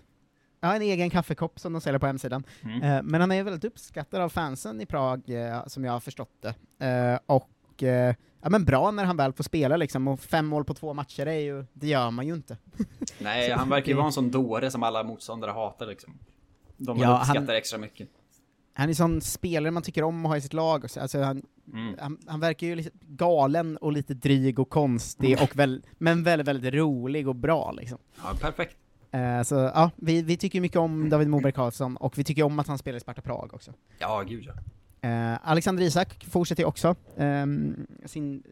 Ja, 0.59 0.75
en 0.75 0.81
egen 0.81 1.09
kaffekopp 1.09 1.59
som 1.59 1.73
de 1.73 1.81
säljer 1.81 1.99
på 1.99 2.05
hemsidan. 2.05 2.43
Mm. 2.63 2.81
Eh, 2.83 3.03
men 3.03 3.21
han 3.21 3.31
är 3.31 3.35
ju 3.35 3.43
väldigt 3.43 3.63
uppskattad 3.63 4.21
av 4.21 4.29
fansen 4.29 4.81
i 4.81 4.85
Prag, 4.85 5.29
eh, 5.29 5.65
som 5.67 5.83
jag 5.85 5.91
har 5.91 5.99
förstått 5.99 6.41
det. 6.41 6.85
Eh, 6.85 7.19
och 7.25 7.83
eh, 7.83 8.15
ja, 8.41 8.49
men 8.49 8.65
bra 8.65 8.91
när 8.91 9.05
han 9.05 9.17
väl 9.17 9.33
får 9.33 9.43
spela 9.43 9.77
liksom, 9.77 10.07
och 10.07 10.19
fem 10.19 10.45
mål 10.45 10.65
på 10.65 10.73
två 10.73 10.93
matcher, 10.93 11.25
är 11.25 11.39
ju, 11.39 11.65
det 11.73 11.87
gör 11.87 12.11
man 12.11 12.27
ju 12.27 12.33
inte. 12.33 12.57
Nej, 13.19 13.51
han 13.51 13.69
verkar 13.69 13.87
ju 13.87 13.93
vara 13.95 14.05
en 14.05 14.11
sån 14.11 14.31
dåre 14.31 14.71
som 14.71 14.83
alla 14.83 15.03
motståndare 15.03 15.51
hatar 15.51 15.85
liksom. 15.87 16.19
De 16.77 16.97
Ja, 16.99 17.17
uppskattar 17.19 17.39
han- 17.47 17.55
extra 17.55 17.79
mycket. 17.79 18.09
Han 18.73 18.89
är 18.89 18.93
sån 18.93 19.21
spelare 19.21 19.71
man 19.71 19.83
tycker 19.83 20.03
om 20.03 20.25
att 20.25 20.29
ha 20.29 20.37
i 20.37 20.41
sitt 20.41 20.53
lag. 20.53 20.85
Alltså, 20.99 21.21
han, 21.21 21.41
Mm. 21.73 21.95
han, 21.99 22.17
han 22.27 22.39
verkar 22.39 22.67
ju 22.67 22.75
lite 22.75 22.89
galen 23.07 23.77
och 23.77 23.91
lite 23.91 24.13
dryg 24.13 24.59
och 24.59 24.69
konstig, 24.69 25.41
och 25.41 25.55
väl, 25.55 25.83
men 25.97 26.23
väldigt, 26.23 26.47
väldigt 26.47 26.73
rolig 26.73 27.27
och 27.27 27.35
bra 27.35 27.71
liksom. 27.71 27.97
Ja, 28.23 28.33
perfekt. 28.41 28.77
Eh, 29.17 29.43
så 29.43 29.55
ja, 29.55 29.91
vi, 29.95 30.21
vi 30.21 30.37
tycker 30.37 30.61
mycket 30.61 30.77
om 30.77 31.09
David 31.09 31.27
Moberg 31.27 31.53
Karlsson, 31.53 31.97
och 31.97 32.17
vi 32.17 32.23
tycker 32.23 32.43
om 32.43 32.59
att 32.59 32.67
han 32.67 32.77
spelar 32.77 32.97
i 32.97 32.99
Sparta 32.99 33.21
Prag 33.21 33.53
också. 33.53 33.73
Ja, 33.99 34.21
gud 34.21 34.43
ja. 34.47 34.53
Eh, 35.09 35.37
Alexander 35.43 35.83
Isak 35.83 36.25
fortsätter 36.29 36.65
också 36.65 36.95
ehm, 37.17 37.87
sin 38.05 38.43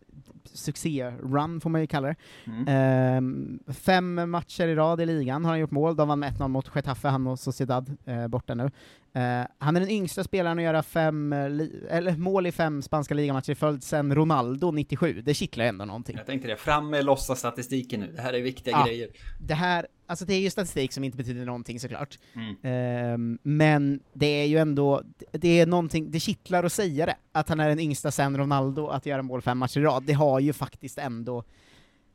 succé-run, 0.54 1.62
får 1.62 1.70
man 1.70 1.82
ju 1.82 1.88
kalla 1.88 2.08
det. 2.08 2.16
Mm. 2.46 2.68
Ehm, 2.68 3.60
fem 3.74 4.32
matcher 4.32 4.68
i 4.68 4.76
rad 4.76 5.02
i 5.02 5.06
ligan 5.06 5.46
har 5.46 5.52
han 5.52 5.60
gjort 5.60 5.72
mål, 5.72 5.96
de 5.96 6.08
vann 6.08 6.20
med 6.20 6.34
1-0 6.34 6.48
mot 6.48 6.76
Getafe, 6.76 7.08
han 7.08 7.28
och 7.28 7.40
Sociedad 7.40 7.98
eh, 8.06 8.28
borta 8.28 8.56
nu. 8.56 8.72
Eh, 9.14 9.48
han 9.58 9.76
är 9.76 9.80
den 9.80 9.90
yngsta 9.90 10.24
spelaren 10.24 10.58
att 10.58 10.64
göra 10.64 10.84
fem, 10.84 11.34
eller 11.34 12.18
mål 12.18 12.48
i 12.48 12.52
fem 12.52 12.82
spanska 12.82 13.14
ligamatcher 13.14 13.52
i 13.52 13.56
följd 13.56 13.84
sen 13.84 14.16
Ronaldo 14.16 14.72
97, 14.72 15.22
det 15.22 15.34
kittlar 15.34 15.66
ändå 15.66 15.86
någonting. 15.86 16.18
Jag 16.18 16.26
tänkte 16.26 16.48
det, 16.48 16.58
fram 16.58 16.90
med 16.90 17.06
låtsasstatistiken 17.06 18.00
nu. 18.00 18.12
Det 18.16 18.22
här 18.22 18.34
är 18.34 18.42
viktiga 18.42 18.86
grejer. 18.86 19.10
Det 19.40 19.54
här, 19.54 19.88
alltså 20.06 20.26
det 20.26 20.34
är 20.34 20.40
ju 20.40 20.50
statistik 20.50 20.94
som 20.94 21.04
inte 21.04 21.18
betyder 21.18 21.46
någonting 21.46 21.80
såklart, 21.80 22.20
Mm. 22.34 22.56
Ehm, 22.64 23.40
men 23.44 24.00
det 24.14 24.26
är 24.26 24.46
ju 24.46 24.58
ändå, 24.58 25.02
det 25.32 25.60
är 25.60 25.66
någonting, 25.66 26.12
det 26.12 26.20
kittlar 26.20 26.64
att 26.64 26.74
säga 26.74 27.06
det, 27.06 27.16
att 27.32 27.50
han 27.50 27.60
är 27.60 27.70
den 27.70 27.80
yngsta 27.80 28.12
sen 28.12 28.38
Ronaldo 28.38 28.88
att 28.88 29.06
göra 29.06 29.22
mål 29.22 29.42
fem 29.42 29.58
matcher 29.58 29.80
i 29.80 29.84
rad, 29.84 30.04
det 30.04 30.14
har 30.14 30.40
ju 30.40 30.54
faktiskt 30.54 30.98
ändå, 30.98 31.44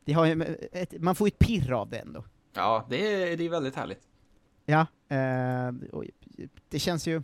det 0.05 0.12
har 0.12 0.26
ju, 0.26 0.57
ett, 0.72 1.00
man 1.00 1.14
får 1.14 1.29
ju 1.29 1.29
ett 1.29 1.38
pirr 1.38 1.72
av 1.72 1.90
det 1.90 1.98
ändå. 1.98 2.24
Ja, 2.55 2.87
det 2.90 3.14
är, 3.33 3.37
det 3.37 3.44
är 3.44 3.50
väldigt 3.50 3.76
härligt. 3.76 4.00
Ja, 4.66 4.87
och 5.92 6.05
det 6.68 6.79
känns 6.79 7.07
ju... 7.07 7.22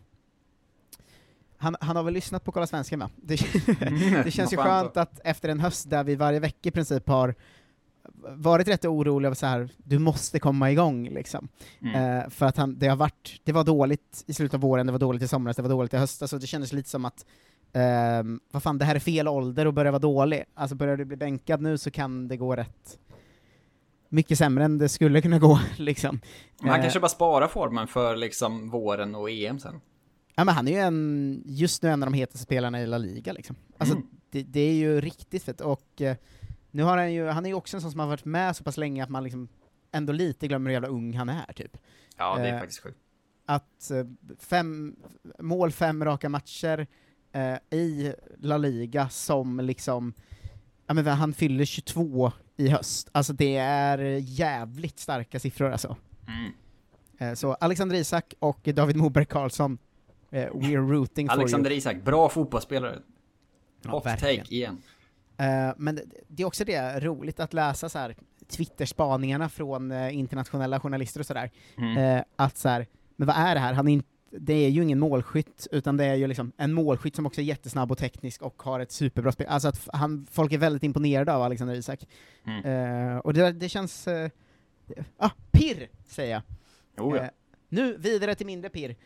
Han, 1.59 1.77
han 1.81 1.97
har 1.97 2.03
väl 2.03 2.15
lyssnat 2.15 2.45
på 2.45 2.53
Kolla 2.53 2.67
Svensken 2.67 2.99
va? 2.99 3.11
Det, 3.17 3.37
det 4.25 4.31
känns 4.31 4.53
ju 4.53 4.57
skönt 4.57 4.97
att 4.97 5.21
efter 5.25 5.49
en 5.49 5.61
höst 5.61 5.91
där 5.91 6.05
vi 6.05 6.15
varje 6.15 6.41
vecka 6.41 6.69
i 6.69 6.71
princip 6.71 7.09
har 7.09 7.35
varit 8.37 8.69
rätt 8.69 8.85
oroliga 8.85 9.27
över 9.29 9.35
så 9.35 9.47
här, 9.47 9.69
du 9.79 9.99
måste 9.99 10.39
komma 10.39 10.71
igång 10.71 11.09
liksom. 11.09 11.49
Mm. 11.83 11.95
Eh, 12.19 12.29
för 12.29 12.47
att 12.47 12.57
han, 12.57 12.79
det 12.79 12.89
har 12.89 12.97
varit, 12.97 13.41
det 13.45 13.53
var 13.53 13.65
dåligt 13.65 14.25
i 14.27 14.33
slutet 14.33 14.55
av 14.55 14.61
våren, 14.61 14.87
det 14.87 14.93
var 14.93 14.99
dåligt 14.99 15.23
i 15.23 15.29
somras, 15.29 15.57
det 15.57 15.63
var 15.63 15.69
dåligt 15.71 15.95
i 15.95 15.97
höstas, 15.97 16.33
och 16.33 16.41
det 16.41 16.47
kändes 16.47 16.73
lite 16.73 16.89
som 16.91 17.05
att 17.05 17.27
ehm, 17.73 18.41
vad 18.51 18.63
fan, 18.63 18.79
det 18.79 18.85
här 18.85 18.95
är 18.95 18.99
fel 18.99 19.29
ålder 19.29 19.67
att 19.67 19.75
börja 19.75 19.91
vara 19.91 19.99
dålig. 19.99 20.45
Alltså 20.55 20.77
börjar 20.77 20.97
du 20.97 21.05
bli 21.05 21.17
bänkad 21.17 21.61
nu 21.63 21.79
så 21.79 21.91
kan 21.91 22.29
det 22.29 22.37
gå 22.37 22.57
rätt 22.57 22.99
mycket 24.09 24.39
sämre 24.39 24.65
än 24.65 24.79
det 24.79 24.89
skulle 24.89 25.23
kunna 25.23 25.39
gå, 25.39 25.61
liksom. 25.77 26.21
Men 26.61 26.71
han 26.71 26.79
Eh, 26.79 26.83
kanske 26.83 27.01
bara 27.01 27.09
sparar 27.09 27.49
formen 27.49 27.87
för 27.87 28.17
liksom 28.17 28.71
våren 28.71 29.15
och 29.15 29.31
EM 29.31 29.59
sen. 29.59 29.81
Ja 30.35 30.45
men 30.45 30.55
han 30.55 30.69
är 30.69 30.73
ju 30.73 30.79
en, 30.79 31.43
just 31.47 31.83
nu 31.83 31.89
en 31.89 32.03
av 32.03 32.11
de 32.11 32.15
hetaste 32.17 32.39
spelarna 32.39 32.83
i 32.83 32.87
La 32.87 32.99
Liga 32.99 33.33
liksom. 33.33 33.57
Alltså 33.79 33.95
Mm. 33.97 34.07
det, 34.31 34.43
det 34.43 34.61
är 34.61 34.75
ju 34.75 35.01
riktigt 35.01 35.43
fett, 35.43 35.61
och 35.61 36.03
eh, 36.03 36.17
nu 36.77 36.83
har 36.83 36.97
han 36.97 37.13
ju, 37.13 37.27
han 37.27 37.47
är 37.47 37.51
ju 37.51 37.55
också 37.55 37.77
en 37.77 37.81
sån 37.81 37.91
som 37.91 38.01
har 38.01 38.07
varit 38.07 38.25
med 38.25 38.57
så 38.57 38.65
pass 38.65 38.77
länge 38.77 39.03
att 39.03 39.09
man 39.09 39.25
liksom 39.25 39.49
ändå 39.93 40.13
lite 40.13 40.49
glömmer 40.49 40.71
hur 40.71 40.73
jävla 40.73 40.89
ung 40.89 41.15
han 41.15 41.29
är, 41.29 41.53
typ. 41.53 41.77
Ja, 42.17 42.37
det 42.37 42.49
är 42.49 42.55
Eh, 42.55 42.59
faktiskt 42.59 42.83
sjukt. 42.83 42.99
Att 43.47 43.91
eh, 43.91 44.07
fem, 44.39 44.97
mål 45.39 45.73
fem 45.73 46.05
raka 46.05 46.29
matcher 46.29 46.87
eh, 47.33 47.79
i 47.79 48.15
La 48.39 48.57
Liga 48.57 49.09
som 49.09 49.61
liksom, 49.61 50.13
ja 50.87 50.95
men 50.95 51.07
han 51.07 51.33
fyller 51.33 51.65
22 51.65 52.33
i 52.57 52.69
höst, 52.69 53.09
alltså 53.13 53.33
det 53.33 53.57
är 53.57 53.99
jävligt 54.23 54.99
starka 54.99 55.41
siffror 55.41 55.71
alltså. 55.71 55.97
Mm. 56.29 56.53
Eh, 57.19 57.35
så 57.35 57.55
Alexander 57.55 57.97
Isak 57.97 58.35
och 58.39 58.69
David 58.75 58.97
Moberg 58.97 59.27
Karlsson, 59.27 59.79
eh, 60.31 60.51
we're 60.53 60.91
rooting 60.91 61.29
for 61.29 61.35
you. 61.35 61.41
Alexander 61.41 61.71
Isak, 61.71 62.03
bra 62.03 62.29
fotbollsspelare. 62.29 62.99
Ja, 63.83 63.91
Hot 63.91 64.07
verkligen. 64.07 64.45
take 64.45 64.55
igen. 64.55 64.83
Eh, 65.39 65.75
men 65.77 66.01
det, 66.29 66.43
är 66.43 66.47
också 66.47 66.65
det 66.65 67.01
roligt 67.01 67.41
att 67.41 67.55
läsa 67.55 67.89
så 67.89 67.99
här 67.99 68.17
Twitter-spaningarna 68.49 69.49
från 69.49 69.91
eh, 69.91 70.17
internationella 70.17 70.81
journalister 70.81 71.21
och 71.21 71.27
sådär. 71.27 71.51
Mm. 71.79 71.99
Eh, 71.99 72.25
att 72.37 72.57
så 72.57 72.69
här, 72.69 72.87
men 73.17 73.27
vad 73.27 73.37
är 73.37 73.55
det 73.55 73.61
här? 73.61 73.73
Han 73.73 73.89
är 73.89 73.93
inte, 73.93 74.09
det 74.31 74.55
är 74.55 74.69
ju 74.69 74.83
ingen 74.83 74.99
målskytt, 74.99 75.67
utan 75.71 75.97
det 75.97 76.05
är 76.05 76.15
ju 76.15 76.27
liksom 76.27 76.53
en 76.57 76.73
målskytt 76.73 77.17
som 77.17 77.27
också 77.27 77.41
är 77.41 77.45
jättesnabb 77.45 77.93
och 77.93 77.99
teknisk 77.99 78.43
och 78.43 78.63
har 78.63 78.81
ett 78.81 78.93
superbra 78.93 79.33
spel. 79.33 79.47
Alltså 79.47 79.69
att 79.69 79.89
han, 79.93 80.27
folk 80.31 80.53
är 80.53 80.59
väldigt 80.59 80.83
imponerade 80.83 81.35
av 81.35 81.43
Alexander 81.43 81.75
Isak. 81.75 82.07
Mm. 82.47 82.65
Eh, 82.65 83.19
och 83.19 83.35
det, 83.35 83.53
det 83.53 83.69
känns... 83.69 84.09
Uh, 84.09 84.29
ah, 85.17 85.31
pirr, 85.53 85.89
säger 86.07 86.33
jag. 86.33 86.43
Jo, 86.99 87.17
ja. 87.17 87.23
Eh, 87.23 87.29
nu 87.69 87.97
vidare 87.97 88.35
till 88.35 88.47
mindre 88.47 88.71
pirr. 88.71 88.97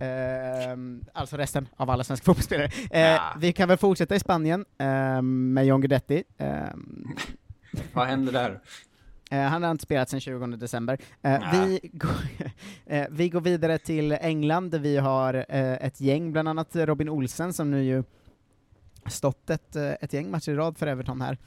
Ehm, 0.00 1.04
alltså 1.12 1.36
resten 1.36 1.68
av 1.76 1.90
alla 1.90 2.04
svenska 2.04 2.24
fotbollsspelare. 2.26 2.70
Eh, 2.90 3.00
Ja. 3.00 3.34
Vi 3.38 3.52
kan 3.52 3.68
väl 3.68 3.78
fortsätta 3.78 4.14
i 4.14 4.20
Spanien 4.20 4.64
ehm, 4.78 5.52
med 5.54 5.66
John 5.66 5.80
Guidetti. 5.80 6.24
Ehm, 6.38 7.06
Vad 7.92 8.06
händer 8.06 8.32
där? 8.32 8.60
Eh, 9.32 9.40
han 9.42 9.62
har 9.62 9.70
inte 9.70 9.82
spelat 9.82 10.08
sedan 10.10 10.20
20 10.20 10.46
december. 10.46 10.98
Eh, 11.22 11.52
vi, 11.52 11.80
går, 11.92 12.10
vi 13.10 13.28
går 13.28 13.40
vidare 13.40 13.78
till 13.78 14.12
England, 14.12 14.70
där 14.70 14.78
vi 14.78 14.96
har 14.96 15.46
ett 15.48 16.00
gäng, 16.00 16.32
bland 16.32 16.48
annat 16.48 16.76
Robin 16.76 17.08
Olsen, 17.08 17.52
som 17.52 17.70
nu 17.70 17.82
ju 17.82 18.04
stått 19.06 19.50
ett, 19.50 19.76
ett 19.76 20.12
gäng 20.12 20.30
matcher 20.30 20.52
i 20.52 20.54
rad 20.54 20.78
för 20.78 20.86
Everton 20.86 21.20
här. 21.20 21.38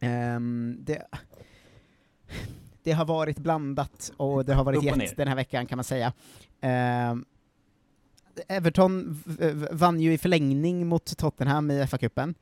Mm. 0.00 0.76
Det, 0.80 1.02
det 2.84 2.92
har 2.92 3.04
varit 3.04 3.38
blandat, 3.38 4.12
och 4.16 4.44
det 4.44 4.54
har 4.54 4.64
varit 4.64 4.82
jätt 4.82 5.16
den 5.16 5.28
här 5.28 5.34
veckan, 5.36 5.66
kan 5.66 5.76
man 5.78 5.84
säga. 5.84 6.12
Ehm, 6.60 7.24
Everton 8.48 9.22
vann 9.70 10.00
ju 10.00 10.12
i 10.12 10.18
förlängning 10.18 10.86
mot 10.86 11.16
Tottenham 11.18 11.70
i 11.70 11.82
FA-cupen, 11.82 12.34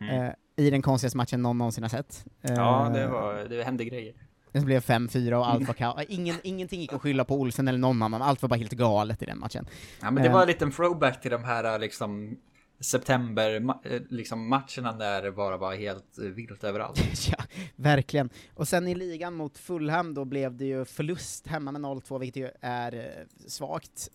Mm. 0.00 0.24
eh, 0.26 0.32
i 0.56 0.70
den 0.70 0.82
konstigaste 0.82 1.16
matchen 1.16 1.42
någon 1.42 1.58
någonsin 1.58 1.84
har 1.84 1.88
sett. 1.88 2.24
Ja, 2.40 2.90
det, 2.94 3.02
Eh, 3.02 3.10
var, 3.10 3.48
det 3.48 3.62
hände 3.64 3.84
grejer. 3.84 4.14
det 4.52 4.60
blev 4.60 4.80
5-4 4.80 5.32
och 5.38 5.48
allt 5.50 5.66
var 5.66 5.74
kaos. 5.74 6.02
Ingen, 6.08 6.36
ingenting 6.42 6.80
gick 6.80 6.92
att 6.92 7.00
skylla 7.00 7.24
på 7.24 7.34
Olsen 7.40 7.68
eller 7.68 7.78
någon 7.78 8.02
annan, 8.02 8.22
allt 8.22 8.42
var 8.42 8.48
bara 8.48 8.56
helt 8.56 8.72
galet 8.72 9.22
i 9.22 9.26
den 9.26 9.38
matchen. 9.38 9.66
Ja, 10.02 10.10
men 10.10 10.22
det 10.22 10.28
Eh. 10.28 10.34
var 10.34 10.42
en 10.42 10.48
liten 10.48 10.70
throwback 10.72 11.20
till 11.20 11.30
de 11.30 11.44
här 11.44 11.78
liksom 11.78 12.36
september 12.80 13.54
eh, 13.84 14.02
liksom 14.08 14.48
matcherna 14.48 14.92
där 14.92 15.22
det 15.22 15.32
bara 15.32 15.56
var 15.56 15.74
helt 15.74 16.18
eh, 16.18 16.24
vilt 16.24 16.64
överallt. 16.64 17.28
ja, 17.30 17.44
verkligen. 17.76 18.30
Och 18.54 18.68
sen 18.68 18.88
i 18.88 18.94
ligan 18.94 19.34
mot 19.34 19.58
Fulham 19.58 20.14
då 20.14 20.24
blev 20.24 20.56
det 20.56 20.64
ju 20.64 20.84
förlust 20.84 21.46
hemma 21.46 21.72
med 21.72 21.80
0-2, 21.82 22.18
vilket 22.18 22.42
ju 22.42 22.50
är 22.60 22.94
eh, 22.94 23.48
svagt. 23.48 24.08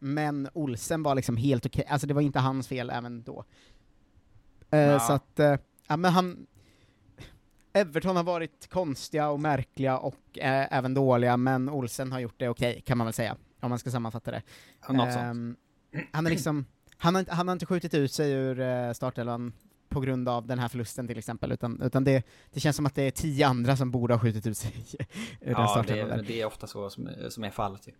Men 0.00 0.48
Olsen 0.52 1.02
var 1.02 1.14
liksom 1.14 1.36
helt 1.36 1.66
okej, 1.66 1.84
alltså 1.88 2.06
det 2.06 2.14
var 2.14 2.20
inte 2.20 2.38
hans 2.38 2.68
fel 2.68 2.90
även 2.90 3.22
då. 3.22 3.44
Ja. 4.70 5.00
Så 5.00 5.12
att, 5.12 5.60
ja 5.88 5.96
men 5.96 6.12
han... 6.12 6.46
Everton 7.72 8.16
har 8.16 8.22
varit 8.22 8.68
konstiga 8.70 9.28
och 9.28 9.40
märkliga 9.40 9.98
och 9.98 10.38
även 10.40 10.94
dåliga, 10.94 11.36
men 11.36 11.68
Olsen 11.68 12.12
har 12.12 12.20
gjort 12.20 12.34
det 12.38 12.48
okej, 12.48 12.82
kan 12.86 12.98
man 12.98 13.06
väl 13.06 13.14
säga, 13.14 13.36
om 13.60 13.68
man 13.68 13.78
ska 13.78 13.90
sammanfatta 13.90 14.30
det. 14.30 14.42
Något 14.88 15.12
sånt. 15.12 15.24
Ehm, 15.24 15.56
han, 16.12 16.26
är 16.26 16.30
liksom, 16.30 16.64
han, 17.02 17.14
har 17.14 17.20
inte, 17.20 17.32
han 17.34 17.48
har 17.48 17.52
inte 17.52 17.66
skjutit 17.66 17.94
ut 17.94 18.12
sig 18.12 18.32
ur 18.32 18.60
uh, 18.60 18.92
startelvan 18.92 19.52
på 19.88 20.00
grund 20.00 20.28
av 20.28 20.46
den 20.46 20.58
här 20.58 20.68
förlusten 20.68 21.08
till 21.08 21.18
exempel, 21.18 21.52
utan, 21.52 21.82
utan 21.82 22.04
det, 22.04 22.26
det 22.52 22.60
känns 22.60 22.76
som 22.76 22.86
att 22.86 22.94
det 22.94 23.02
är 23.02 23.10
tio 23.10 23.46
andra 23.46 23.76
som 23.76 23.90
borde 23.90 24.14
ha 24.14 24.18
skjutit 24.18 24.46
ut 24.46 24.56
sig 24.56 24.72
ur 25.40 25.54
den 25.54 25.54
Ja, 25.54 25.84
det, 25.86 26.22
det 26.26 26.40
är 26.40 26.44
ofta 26.44 26.66
så 26.66 26.90
som, 26.90 27.08
som 27.28 27.44
är 27.44 27.50
fallet 27.50 27.88
ju. 27.88 27.92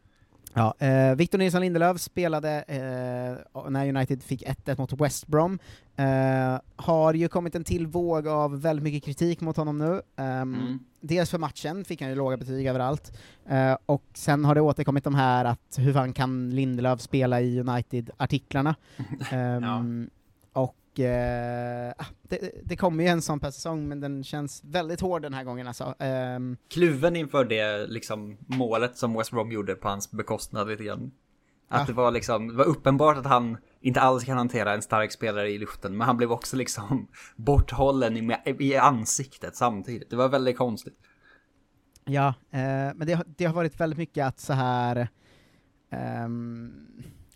Ja, 0.55 0.75
eh, 0.79 1.15
Victor 1.15 1.39
Nilsson 1.39 1.61
Lindelöf 1.61 2.01
spelade 2.01 2.63
eh, 2.63 3.71
när 3.71 3.89
United 3.89 4.23
fick 4.23 4.43
1-1 4.47 4.79
mot 4.79 4.93
West 4.93 5.27
Brom. 5.27 5.59
Eh, 5.97 6.61
har 6.77 7.15
ju 7.15 7.29
kommit 7.29 7.55
en 7.55 7.65
till 7.65 7.87
våg 7.87 8.29
av 8.29 8.61
väldigt 8.63 8.83
mycket 8.83 9.05
kritik 9.05 9.41
mot 9.41 9.57
honom 9.57 9.79
nu. 9.79 10.03
Ehm, 10.17 10.55
Mm. 10.55 10.79
Dels 11.05 11.31
för 11.31 11.39
matchen 11.39 11.85
fick 11.85 12.01
han 12.01 12.11
ju 12.11 12.17
låga 12.17 12.37
betyg 12.37 12.67
överallt, 12.67 13.13
eh, 13.49 13.77
och 13.87 14.05
sen 14.15 14.45
har 14.45 14.55
det 14.55 14.61
återkommit 14.61 15.05
de 15.05 15.15
här 15.15 15.45
att 15.45 15.79
hur 15.79 15.93
fan 15.93 16.13
kan 16.13 16.51
Lindelöf 16.51 17.01
spela 17.01 17.41
i 17.41 17.61
United-artiklarna. 17.61 18.75
Ehm, 19.31 20.11
Och 20.53 20.77
eh, 21.01 21.89
ah, 21.99 22.05
det, 22.23 22.51
det 22.65 22.77
kommer 22.77 23.05
ju 23.05 23.11
en 23.11 23.23
sån 23.23 23.41
per 23.41 23.51
säsong, 23.51 23.89
men 23.89 24.01
den 24.01 24.25
känns 24.25 24.65
väldigt 24.65 25.01
hård 25.01 25.23
den 25.23 25.35
här 25.35 25.45
gången 25.45 25.67
alltså. 25.67 25.95
Ehm, 25.99 26.57
Kluven 26.69 27.17
inför 27.17 27.45
det 27.45 27.87
liksom 27.87 28.37
målet 28.47 28.97
som 28.97 29.15
West 29.15 29.31
Brom 29.31 29.53
gjorde 29.53 29.75
på 29.75 29.89
hans 29.89 30.11
bekostnad 30.11 30.69
lite 30.69 30.85
grann. 30.85 31.13
Att 31.69 31.81
Ja. 31.81 31.87
det 31.87 31.93
var 31.93 32.11
liksom, 32.11 32.49
det 32.49 32.55
var 32.55 32.65
uppenbart 32.65 33.17
att 33.17 33.27
han 33.27 33.57
inte 33.81 34.01
alls 34.01 34.25
kan 34.25 34.37
hantera 34.39 34.75
en 34.75 34.83
stark 34.83 35.13
spelare 35.13 35.51
i 35.51 35.59
luften, 35.59 35.97
men 35.97 36.07
han 36.07 36.17
blev 36.17 36.33
också 36.33 36.57
liksom 36.57 37.09
borthållen 37.37 38.17
i, 38.17 38.37
i 38.59 38.77
ansiktet 38.77 39.57
samtidigt. 39.57 40.11
Det 40.11 40.17
var 40.17 40.29
väldigt 40.29 40.59
konstigt. 40.59 40.99
Ja, 42.05 42.29
eh, 42.51 42.61
men 42.95 43.07
det, 43.07 43.13
har- 43.13 43.27
det 43.37 43.45
har 43.45 43.55
varit 43.55 43.81
väldigt 43.81 43.99
mycket 43.99 44.27
att 44.27 44.41
så 44.41 44.53
här 44.53 45.09
ehm, 45.91 46.73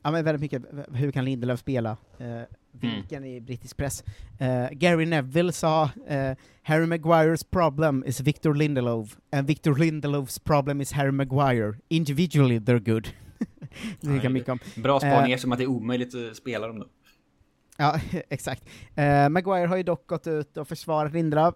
ja 0.06 0.10
men 0.12 0.24
väldigt 0.24 0.40
mycket, 0.40 0.62
hur 0.92 1.12
kan 1.12 1.24
Lindelöf 1.24 1.60
spela? 1.60 1.96
Eh, 2.18 2.42
vinkeln 2.72 3.24
i 3.24 3.40
brittisk 3.40 3.76
press. 3.76 4.04
Eh, 4.38 4.68
Gary 4.70 5.06
Neville 5.06 5.52
sa 5.52 5.90
eh, 6.06 6.36
Harry 6.62 6.86
Maguires 6.86 7.44
problem 7.44 8.04
is 8.06 8.20
Victor 8.20 8.54
Lindelof, 8.54 9.16
and 9.32 9.46
Victor 9.46 9.74
Lindelofs 9.74 10.38
problem 10.38 10.80
is 10.80 10.92
Harry 10.92 11.10
Maguire. 11.10 11.78
Individually 11.88 12.58
they're 12.58 12.92
good. 12.92 13.08
det 14.00 14.06
tycker 14.06 14.22
jag 14.22 14.32
mycket 14.32 14.48
om. 14.48 14.58
Bra 14.76 15.00
spaning 15.00 15.30
Eh, 15.30 15.34
eftersom 15.34 15.52
att 15.52 15.58
det 15.58 15.64
är 15.64 15.68
omöjligt 15.68 16.14
att 16.14 16.36
spela 16.36 16.66
dem 16.66 16.78
då. 16.78 16.86
Ja, 17.76 18.00
exakt. 18.28 18.64
Eh, 18.94 19.28
Maguire 19.28 19.66
har 19.66 19.76
ju 19.76 19.82
dock 19.82 20.06
gått 20.06 20.26
ut 20.26 20.56
och 20.56 20.68
försvarat 20.68 21.12
Lindelöf, 21.12 21.54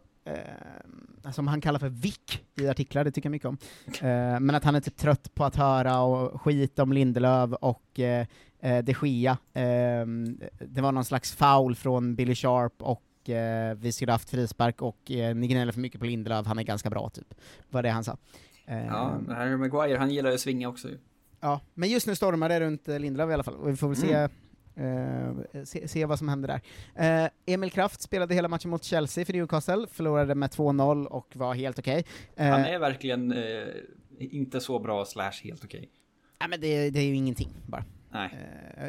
eh, 1.25 1.31
som 1.33 1.49
han 1.49 1.61
kallar 1.61 1.79
för 1.79 1.89
Vic 1.89 2.21
i 2.61 2.69
artiklar, 2.69 3.05
det 3.05 3.11
tycker 3.11 3.27
jag 3.27 3.31
mycket 3.31 3.49
om. 3.49 3.59
Eh, 3.87 4.41
men 4.41 4.51
att 4.51 4.65
han 4.65 4.75
är 4.75 4.81
typ 4.81 4.97
trött 4.97 5.35
på 5.35 5.45
att 5.45 5.57
höra 5.57 6.01
och 6.01 6.43
skit 6.43 6.79
om 6.79 6.93
Lindelöf 6.93 7.51
och 7.61 8.01
eh, 8.01 8.27
eh, 8.61 8.85
de 8.85 8.95
Gia. 9.03 9.31
Eh, 9.53 10.07
det 10.67 10.81
var 10.81 10.93
någon 10.93 11.05
slags 11.05 11.33
foul 11.33 11.75
från 11.75 12.15
Billy 12.15 12.35
Sharp 12.35 12.83
och 12.83 13.31
eh, 13.31 13.75
vi 13.75 13.93
skulle 13.93 14.13
haft 14.13 14.31
frispark 14.31 14.83
och 14.83 15.11
eh, 15.11 15.35
ni 15.35 15.47
gnäller 15.49 15.73
för 15.73 15.81
mycket 15.81 16.01
på 16.01 16.07
Lindelöf, 16.07 16.47
han 16.47 16.59
är 16.59 16.63
ganska 16.63 16.91
bra 16.91 17.11
typ. 17.11 17.35
Var 17.71 17.83
det 17.83 17.91
han 17.91 18.05
sa. 18.05 18.17
Ja, 18.67 19.19
men 19.27 19.37
Harry 19.37 19.57
Maguire, 19.57 19.99
han 19.99 20.11
gillar 20.11 20.31
ju 20.31 20.35
att 20.35 20.41
svinga 20.41 20.69
också 20.69 20.89
ju. 20.89 20.99
Ja, 21.41 21.61
men 21.75 21.89
just 21.89 22.07
nu 22.07 22.15
stormar 22.15 22.49
det 22.49 22.61
runt 22.61 22.89
Lindelöf 22.89 23.31
i 23.31 23.33
alla 23.35 23.43
fall, 23.43 23.55
och 23.55 23.69
vi 23.69 23.77
får 23.77 23.89
väl 23.89 23.97
se, 23.97 24.29
eh, 24.77 25.63
se, 25.65 25.89
se 25.89 26.05
vad 26.07 26.19
som 26.19 26.29
händer 26.29 26.49
där. 26.95 27.25
Eh, 27.25 27.31
Emil 27.47 27.71
Kraft 27.71 28.03
spelade 28.03 28.35
hela 28.35 28.49
matchen 28.49 28.71
mot 28.71 28.85
Chelsea 28.85 29.25
för 29.25 29.33
Newcastle, 29.33 29.87
förlorade 29.93 30.35
med 30.35 30.51
2-0 30.51 31.05
och 31.07 31.37
var 31.37 31.55
helt 31.55 31.79
okej. 31.79 32.05
Eh, 32.37 32.47
Han 32.47 32.61
är 32.65 32.79
verkligen 32.79 33.35
inte 34.19 34.61
så 34.61 34.79
bra 34.79 35.05
slash 35.05 35.33
helt 35.45 35.65
okej. 35.65 35.91
ja, 36.39 36.49
men 36.49 36.61
det, 36.61 36.91
det 36.91 36.99
är 37.01 37.05
ju 37.05 37.15
ingenting 37.15 37.49
bara. 37.67 37.85
Nej. 38.13 38.31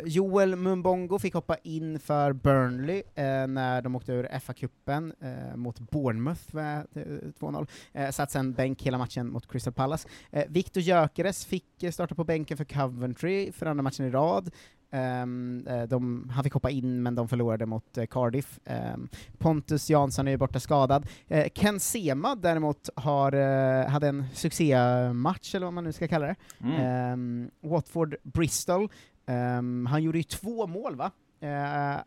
Joel 0.05 0.55
Mumbongo 0.55 1.19
fick 1.19 1.33
hoppa 1.33 1.55
in 1.63 1.99
för 1.99 2.33
Burnley 2.33 3.03
när 3.47 3.81
de 3.81 3.95
åkte 3.95 4.11
ur 4.13 4.27
FA-cupen 4.39 5.13
mot 5.57 5.79
Bournemouth 5.79 6.55
med 6.55 6.87
eh, 6.95 7.01
2-0. 7.39 7.67
Eh, 7.93 8.09
satt 8.09 8.31
sen 8.31 8.53
bänk 8.53 8.83
hela 8.83 8.97
matchen 8.97 9.27
mot 9.31 9.51
Crystal 9.51 9.73
Palace. 9.73 10.07
Viktor 10.47 10.83
Gyökeres 10.83 11.45
fick 11.45 11.65
starta 11.91 12.15
på 12.15 12.23
bänken 12.23 12.57
för 12.57 12.65
Coventry 12.65 13.51
för 13.51 13.65
andra 13.65 13.83
matchen 13.83 14.05
i 14.05 14.09
rad. 14.09 14.51
Eh, 14.91 15.83
de, 15.87 16.29
han 16.33 16.43
fick 16.43 16.53
hoppa 16.53 16.69
in, 16.69 17.03
men 17.03 17.15
de 17.15 17.27
förlorade 17.27 17.65
mot 17.65 17.97
eh, 17.97 18.05
Cardiff. 18.05 18.59
Ehm, 18.65 19.09
Pontus 19.37 19.89
Jansson 19.89 20.27
är 20.27 20.31
ju 20.31 20.37
borta 20.37 20.59
skadad. 20.59 21.07
Eh, 21.27 21.47
Ken 21.53 21.79
Sema 21.79 22.35
däremot 22.35 22.89
har, 22.95 23.33
eh, 23.33 23.87
hade 23.87 24.07
en 24.07 24.25
succématch, 24.33 25.55
eller 25.55 25.65
vad 25.65 25.73
man 25.73 25.83
nu 25.83 25.91
ska 25.91 26.07
kalla 26.07 26.27
det. 26.27 26.35
Mm. 26.61 27.51
Watford 27.61 28.15
Bristol. 28.23 28.89
Ehm, 29.25 29.85
han 29.85 30.03
gjorde 30.03 30.17
ju 30.17 30.23
två 30.23 30.67
mål 30.67 30.95
va? 30.95 31.11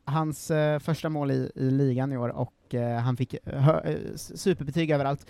Hans 0.04 0.52
första 0.80 1.08
mål 1.08 1.30
i, 1.30 1.52
i 1.54 1.70
ligan 1.70 2.12
i 2.12 2.16
år, 2.16 2.28
och 2.28 2.74
han 3.02 3.16
fick 3.16 3.34
superbetyg 4.16 4.90
överallt. 4.90 5.26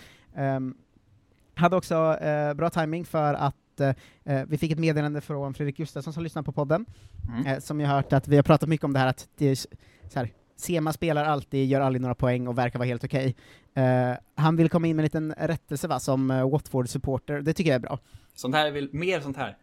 Hade 1.55 1.77
också 1.77 2.19
eh, 2.21 2.55
bra 2.55 2.71
timing 2.71 3.05
för 3.05 3.35
att 3.35 3.57
eh, 3.81 3.95
eh, 4.25 4.43
vi 4.49 4.59
fick 4.59 4.73
ett 4.73 4.79
meddelande 4.79 5.21
från 5.21 5.55
Fredrik 5.55 5.77
Gustafsson 5.77 6.13
som 6.13 6.23
lyssnar 6.23 6.43
på 6.43 6.53
podden, 6.53 6.87
Mm. 7.29 7.47
eh, 7.47 7.59
som 7.59 7.81
jag 7.81 7.89
hört 7.89 8.13
att 8.13 8.29
vi 8.29 8.37
har 8.37 8.43
pratat 8.43 8.69
mycket 8.69 8.85
om 8.85 8.93
det 8.93 8.99
här 8.99 9.07
att 9.07 9.29
det 9.37 9.47
är 9.47 9.55
så 9.55 9.69
här, 10.15 10.29
Sema 10.57 10.93
spelar 10.93 11.25
alltid, 11.25 11.69
gör 11.69 11.81
aldrig 11.81 12.01
några 12.01 12.15
poäng 12.15 12.49
och 12.49 12.59
verkar 12.59 12.79
vara 12.79 12.87
helt 12.87 13.05
okej. 13.05 13.37
Eh, 13.75 14.13
han 14.35 14.57
vill 14.57 14.71
komma 14.71 14.87
in 14.87 14.97
med 14.97 15.03
en 15.03 15.05
liten 15.05 15.35
rättelse 15.39 15.89
va, 15.89 16.01
som 16.01 16.31
uh, 16.31 16.51
Watford-supporter, 16.51 17.41
det 17.41 17.53
tycker 17.53 17.71
jag 17.71 17.77
är 17.77 17.81
bra. 17.81 17.99
Sånt 18.35 18.55
här 18.55 18.71
vill, 18.71 18.89
mer 18.93 19.21
sånt 19.21 19.37
här. 19.37 19.57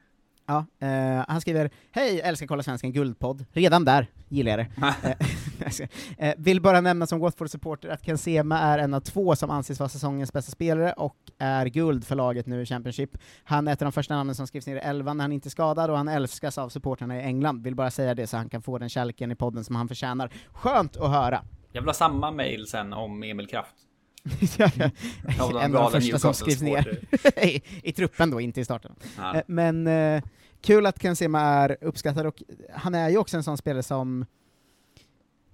Ja, 0.52 0.66
eh, 0.88 1.26
han 1.28 1.42
skriver 1.42 1.70
Hej, 1.92 2.22
älskar 2.22 2.48
kolla 2.48 2.64
svensken 2.64 2.92
guldpodd. 2.94 3.46
Redan 3.52 3.86
där, 3.86 4.08
gillar 4.28 4.52
jag 4.52 4.60
det. 4.60 4.68
Eh, 5.62 5.88
eh, 6.30 6.34
vill 6.38 6.62
bara 6.62 6.82
nämna 6.82 7.08
som 7.08 7.20
Watford-supporter 7.20 7.90
att 7.90 8.06
Ken 8.06 8.18
Sema 8.18 8.60
är 8.60 8.80
en 8.80 8.94
av 8.94 9.00
två 9.00 9.36
som 9.36 9.50
anses 9.50 9.80
vara 9.80 9.90
säsongens 9.90 10.34
bästa 10.34 10.52
spelare 10.52 10.94
och 10.94 11.16
är 11.38 11.66
guld 11.66 12.06
för 12.08 12.16
laget 12.16 12.46
nu 12.46 12.62
i 12.62 12.66
Championship. 12.66 13.18
Han 13.44 13.68
är 13.68 13.74
ett 13.74 13.82
av 13.82 13.86
de 13.86 13.92
första 13.92 14.16
namnen 14.16 14.36
som 14.36 14.48
skrivs 14.48 14.68
ner 14.68 14.76
i 14.76 14.80
elvan 14.80 15.18
när 15.18 15.24
han 15.24 15.32
inte 15.32 15.48
är 15.48 15.50
skadad 15.50 15.90
och 15.90 15.98
han 15.98 16.08
älskas 16.08 16.58
av 16.58 16.70
supporterna 16.70 17.18
i 17.18 17.24
England. 17.24 17.64
Vill 17.64 17.76
bara 17.76 17.92
säga 17.92 18.16
det 18.16 18.28
så 18.28 18.38
han 18.38 18.50
kan 18.50 18.62
få 18.62 18.78
den 18.78 18.90
kärleken 18.90 19.32
i 19.32 19.36
podden 19.36 19.64
som 19.64 19.76
han 19.76 19.88
förtjänar. 19.88 20.30
Skönt 20.52 20.98
att 20.98 21.12
höra! 21.12 21.44
Jag 21.72 21.82
vill 21.82 21.90
ha 21.90 21.94
samma 21.94 22.32
mail 22.32 22.68
sen 22.68 22.94
om 22.94 23.24
Emil 23.24 23.48
Kraft. 23.48 23.76
En 25.62 25.76
av 25.76 25.92
de 25.92 25.92
första 25.92 26.20
som 26.20 26.34
skrivs 26.34 26.62
ner. 26.62 27.00
I, 27.44 27.62
i 27.84 27.92
truppen 27.92 28.32
då, 28.32 28.42
inte 28.42 28.62
i 28.62 28.66
starten. 28.66 28.96
Ja. 29.18 29.36
Eh, 29.36 29.42
Men 29.48 29.88
eh, 29.88 30.24
kul 30.62 30.86
att 30.86 31.00
Ken 31.02 31.16
Sema 31.16 31.40
är 31.42 31.78
uppskattad, 31.82 32.26
och 32.26 32.44
han 32.74 32.96
är 32.96 33.10
ju 33.10 33.18
också 33.18 33.38
en 33.38 33.44
sån 33.44 33.58
spelare 33.58 33.84
som 33.84 34.26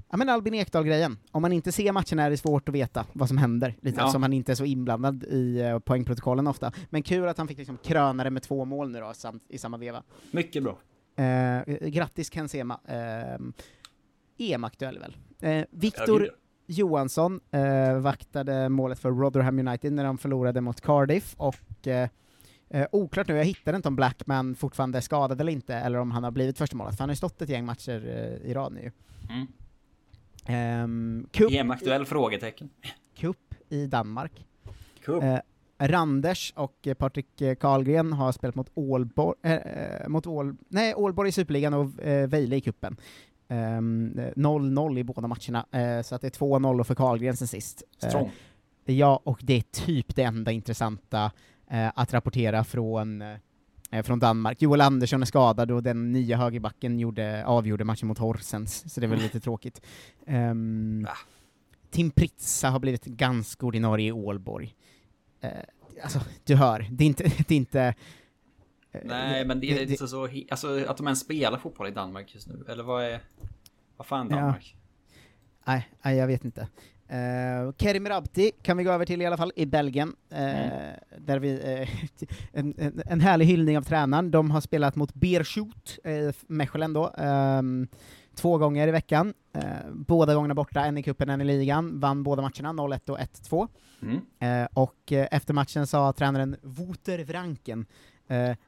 Ja 0.10 0.17
men 0.17 0.30
Albin 0.30 0.54
Ekdal-grejen. 0.54 1.17
Om 1.32 1.41
man 1.41 1.54
inte 1.54 1.72
ser 1.72 1.91
matcherna 1.91 2.24
är 2.24 2.30
det 2.30 2.38
svårt 2.38 2.70
att 2.70 2.76
veta 2.76 3.06
vad 3.13 3.28
som 3.28 3.38
händer, 3.38 3.76
lite 3.82 3.98
Ja. 4.00 4.04
eftersom 4.04 4.22
han 4.22 4.34
inte 4.34 4.52
är 4.52 4.56
så 4.56 4.65
inblandad 4.65 5.24
i 5.24 5.63
uh, 5.63 5.80
poängprotokollen 5.80 6.48
ofta. 6.48 6.72
Men 6.89 7.04
kul 7.04 7.28
att 7.28 7.38
han 7.38 7.48
fick 7.48 7.58
liksom 7.58 7.78
kröna 7.78 8.24
det 8.24 8.30
med 8.30 8.43
två 8.43 8.65
mål 8.65 8.89
nu 8.91 9.00
då, 9.00 9.13
samt, 9.13 9.43
i 9.50 9.58
samma 9.58 9.78
veva. 9.78 10.04
Mycket 10.32 10.63
bra. 10.63 10.78
Eh, 11.24 11.62
grattis 11.88 12.30
Ken 12.30 12.50
Sema. 12.50 12.80
Eh, 12.88 13.39
EM-aktuell 14.54 15.00
väl? 15.00 15.17
Eh, 15.41 15.52
Ja, 15.52 15.65
Viktor 15.72 16.30
Johansson 16.67 17.39
eh, 17.52 17.98
vaktade 18.00 18.70
målet 18.70 19.00
för 19.00 19.12
Rotherham 19.12 19.60
United 19.60 19.93
när 19.93 20.04
de 20.04 20.17
förlorade 20.17 20.62
mot 20.62 20.82
Cardiff, 20.82 21.36
och 21.38 21.88
eh, 22.70 22.82
eh, 22.82 22.88
oklart 22.92 23.28
nu, 23.28 23.38
jag 23.38 23.46
hittade 23.46 23.76
inte 23.76 23.88
om 23.88 23.96
Blackman 23.96 24.56
fortfarande 24.56 24.98
är 24.98 25.02
skadad 25.02 25.42
eller 25.42 25.52
inte, 25.52 25.76
eller 25.76 26.00
om 26.00 26.12
han 26.12 26.24
har 26.24 26.32
blivit 26.32 26.58
första 26.58 26.76
målet, 26.76 26.96
för 26.96 27.00
han 27.04 27.10
har 27.10 27.14
ju 27.14 27.18
stått 27.18 27.42
ett 27.42 27.50
gäng 27.50 27.66
matcher 27.66 28.08
eh, 28.08 28.50
i 28.50 28.54
rad 28.54 28.74
nu. 28.74 28.92
Mm. 29.30 29.48
Ehm, 30.46 31.28
cup, 31.32 31.52
EM-aktuell 31.52 32.06
frågetecken. 32.06 32.70
cup 33.16 33.56
i 33.70 33.86
Danmark. 33.86 34.46
Cup. 35.04 35.24
Eh, 35.24 35.40
Randers 35.80 36.54
och 36.56 36.88
eh, 36.88 36.94
Patrik 36.94 37.42
eh, 37.42 37.56
Karlgren 37.56 38.14
har 38.14 38.32
spelat 38.32 38.56
mot 38.56 38.70
Ålborg, 38.74 39.38
eh, 39.44 39.54
eh, 39.54 40.08
mot 40.08 40.28
Ål, 40.28 40.56
nej, 40.68 40.96
Ålborg 40.96 41.30
i 41.30 41.32
Superligan 41.32 41.74
och 41.74 42.04
eh, 42.04 42.28
Vejle 42.28 42.56
i 42.56 42.62
cupen. 42.62 42.98
Ehm, 43.48 44.20
eh, 44.20 44.32
0-0 44.36 45.00
i 45.00 45.04
båda 45.04 45.28
matcherna, 45.28 45.66
eh, 45.72 46.02
så 46.02 46.16
att 46.16 46.22
det 46.22 46.28
är 46.28 46.32
2-0 46.32 46.84
för 46.84 46.96
Karlgren 46.96 47.38
sen 47.38 47.48
sist. 47.48 47.84
Eh, 48.04 48.10
Strong. 48.10 48.32
Ja, 48.86 49.22
och 49.24 49.40
det 49.44 49.54
är 49.54 49.62
typ 49.62 50.16
det 50.16 50.24
enda 50.24 50.52
intressanta 50.52 51.24
eh, 51.26 51.32
att 51.96 52.14
rapportera 52.14 52.64
från, 52.64 53.22
eh, 53.22 54.04
från 54.04 54.20
Danmark. 54.20 54.62
Joel 54.62 54.82
Andersson 54.82 55.22
är 55.22 55.26
skadad 55.26 55.72
och 55.72 55.84
den 55.84 56.12
nya 56.12 56.38
högerbacken 56.38 57.00
gjorde, 57.00 57.46
avgjorde 57.46 57.84
matchen 57.84 58.08
mot 58.08 58.18
Horsens, 58.18 58.94
så 58.94 59.00
det 59.00 59.06
är 59.06 59.10
väl 59.10 59.20
lite 59.20 59.40
tråkigt. 59.40 59.82
Um? 60.28 61.08
Tim 61.90 62.12
Pritsa 62.12 62.70
har 62.70 62.80
blivit 62.80 63.06
ganska 63.06 63.66
ordinarie 63.66 64.08
i 64.08 64.12
Ålborg. 64.12 64.76
Eh, 65.42 65.52
alltså, 66.04 66.20
du 66.44 66.56
hör, 66.56 66.88
det 66.92 67.04
är 67.04 67.08
inte... 67.08 67.24
Det 67.48 67.52
är 67.52 67.58
inte 67.58 67.82
eh, 68.92 69.02
Nej, 69.04 69.46
men 69.46 69.60
det 69.60 69.72
är 69.72 69.92
inte 69.92 70.08
så... 70.08 70.28
Alltså 70.50 70.86
att 70.86 70.98
de 70.98 71.08
ens 71.08 71.20
spelar 71.20 71.58
fotboll 71.60 71.88
i 71.88 71.92
Danmark 71.92 72.34
just 72.34 72.48
nu. 72.48 72.66
Eller 72.70 72.84
vad 72.84 73.04
är... 73.04 73.22
Vad 73.98 74.08
fan 74.08 74.28
Ja. 74.30 74.36
Danmark? 74.36 74.76
Nej, 75.68 75.90
nej, 76.02 76.18
jag 76.18 76.28
vet 76.28 76.46
inte. 76.46 76.68
Uh, 77.12 77.72
Kerim 77.78 78.08
Rabti 78.08 78.52
kan 78.62 78.78
vi 78.78 78.84
gå 78.84 78.91
över 78.91 79.06
till 79.06 79.22
i 79.22 79.26
alla 79.26 79.38
fall, 79.38 79.52
i 79.56 79.65
Belgien. 79.65 80.15
eh, 80.32 80.38
Där 81.17 81.39
vi, 81.39 81.52
eh, 81.52 81.89
en, 82.54 82.74
en, 82.78 83.02
en 83.06 83.22
härlig 83.22 83.46
hyllning 83.46 83.78
av 83.78 83.82
tränaren. 83.82 84.32
De 84.32 84.52
har 84.52 84.62
spelat 84.62 84.96
mot 84.96 85.13
Beerschot, 85.13 85.98
uh, 86.08 86.32
Mechelen 86.48 86.93
då, 86.93 87.13
ehm, 87.17 87.88
två 88.36 88.58
gånger 88.58 88.88
i 88.88 88.91
veckan. 88.91 89.34
Båda 89.91 90.36
gångerna 90.36 90.54
borta, 90.54 90.86
en 90.86 90.98
i 90.98 91.04
cupen, 91.04 91.30
en 91.30 91.41
i 91.41 91.43
ligan. 91.43 92.00
Vann 92.00 92.24
båda 92.24 92.41
matcherna, 92.41 92.74
0-1 92.74 93.10
och 93.10 93.20
1-2. 93.20 93.67
Mm. 94.02 94.67
Och 94.74 95.12
efter 95.12 95.54
matchen 95.54 95.88
sa 95.88 96.13
tränaren 96.13 96.56
Wouter 96.62 97.24
Vranken 97.24 97.86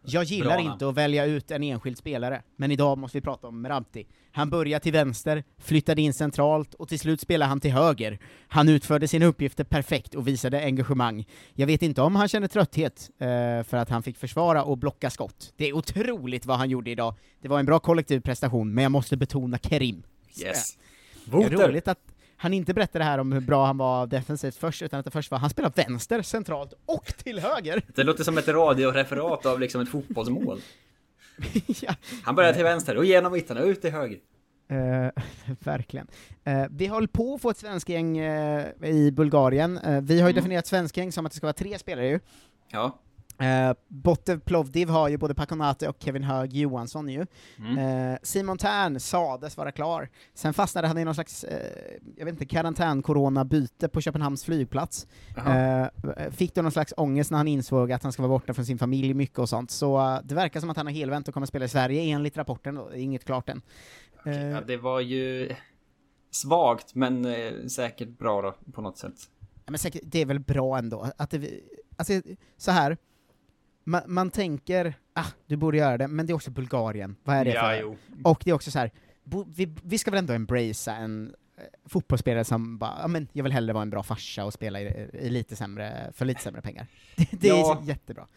jag 0.02 0.24
gillar 0.24 0.58
Bra 0.58 0.72
inte 0.72 0.88
att 0.88 0.96
välja 0.96 1.26
ut 1.26 1.52
en 1.52 1.64
enskild 1.64 1.98
spelare, 1.98 2.42
men 2.56 2.72
idag 2.72 2.98
måste 2.98 3.18
vi 3.18 3.22
prata 3.22 3.48
om 3.48 3.62
Merabti. 3.62 4.06
Han 4.32 4.50
började 4.50 4.84
till 4.84 4.94
vänster, 4.94 5.44
flyttade 5.58 6.02
in 6.02 6.14
centralt 6.14 6.74
och 6.74 6.90
till 6.90 7.00
slut 7.00 7.22
spelade 7.22 7.50
han 7.50 7.60
till 7.60 7.72
höger. 7.72 8.20
Han 8.48 8.70
utförde 8.70 9.08
sina 9.08 9.26
uppgifter 9.26 9.64
perfekt 9.64 10.16
och 10.16 10.28
visade 10.28 10.64
engagemang. 10.66 11.26
Jag 11.54 11.68
vet 11.68 11.82
inte 11.82 12.02
om 12.02 12.16
han 12.16 12.28
känner 12.28 12.48
trötthet 12.48 13.10
eh, 13.18 13.28
för 13.64 13.76
att 13.76 13.90
han 13.90 14.04
fick 14.04 14.18
försvara 14.18 14.64
och 14.64 14.78
blocka 14.78 15.10
skott. 15.10 15.54
Det 15.58 15.70
är 15.70 15.74
otroligt 15.74 16.46
vad 16.46 16.58
han 16.58 16.70
gjorde 16.70 16.92
idag. 16.92 17.16
Det 17.42 17.48
var 17.48 17.60
en 17.60 17.66
bra 17.66 17.80
kollektiv 17.80 18.20
prestation, 18.20 18.74
men 18.74 18.82
jag 18.84 18.92
måste 18.92 19.18
betona 19.18 19.58
Kerim. 19.58 20.04
Yes. 20.42 20.78
Voter. 21.26 21.68
roligt 21.68 21.88
att 21.88 22.00
han 22.42 22.54
inte 22.54 22.74
berättade 22.74 23.06
här 23.06 23.18
om 23.18 23.32
hur 23.32 23.40
bra 23.42 23.66
han 23.66 23.78
var 23.78 24.08
defensivt 24.08 24.56
först, 24.56 24.82
utan 24.82 25.00
att 25.00 25.06
det 25.06 25.12
först 25.12 25.32
var 25.32 25.38
han 25.38 25.50
spelar 25.50 25.72
vänster, 25.76 26.22
centralt 26.22 26.74
och 26.86 27.06
till 27.06 27.40
höger! 27.40 27.82
Det 27.96 28.04
låter 28.04 28.24
som 28.24 28.38
ett 28.38 28.48
radioreferat 28.48 29.46
av 29.46 29.60
liksom 29.60 29.82
ett 29.82 29.90
fotbollsmål. 29.90 30.60
ja, 31.82 31.96
Han 32.24 32.36
börjar 32.36 32.54
till 32.54 32.64
vänster 32.64 32.98
och 32.98 33.06
genom 33.06 33.32
mitten 33.34 33.58
och 33.58 33.66
ut 33.66 33.82
till 33.82 33.92
höger. 33.92 34.18
eh, 34.70 35.24
verkligen. 35.60 36.08
Eh, 36.44 36.64
vi 36.70 36.88
håller 36.88 37.08
på 37.08 37.34
att 37.36 37.42
få 37.42 37.50
ett 37.50 37.58
svenskgäng 37.58 38.18
eh, 38.18 38.66
i 38.84 39.12
Bulgarien. 39.12 39.80
Vi 39.84 39.90
har 40.22 40.28
ju 40.30 40.32
Mm. 40.32 40.36
definierat 40.36 40.68
svenskgäng 40.68 41.12
som 41.12 41.26
att 41.26 41.32
det 41.32 41.36
ska 41.38 41.46
vara 41.48 41.54
tre 41.54 41.78
spelare 41.80 42.08
ju. 42.08 42.20
Ja. 42.72 43.00
Uh, 43.42 43.74
Botev 43.88 44.40
Plovdiv 44.40 44.90
har 44.90 45.10
ju 45.10 45.18
både 45.18 45.34
Paconate 45.34 45.90
och 45.90 45.96
Kevin 46.00 46.24
Hög 46.24 46.54
Johansson 46.54 47.10
ju. 47.10 47.26
Mm. 47.58 47.78
Eh, 48.14 48.18
Simon 48.24 48.58
Tern 48.58 49.00
sades 49.00 49.58
vara 49.58 49.72
klar. 49.72 50.10
Sen 50.34 50.54
fastnade 50.54 50.88
han 50.88 50.98
i 50.98 51.06
någon 51.06 51.14
slags, 51.14 51.44
eh, 51.44 51.98
jag 52.18 52.26
vet 52.26 52.34
inte, 52.34 52.46
karantän-corona-byte 52.46 53.88
på 53.90 54.02
Köpenhamns 54.02 54.44
flygplats. 54.46 55.08
Eh, 55.38 55.86
fick 56.32 56.54
då 56.56 56.62
någon 56.62 56.72
slags 56.72 56.94
ångest 56.98 57.32
när 57.32 57.38
han 57.38 57.48
insåg 57.48 57.92
att 57.92 58.04
han 58.04 58.12
ska 58.12 58.22
vara 58.22 58.30
borta 58.40 58.54
från 58.54 58.66
sin 58.66 58.78
familj 58.78 59.14
mycket 59.14 59.40
och 59.40 59.50
sånt. 59.50 59.72
Så 59.72 60.00
eh, 60.00 60.20
det 60.24 60.36
verkar 60.36 60.60
som 60.60 60.70
att 60.70 60.78
han 60.78 60.86
har 60.86 60.94
helvänt 60.94 61.28
och 61.28 61.34
kommer 61.34 61.48
spela 61.48 61.66
i 61.66 61.70
Sverige 61.70 62.02
enligt 62.02 62.38
rapporten 62.38 62.76
då. 62.76 62.96
Inget 62.96 63.26
klart 63.26 63.50
än. 63.50 63.62
Eh, 64.26 64.48
Ja, 64.50 64.62
det 64.62 64.78
var 64.78 65.00
ju 65.00 65.56
svagt 66.32 66.96
men 66.96 67.26
eh, 67.26 67.66
säkert 67.68 68.18
bra 68.18 68.42
då 68.42 68.72
på 68.72 68.82
något 68.82 68.98
sätt. 68.98 69.16
Ja, 69.66 69.72
men 69.72 69.80
säkert, 69.80 70.02
det 70.06 70.22
är 70.22 70.26
väl 70.26 70.40
bra 70.40 70.78
ändå. 70.78 71.08
Att 71.18 71.30
det, 71.30 71.50
alltså, 71.98 72.14
så 72.58 72.72
här. 72.72 72.98
Man, 73.90 74.02
man 74.06 74.30
tänker, 74.32 74.94
ah, 75.14 75.26
du 75.48 75.56
borde 75.58 75.78
göra 75.78 75.98
det, 75.98 76.08
men 76.08 76.26
det 76.28 76.32
är 76.32 76.36
också 76.36 76.52
Bulgarien. 76.52 77.16
Vad 77.24 77.36
är 77.36 77.46
det 77.46 77.52
Ja, 77.52 77.62
för? 77.62 77.80
jo. 77.82 77.98
Och 78.24 78.42
det 78.46 78.50
är 78.50 78.54
också 78.56 78.72
så 78.72 78.80
här. 78.80 78.92
bo, 79.24 79.46
vi, 79.56 79.76
vi 79.84 79.98
ska 79.98 80.12
väl 80.12 80.18
ändå 80.18 80.34
embracea 80.34 80.96
en 80.96 81.36
eh, 81.58 81.64
fotbollsspelare 81.86 82.44
som 82.46 82.78
bara, 82.78 82.98
ja 83.02 83.08
men 83.08 83.28
jag 83.34 83.44
vill 83.44 83.52
hellre 83.54 83.74
vara 83.74 83.82
en 83.82 83.90
bra 83.90 84.04
farsa 84.04 84.46
och 84.46 84.54
spela 84.54 84.82
i, 84.82 85.10
i 85.14 85.30
lite 85.30 85.56
sämre, 85.56 86.12
för 86.14 86.26
lite 86.26 86.42
sämre 86.42 86.62
pengar. 86.62 86.88
Det, 87.16 87.28
det 87.32 87.48
Ja. 87.48 87.80
är 87.84 87.88
jättebra. 87.88 88.28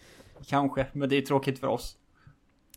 Kanske, 0.47 0.87
men 0.93 1.09
det 1.09 1.17
är 1.17 1.23
tråkigt 1.23 1.59
för 1.59 1.67
oss. 1.67 1.97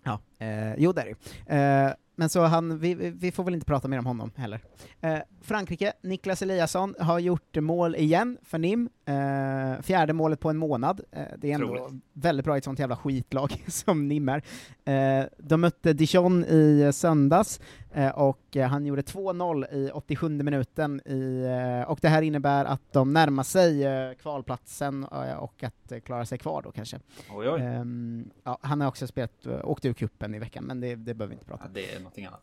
Ja, 0.03 0.19
eh, 0.39 0.75
jo 0.77 0.91
det 0.93 1.01
är 1.01 1.15
det 1.45 1.55
eh, 1.55 1.93
Men 2.15 2.29
så 2.29 2.41
han, 2.43 2.79
vi, 2.79 2.93
vi 2.93 3.31
får 3.31 3.43
väl 3.43 3.53
inte 3.53 3.65
prata 3.65 3.87
mer 3.87 3.99
om 3.99 4.05
honom 4.05 4.31
heller. 4.35 4.61
Eh, 5.01 5.17
Frankrike, 5.41 5.93
Niklas 6.01 6.41
Eliasson 6.41 6.95
har 6.99 7.19
gjort 7.19 7.55
mål 7.55 7.95
igen 7.95 8.37
för 8.43 8.57
NIM, 8.57 8.89
eh, 9.05 9.81
fjärde 9.81 10.13
målet 10.13 10.39
på 10.39 10.49
en 10.49 10.57
månad. 10.57 11.01
Eh, 11.11 11.21
det 11.37 11.51
är 11.51 11.55
ändå 11.55 11.73
Otroligt. 11.73 12.03
väldigt 12.13 12.45
bra 12.45 12.55
i 12.55 12.57
ett 12.57 12.63
sånt 12.63 12.79
jävla 12.79 12.95
skitlag 12.97 13.63
som 13.67 14.07
NIM 14.07 14.29
är. 14.29 14.43
Eh, 14.85 15.25
de 15.37 15.61
mötte 15.61 15.93
Dijon 15.93 16.45
i 16.45 16.91
söndags, 16.93 17.59
eh, 17.93 18.09
och 18.09 18.57
eh, 18.57 18.67
han 18.67 18.85
gjorde 18.85 19.01
2-0 19.01 19.65
i 19.73 19.91
87 19.93 20.29
minuten, 20.29 21.01
i, 21.05 21.45
och 21.87 21.99
det 22.01 22.09
här 22.09 22.21
innebär 22.21 22.65
att 22.65 22.93
de 22.93 23.13
närmar 23.13 23.43
sig 23.43 23.85
kvalplatsen 24.21 25.03
och 25.39 25.63
att 25.63 26.03
klara 26.05 26.25
sig 26.25 26.37
kvar 26.37 26.61
då 26.61 26.71
kanske. 26.71 26.99
Oj, 27.35 27.49
oj. 27.49 27.61
Ehm, 27.61 28.29
ja, 28.43 28.57
han 28.61 28.81
har 28.81 28.87
också 28.87 29.07
spelat, 29.07 29.47
åkt 29.63 29.85
ur 29.85 29.93
kuppen 29.93 30.35
i 30.35 30.39
veckan, 30.39 30.63
men 30.63 30.79
det, 30.79 30.95
det 30.95 31.13
behöver 31.13 31.27
vi 31.27 31.33
inte 31.33 31.45
prata 31.45 31.63
Ja, 31.63 31.67
om. 31.67 31.73
det 31.73 31.95
är 31.95 31.99
någonting 32.05 32.25
annat. 32.25 32.41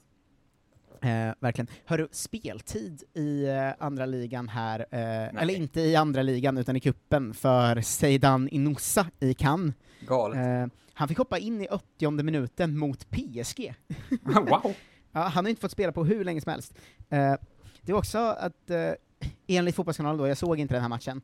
Eh, 1.03 1.35
verkligen. 1.41 1.67
Hörru, 1.85 2.09
speltid 2.13 3.03
i 3.15 3.47
eh, 3.47 3.71
andra 3.79 4.07
ligan 4.07 4.49
här, 4.49 4.81
eh, 4.91 5.43
eller 5.43 5.55
inte 5.55 5.81
i 5.81 5.97
andra 5.97 6.23
ligan, 6.23 6.59
utan 6.59 6.77
i 6.77 6.81
kuppen 6.81 7.35
för 7.35 7.81
Zeidan 7.81 8.49
Inoussa 8.49 9.07
i 9.21 9.35
Cannes. 9.35 9.75
Galet. 10.07 10.39
Eh, 10.39 10.79
han 10.95 11.09
fick 11.09 11.19
hoppa 11.19 11.39
in 11.39 11.61
i 11.63 11.67
80 11.67 12.11
minuten 12.23 12.79
mot 12.79 13.11
PSG. 13.11 13.75
wow. 14.23 14.75
Ja, 15.15 15.21
han 15.21 15.45
har 15.45 15.51
inte 15.51 15.61
fått 15.61 15.71
spela 15.71 15.93
på 15.93 16.05
hur 16.05 16.25
länge 16.25 16.41
som 16.41 16.53
helst. 16.53 16.75
Eh, 17.09 17.35
det 17.83 17.93
var 17.93 17.99
också 17.99 18.19
att, 18.19 18.71
eh, 18.71 18.91
enligt 19.47 19.75
Fotbollskanalen 19.75 20.19
då, 20.19 20.29
jag 20.29 20.39
såg 20.39 20.61
inte 20.61 20.75
den 20.75 20.83
här 20.83 20.89
matchen, 20.89 21.21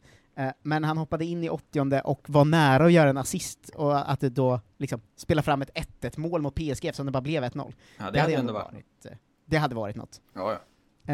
men 0.63 0.85
han 0.85 0.99
hoppade 0.99 1.25
in 1.25 1.45
i 1.45 1.49
80 1.49 2.01
och 2.05 2.31
var 2.31 2.45
nära 2.45 2.85
att 2.85 2.93
göra 2.93 3.11
en 3.11 3.17
assist, 3.17 3.69
och 3.75 4.11
att 4.11 4.21
det 4.21 4.29
då 4.29 4.61
liksom 4.79 5.01
spela 5.17 5.43
fram 5.43 5.63
ett 5.63 5.71
1-1 6.01 6.19
mål 6.19 6.43
mot 6.43 6.55
PSG 6.55 6.85
eftersom 6.85 7.07
det 7.07 7.13
bara 7.13 7.21
blev 7.21 7.45
1-0. 7.45 7.73
Ja, 7.99 8.11
det 8.11 8.21
hade 8.21 8.35
ändå 8.35 8.53
varit 8.53 8.73
varit, 8.73 9.07
eh, 9.07 9.19
det 9.47 9.57
hade 9.57 9.75
varit 9.75 9.97
något. 9.97 10.21
Ja, 10.35 10.53
ja. 10.53 10.59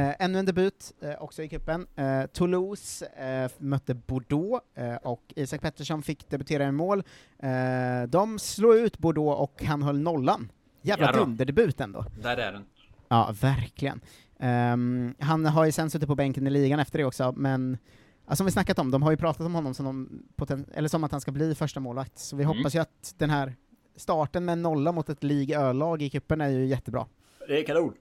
Eh, 0.01 0.15
ännu 0.19 0.39
en 0.39 0.47
debut, 0.47 0.93
eh, 1.01 1.23
också 1.23 1.43
i 1.43 1.49
cupen. 1.49 1.87
Eh, 1.97 2.27
Toulouse 2.27 3.07
eh, 3.07 3.51
mötte 3.59 3.95
Bordeaux, 3.95 4.65
eh, 4.75 4.97
och 4.97 5.33
Isak 5.37 5.61
Pettersson 5.61 6.03
fick 6.03 6.31
debutera 6.31 6.65
i 6.65 6.73
mål. 6.73 7.03
Eh, 7.39 8.03
de 8.09 8.39
slog 8.39 8.75
ut 8.77 8.99
Bordeaux 8.99 9.41
och 9.41 9.65
han 9.65 9.83
höll 9.83 10.01
nollan. 10.01 10.53
Jävla 10.83 11.13
dunderdebut 11.13 11.81
ändå. 11.81 12.05
Där 12.23 12.37
är 12.37 12.53
den. 12.53 12.65
Ja, 13.09 13.35
verkligen. 13.41 14.01
Ehm, 14.39 15.15
han 15.19 15.47
har 15.47 15.65
ju 15.65 15.73
sen 15.73 15.91
suttit 15.91 16.09
på 16.09 16.15
bänken 16.15 16.47
i 16.47 16.51
ligan 16.51 16.81
efter 16.81 16.99
det 16.99 17.05
också, 17.05 17.33
men 17.37 17.79
alltså, 18.25 18.37
som 18.37 18.47
vi 18.47 18.53
snackat 18.53 18.79
om, 18.79 18.91
de 18.91 19.03
har 19.03 19.11
ju 19.11 19.17
pratat 19.17 19.47
om 19.47 19.55
honom 19.55 19.75
som, 19.75 20.09
de 20.37 20.65
eller 20.75 20.89
som 20.89 21.05
att 21.05 21.13
han 21.13 21.21
ska 21.21 21.33
bli 21.33 21.55
första 21.55 21.81
målvakt. 21.81 22.19
så 22.19 22.37
vi 22.37 22.45
Mm. 22.45 22.57
hoppas 22.57 22.75
ju 22.75 22.79
att 22.79 23.15
den 23.19 23.31
här 23.31 23.55
starten 23.97 24.45
med 24.45 24.53
en 24.53 24.63
nolla 24.63 24.93
mot 24.93 25.09
ett 25.09 25.23
League 25.25 25.59
Ö-lag 25.59 26.03
i 26.03 26.11
cupen 26.11 26.41
är 26.41 26.49
ju 26.49 26.67
jättebra. 26.67 27.07
Det 27.49 27.61
är 27.61 27.65
kanon. 27.65 27.95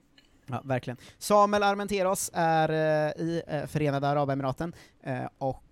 Ja, 0.45 0.61
verkligen. 0.65 0.97
Samuel 1.17 1.63
Armenteros 1.63 2.31
är 2.33 2.69
eh, 2.69 3.21
i 3.23 3.41
eh, 3.47 3.65
Förenade 3.65 4.07
Arabemiraten, 4.07 4.73
eh, 5.03 5.25
och 5.37 5.63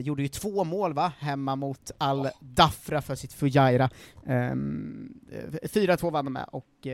gjorde 0.00 0.22
ju 0.22 0.28
två 0.28 0.64
mål 0.64 0.94
va, 0.94 1.12
hemma 1.18 1.56
mot 1.56 1.90
Al 1.98 2.28
Dafra 2.40 3.02
för 3.02 3.14
sitt 3.14 3.32
Fujairah. 3.32 3.90
Um, 4.26 5.20
4-2 5.62 6.10
vann 6.10 6.24
de 6.24 6.32
med, 6.32 6.44
och 6.52 6.86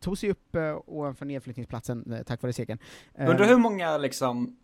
tog 0.00 0.18
sig 0.18 0.30
upp 0.30 0.56
ovanför 0.86 1.26
nedflyttningsplatsen 1.26 2.24
tack 2.26 2.42
vare 2.42 2.52
segern. 2.52 2.78
Undrar 3.18 3.40
Ehm, 3.44 3.48
hur 3.48 3.56
många 3.56 3.98
liksom, 3.98 4.56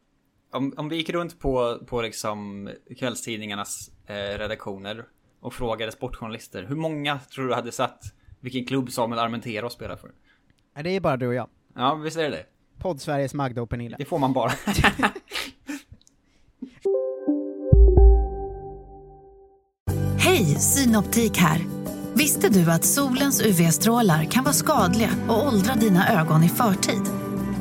om, 0.57 0.75
om 0.77 0.89
vi 0.89 0.97
gick 0.97 1.11
runt 1.11 1.41
på, 1.41 1.79
på 1.87 2.03
liksom 2.03 2.71
kvällstidningarnas 2.99 3.91
eh, 4.07 4.15
redaktioner 4.15 5.05
och 5.41 5.55
frågade 5.55 5.93
sportjournalister, 5.93 6.67
hur 6.69 6.77
många 6.77 7.19
tror 7.19 7.49
du 7.49 7.55
hade 7.55 7.73
satt 7.73 8.03
vilken 8.41 8.65
klubb 8.65 8.93
Samuel 8.93 9.19
Armenteros 9.19 9.73
spelar 9.73 9.97
för. 9.97 10.11
Ja, 10.77 10.83
Det 10.83 10.91
är 10.91 11.01
bara 11.01 11.17
du 11.17 11.27
och 11.27 11.35
jag. 11.35 11.49
Ja, 11.75 11.95
visst 11.95 12.17
är 12.17 12.23
det 12.23 12.31
det? 12.31 12.47
Podd-Sveriges 12.83 13.35
Magda 13.35 13.63
och 13.63 13.71
Pernilla. 13.71 13.97
Det 13.97 14.05
får 14.05 14.19
man 14.19 14.33
bara. 14.33 14.53
Hej, 20.19 20.45
Synoptik 20.45 21.39
här. 21.39 21.61
Visste 22.15 22.49
du 22.49 22.71
att 22.71 22.85
solens 22.85 23.43
UV-strålar 23.43 24.25
kan 24.25 24.45
vara 24.45 24.55
skadliga 24.55 25.11
och 25.29 25.47
åldra 25.47 25.75
dina 25.75 26.21
ögon 26.21 26.43
i 26.43 26.49
förtid? 26.49 27.03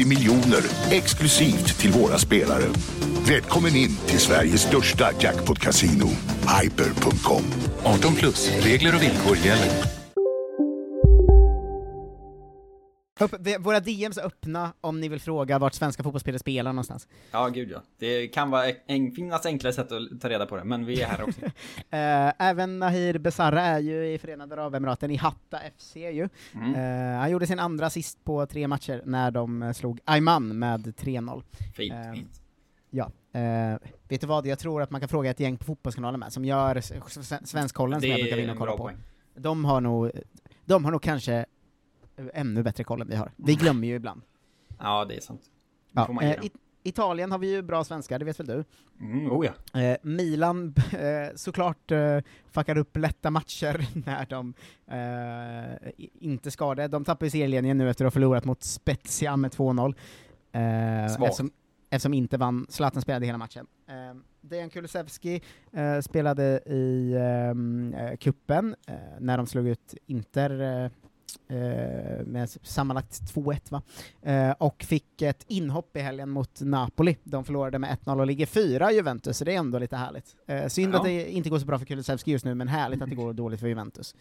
50 0.00 0.04
miljoner 0.08 0.62
exklusivt 0.90 1.78
till 1.78 1.92
våra 1.92 2.18
spelare. 2.18 2.64
Välkommen 3.28 3.76
in 3.76 3.96
till 4.06 4.18
Sveriges 4.18 4.62
största 4.62 5.10
jackpot-casino, 5.20 6.08
hyper.com. 6.62 7.42
18 7.84 8.14
plus, 8.14 8.50
regler 8.62 8.94
och 8.94 9.02
villkor 9.02 9.36
gäller. 9.36 9.99
Upp, 13.20 13.34
våra 13.60 13.80
DMs 13.80 14.18
är 14.18 14.26
öppna 14.26 14.72
om 14.80 15.00
ni 15.00 15.08
vill 15.08 15.20
fråga 15.20 15.58
vart 15.58 15.74
svenska 15.74 16.02
fotbollsspelare 16.02 16.38
spelar 16.38 16.72
någonstans. 16.72 17.08
ja, 17.30 17.48
gud 17.48 17.70
ja. 17.70 17.82
Det 17.98 18.28
kan 18.28 18.50
vara 18.50 18.64
en, 18.86 19.12
finnas 19.12 19.46
enklare 19.46 19.72
sätt 19.72 19.92
att 19.92 20.20
ta 20.20 20.28
reda 20.28 20.46
på 20.46 20.56
det, 20.56 20.64
men 20.64 20.86
vi 20.86 21.02
är 21.02 21.06
här 21.06 21.22
också. 21.22 21.40
Eh, 21.90 22.32
även 22.38 22.78
Nahir 22.78 23.18
Besara 23.18 23.62
är 23.62 23.78
ju 23.78 24.12
i 24.12 24.18
Förenade 24.18 24.54
Arabemiraten, 24.54 25.10
i 25.10 25.16
Hatta 25.16 25.58
FC 25.78 25.96
ju. 25.96 26.28
Mm. 26.54 26.74
Eh, 26.74 27.20
han 27.20 27.30
gjorde 27.30 27.46
sin 27.46 27.58
andra 27.58 27.86
assist 27.86 28.24
på 28.24 28.46
tre 28.46 28.68
matcher 28.68 29.02
när 29.04 29.30
de 29.30 29.62
eh, 29.62 29.72
slog 29.72 30.00
Ayman 30.04 30.58
med 30.58 30.86
3-0. 30.86 31.42
Fint, 31.74 31.94
fint. 32.14 32.40
Ja. 32.90 33.10
Eh, 33.32 33.78
vet 34.08 34.20
du 34.20 34.26
vad, 34.26 34.46
jag 34.46 34.58
tror 34.58 34.82
att 34.82 34.90
man 34.90 35.00
kan 35.00 35.08
fråga 35.08 35.30
ett 35.30 35.40
gäng 35.40 35.56
på 35.56 35.64
Fotbollskanalen 35.64 36.20
med, 36.20 36.32
som 36.32 36.44
gör 36.44 36.80
Svenskkollen 37.46 38.00
som 38.00 38.10
jag 38.10 38.20
brukar 38.20 38.36
vinna 38.36 38.52
och 38.52 38.58
kolla 38.58 38.72
på. 38.72 38.78
poäng. 38.78 38.96
De 39.34 39.64
har 39.64 39.80
nog, 39.80 40.10
de 40.64 40.84
har 40.84 40.92
nog 40.92 41.02
kanske 41.02 41.46
ännu 42.34 42.62
bättre 42.62 42.84
koll 42.84 43.00
än 43.00 43.08
vi 43.08 43.16
har. 43.16 43.32
Vi 43.36 43.54
glömmer 43.54 43.88
ju 43.88 43.94
ibland. 43.94 44.22
Ja, 44.78 45.04
det 45.04 45.16
är 45.16 45.20
sant. 45.20 45.40
Det 45.92 46.06
Ja, 46.08 46.22
eh, 46.22 46.44
it- 46.44 46.56
Italien 46.82 47.30
har 47.32 47.38
vi 47.38 47.50
ju 47.54 47.62
bra 47.62 47.84
svenskar, 47.84 48.18
det 48.18 48.24
vet 48.24 48.40
väl 48.40 48.46
du? 48.46 48.64
Mm, 49.00 49.30
oh 49.32 49.46
ja. 49.46 49.80
Eh, 49.80 49.96
Milan 50.02 50.74
eh, 50.92 51.34
såklart 51.34 51.90
eh, 51.90 52.18
fuckar 52.50 52.78
upp 52.78 52.96
lätta 52.96 53.30
matcher 53.30 53.86
när 54.06 54.26
de 54.26 54.54
eh, 54.86 55.90
inte 56.20 56.50
det. 56.74 56.88
De 56.88 57.04
tappar 57.04 57.26
ju 57.26 57.30
serieledningen 57.30 57.78
nu 57.78 57.90
efter 57.90 58.04
att 58.04 58.06
ha 58.06 58.10
förlorat 58.12 58.44
mot 58.44 58.62
Spezia 58.62 59.36
med 59.36 59.50
2-0. 59.50 59.94
Eh, 60.52 61.04
eftersom, 61.04 61.50
eftersom 61.90 62.14
inte 62.14 62.36
vann, 62.36 62.66
Zlatan 62.68 63.02
spelade 63.02 63.26
hela 63.26 63.38
matchen. 63.38 63.66
Eh, 63.88 64.16
Dejan 64.40 64.70
Kulusevski 64.70 65.42
eh, 65.72 66.00
spelade 66.00 66.60
i 66.66 67.16
ehm, 67.20 67.94
eh, 67.94 68.16
kuppen 68.16 68.74
eh, 68.86 68.94
när 69.20 69.36
de 69.36 69.46
slog 69.46 69.68
ut 69.68 69.94
Inter 70.06 70.60
eh, 70.60 70.84
eh, 70.84 70.90
med 72.26 72.50
sammanlagt 72.62 73.12
2-1 73.34 73.70
va? 73.70 73.82
Eh, 74.22 74.50
och 74.50 74.82
fick 74.82 75.22
ett 75.22 75.44
inhopp 75.48 75.96
i 75.96 76.00
helgen 76.00 76.30
mot 76.30 76.60
Napoli. 76.60 77.16
De 77.24 77.44
förlorade 77.44 77.78
med 77.78 77.98
1-0 78.04 78.20
och 78.20 78.26
ligger 78.26 78.46
fyra 78.46 78.92
Juventus, 78.92 79.36
så 79.38 79.44
det 79.44 79.54
är 79.54 79.58
ändå 79.58 79.78
lite 79.78 79.96
härligt. 79.96 80.36
Eh, 80.46 80.66
synd 80.66 80.94
Ja. 80.94 80.98
att 80.98 81.04
det 81.04 81.30
inte 81.30 81.50
går 81.50 81.58
så 81.58 81.66
bra 81.66 81.78
för 81.78 81.86
Kulusevski 81.86 82.30
just 82.30 82.44
nu, 82.44 82.54
men 82.54 82.68
härligt 82.68 83.02
att 83.02 83.08
det 83.10 83.16
går 83.16 83.32
dåligt 83.32 83.60
för 83.60 83.68
Juventus. 83.68 84.14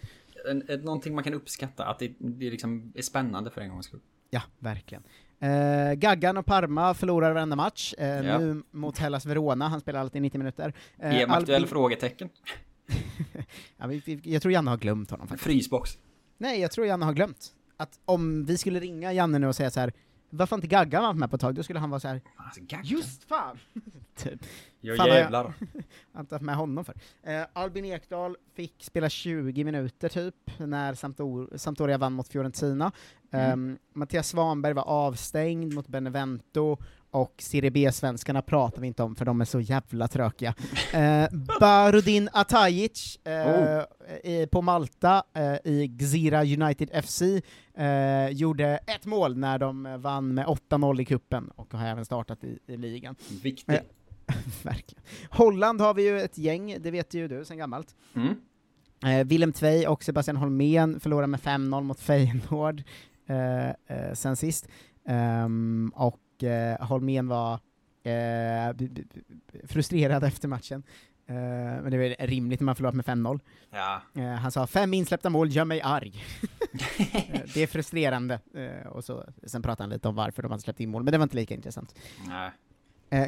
En, 0.49 0.69
ett, 0.69 0.83
någonting 0.83 1.15
man 1.15 1.23
kan 1.23 1.33
uppskatta, 1.33 1.85
att 1.85 1.99
det, 1.99 2.11
det 2.19 2.49
liksom 2.49 2.91
är 2.95 3.01
spännande 3.01 3.49
för 3.51 3.61
en 3.61 3.69
gångs 3.69 3.85
skull. 3.85 3.99
Ja, 4.29 4.41
verkligen. 4.59 5.03
Eh, 5.39 5.93
Gaggan 5.93 6.37
och 6.37 6.45
Parma 6.45 6.93
förlorar 6.93 7.33
varenda 7.33 7.55
match, 7.55 7.93
eh, 7.97 8.07
Ja. 8.07 8.37
nu 8.37 8.63
mot 8.71 8.97
Hellas 8.97 9.25
Verona, 9.25 9.67
han 9.67 9.79
spelar 9.81 9.99
alltid 9.99 10.21
90 10.21 10.37
minuter. 10.37 10.73
Eh, 10.99 11.15
EM 11.15 11.31
aktuell 11.31 11.61
Albin- 11.63 11.67
frågetecken. 11.69 12.29
ja, 13.77 13.91
jag 14.23 14.41
tror 14.41 14.51
Janne 14.53 14.69
har 14.71 14.77
glömt 14.77 15.11
honom 15.11 15.27
faktiskt. 15.27 15.43
Frysbox. 15.45 15.97
Nej, 16.41 16.59
jag 16.61 16.71
tror 16.71 16.87
Janne 16.87 17.05
har 17.05 17.13
glömt. 17.13 17.53
Att 17.77 17.99
om 18.05 18.45
vi 18.45 18.57
skulle 18.57 18.79
ringa 18.79 19.13
Janne 19.13 19.39
nu 19.39 19.47
och 19.47 19.55
säga 19.55 19.71
så 19.71 19.79
här. 19.79 19.93
varför 20.29 20.55
inte 20.55 20.67
Gaggan 20.67 21.03
varit 21.03 21.17
med 21.17 21.29
på 21.29 21.35
ett 21.35 21.41
tag? 21.41 21.55
Då 21.55 21.63
skulle 21.63 21.79
han 21.79 21.89
vara 21.89 21.99
så 21.99 22.07
här. 22.07 22.21
Alltså, 22.35 22.61
Gaggan. 22.63 22.85
just 22.85 23.23
fan! 23.23 23.57
typ. 24.15 24.45
Jag 24.81 24.97
Fan, 24.97 25.07
jävlar. 25.07 25.43
Jag 25.73 25.83
har 26.13 26.19
inte 26.21 26.35
haft 26.35 26.45
med 26.45 26.55
honom 26.55 26.85
för. 26.85 26.95
Eh, 27.23 27.43
Albin 27.53 27.85
Ekdal 27.85 28.35
fick 28.53 28.83
spela 28.83 29.09
20 29.09 29.63
minuter 29.63 30.09
typ, 30.09 30.35
när 30.59 30.93
Sampdor- 30.93 31.57
Sampdoria 31.57 31.97
vann 31.97 32.13
mot 32.13 32.27
Fiorentina. 32.27 32.91
Mm. 33.31 33.69
Eh, 33.71 33.77
Mattias 33.93 34.27
Svanberg 34.29 34.73
var 34.73 34.83
avstängd 34.87 35.73
mot 35.73 35.87
Benevento, 35.87 36.77
och 37.11 37.35
Serie 37.37 37.71
B-svenskarna 37.71 38.41
pratar 38.41 38.81
vi 38.81 38.87
inte 38.87 39.03
om 39.03 39.15
för 39.15 39.25
de 39.25 39.41
är 39.41 39.45
så 39.45 39.59
jävla 39.59 40.07
trökiga. 40.07 40.55
Eh, 40.93 41.27
Barudin 41.59 42.29
Atajic 42.33 43.19
eh, 43.23 43.31
Oh. 43.31 43.83
i, 44.23 44.47
på 44.51 44.61
Malta 44.61 45.23
eh, 45.33 45.71
i 45.71 45.87
Gzira 45.87 46.41
United 46.41 47.05
FC 47.05 47.21
eh, 47.77 48.29
gjorde 48.29 48.67
ett 48.67 49.05
mål 49.05 49.37
när 49.37 49.59
de 49.59 49.85
eh, 49.85 49.97
vann 49.97 50.33
med 50.33 50.45
8-0 50.45 51.01
i 51.01 51.05
kuppen 51.05 51.51
och 51.55 51.73
har 51.73 51.87
även 51.87 52.05
startat 52.05 52.43
i, 52.43 52.59
i 52.67 52.77
ligan. 52.77 53.15
Viktigt. 53.43 53.69
Eh, 53.69 54.35
verkligen. 54.63 55.03
Holland 55.29 55.81
har 55.81 55.93
vi 55.93 56.03
ju 56.03 56.19
ett 56.21 56.37
gäng, 56.37 56.77
det 56.79 56.91
vet 56.91 57.13
ju 57.13 57.27
du 57.27 57.45
sen 57.45 57.57
gammalt. 57.57 57.95
Mm. 58.15 58.35
Eh, 59.05 59.27
Willem 59.27 59.53
Tvei 59.53 59.87
och 59.87 60.03
Sebastian 60.03 60.37
Holmén 60.37 60.99
förlorade 60.99 61.27
med 61.27 61.39
5-0 61.39 61.83
mot 61.83 61.99
Feyenoord 61.99 62.83
eh, 63.27 64.13
sen 64.13 64.35
sist. 64.35 64.67
Ehm, 65.07 65.91
och 65.95 66.19
eh, 66.43 66.87
Holmén 66.87 67.27
var 67.27 67.53
eh, 68.03 68.75
frustrerad 69.67 70.23
efter 70.27 70.47
matchen. 70.47 70.83
Eh, 71.27 71.35
men 71.35 71.91
det 71.91 71.97
är 71.97 72.09
väl 72.09 72.15
rimligt 72.27 72.59
när 72.59 72.65
man 72.65 72.75
förlorat 72.75 72.95
med 72.95 73.05
5-0. 73.05 73.39
Ja. 73.71 74.01
Eh, 74.15 74.23
han 74.29 74.51
sa 74.51 74.67
fem 74.67 74.93
insläppta 74.93 75.29
mål 75.29 75.49
gör 75.51 75.65
mig 75.65 75.81
arg. 75.81 76.23
Det 77.53 77.63
är 77.63 77.67
frustrerande. 77.67 78.39
Och 78.89 79.03
så, 79.05 79.23
sen 79.43 79.61
pratade 79.61 79.83
han 79.83 79.89
lite 79.89 80.07
om 80.07 80.15
varför 80.15 80.41
de 80.43 80.51
hade 80.51 80.63
släppt 80.63 80.79
in 80.79 80.89
mål, 80.89 81.03
men 81.03 81.11
det 81.11 81.17
var 81.17 81.23
inte 81.23 81.35
lika 81.35 81.53
intressant. 81.53 81.95
Nej. 82.27 82.51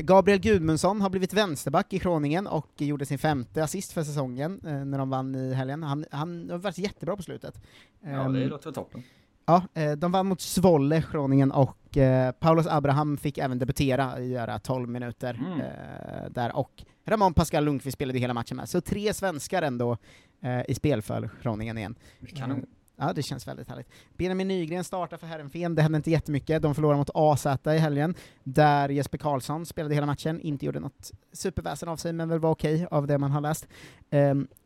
Gabriel 0.03 0.39
Gudmundsson 0.39 1.01
har 1.01 1.09
blivit 1.09 1.33
vänsterback 1.33 1.93
i 1.93 1.99
Kroningen 1.99 2.47
och 2.47 2.67
gjorde 2.77 3.05
sin 3.05 3.17
femte 3.19 3.63
assist 3.63 3.91
för 3.91 4.03
säsongen 4.03 4.59
när 4.63 4.97
de 4.97 5.09
vann 5.09 5.35
i 5.35 5.53
helgen. 5.53 5.83
Han, 5.83 6.05
han 6.11 6.49
har 6.49 6.57
varit 6.57 6.77
jättebra 6.77 7.15
på 7.15 7.23
slutet. 7.23 7.61
Ja, 8.01 8.09
det 8.09 8.15
Ehm, 8.17 8.33
låter 8.49 8.71
toppen. 8.71 9.03
Ja, 9.45 9.63
eh, 9.73 9.91
de 9.91 10.11
vann 10.11 10.25
mot 10.27 10.41
Svolle, 10.41 11.03
Groningen, 11.11 11.51
och 11.51 11.97
eh, 11.97 12.31
Paulus 12.31 12.67
Abraham 12.67 13.17
fick 13.17 13.37
även 13.37 13.59
debutera, 13.59 14.19
göra 14.21 14.59
12 14.59 14.89
minuter 14.89 15.33
Mm. 15.33 15.61
eh, 15.61 16.29
där, 16.29 16.55
och 16.55 16.83
Ramon 17.05 17.33
Pascal 17.33 17.65
Lundqvist 17.65 17.93
spelade 17.97 18.19
hela 18.19 18.33
matchen 18.33 18.57
med. 18.57 18.69
Så 18.69 18.81
tre 18.81 19.13
svenskar 19.13 19.61
ändå 19.61 19.97
eh, 20.41 20.61
i 20.67 20.75
spel 20.75 21.01
för 21.01 21.29
Groningen 21.43 21.77
igen. 21.77 21.95
Kanon. 22.35 22.65
Ja, 22.95 23.13
det 23.13 23.23
känns 23.23 23.47
väldigt 23.47 23.69
härligt. 23.69 23.87
Benjamin 24.17 24.47
Nygren 24.47 24.83
startar 24.83 25.17
för 25.17 25.27
Herrenfen, 25.27 25.75
det 25.75 25.81
hände 25.81 25.95
inte 25.95 26.11
jättemycket. 26.11 26.61
De 26.61 26.75
förlorade 26.75 26.97
mot 26.97 27.09
AZ 27.13 27.45
i 27.65 27.77
helgen, 27.77 28.15
där 28.43 28.89
Jesper 28.89 29.17
Karlsson 29.17 29.65
spelade 29.65 29.95
hela 29.95 30.05
matchen, 30.05 30.41
inte 30.41 30.65
gjorde 30.65 30.79
något 30.79 31.11
superväsen 31.33 31.89
av 31.89 31.95
sig, 31.97 32.13
men 32.13 32.29
väl 32.29 32.39
var 32.39 32.49
okej 32.49 32.87
av 32.91 33.07
det 33.07 33.17
man 33.17 33.31
har 33.31 33.41
läst. 33.41 33.67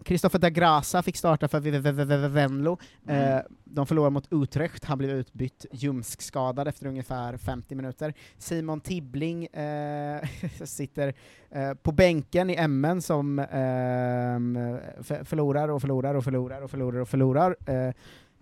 Kristoffer 0.06 0.40
da 0.40 0.50
Grasa 0.50 1.04
fick 1.04 1.18
starta 1.18 1.48
för 1.48 2.28
Venlo. 2.28 2.78
Eh, 3.08 3.40
de 3.64 3.86
förlorade 3.88 4.10
mot 4.14 4.28
Utrecht, 4.32 4.86
han 4.86 4.98
blev 4.98 5.12
utbytt 5.12 5.66
ljumskskadad 5.72 6.68
efter 6.68 6.86
ungefär 6.88 7.38
50 7.38 7.76
minuter. 7.76 8.14
Simon 8.38 8.82
Tibbling 8.82 9.46
eh, 9.46 10.22
sitter 10.64 11.14
eh, 11.52 11.74
på 11.74 11.92
bänken 11.92 12.50
i 12.50 12.68
MN 12.68 13.02
som 13.02 13.40
ehm, 13.40 14.78
f- 15.00 15.28
förlorar 15.28 15.70
och 15.70 15.82
förlorar 15.82 16.16
och 16.16 16.24
förlorar 16.24 16.62
och 16.62 16.72
förlorar 16.72 17.00
och 17.00 17.10
förlorar. 17.10 17.56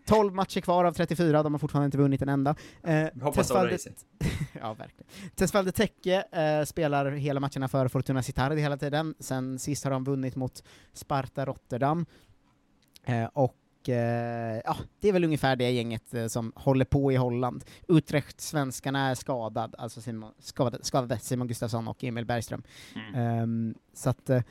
Eh, 0.06 0.10
12 0.10 0.34
matcher 0.34 0.62
kvar 0.62 0.86
av 0.86 0.94
34, 0.94 1.44
de 1.44 1.54
har 1.54 1.60
fortfarande 1.60 1.86
inte 1.86 1.98
vunnit 1.98 2.22
en 2.22 2.30
enda. 2.30 2.56
Eh, 2.84 3.08
Hoppas 3.22 3.48
Tesfalde- 3.52 3.78
ja, 4.62 4.74
verkligen. 4.74 5.12
Tesfalde 5.36 5.72
Tekke 5.72 6.24
eh, 6.32 6.66
spelar 6.66 7.12
hela 7.12 7.40
matcherna 7.40 7.68
för 7.68 7.88
Fortuna 7.88 8.24
Citardi 8.24 8.62
hela 8.62 8.78
tiden. 8.78 9.16
Sen 9.20 9.60
sist 9.60 9.84
har 9.84 9.92
de 9.92 10.04
vunnit 10.04 10.36
mot 10.36 10.64
Sparta 10.94 11.46
Rotterdam. 11.46 12.06
Eh, 13.06 13.26
och 13.34 13.90
eh, 13.90 14.62
ja, 14.66 14.78
det 15.00 15.10
är 15.10 15.14
väl 15.14 15.24
ungefär 15.24 15.56
det 15.56 15.72
gänget 15.72 16.14
eh, 16.14 16.28
som 16.28 16.52
håller 16.56 16.86
på 16.86 17.12
i 17.12 17.16
Holland. 17.16 17.64
Utrecht-svenskarna 17.88 19.10
är 19.10 19.16
skadad, 19.16 19.76
alltså 19.78 20.02
Simon, 20.02 20.32
skadade, 20.40 20.84
skadade 20.84 21.20
Simon 21.20 21.48
Gustafsson 21.48 21.88
och 21.88 22.04
Emil 22.04 22.26
Bergström. 22.26 22.64
Mm. 22.96 23.16
Ehm, 23.16 23.76
så 23.94 24.10
att, 24.10 24.30
eh, 24.30 24.42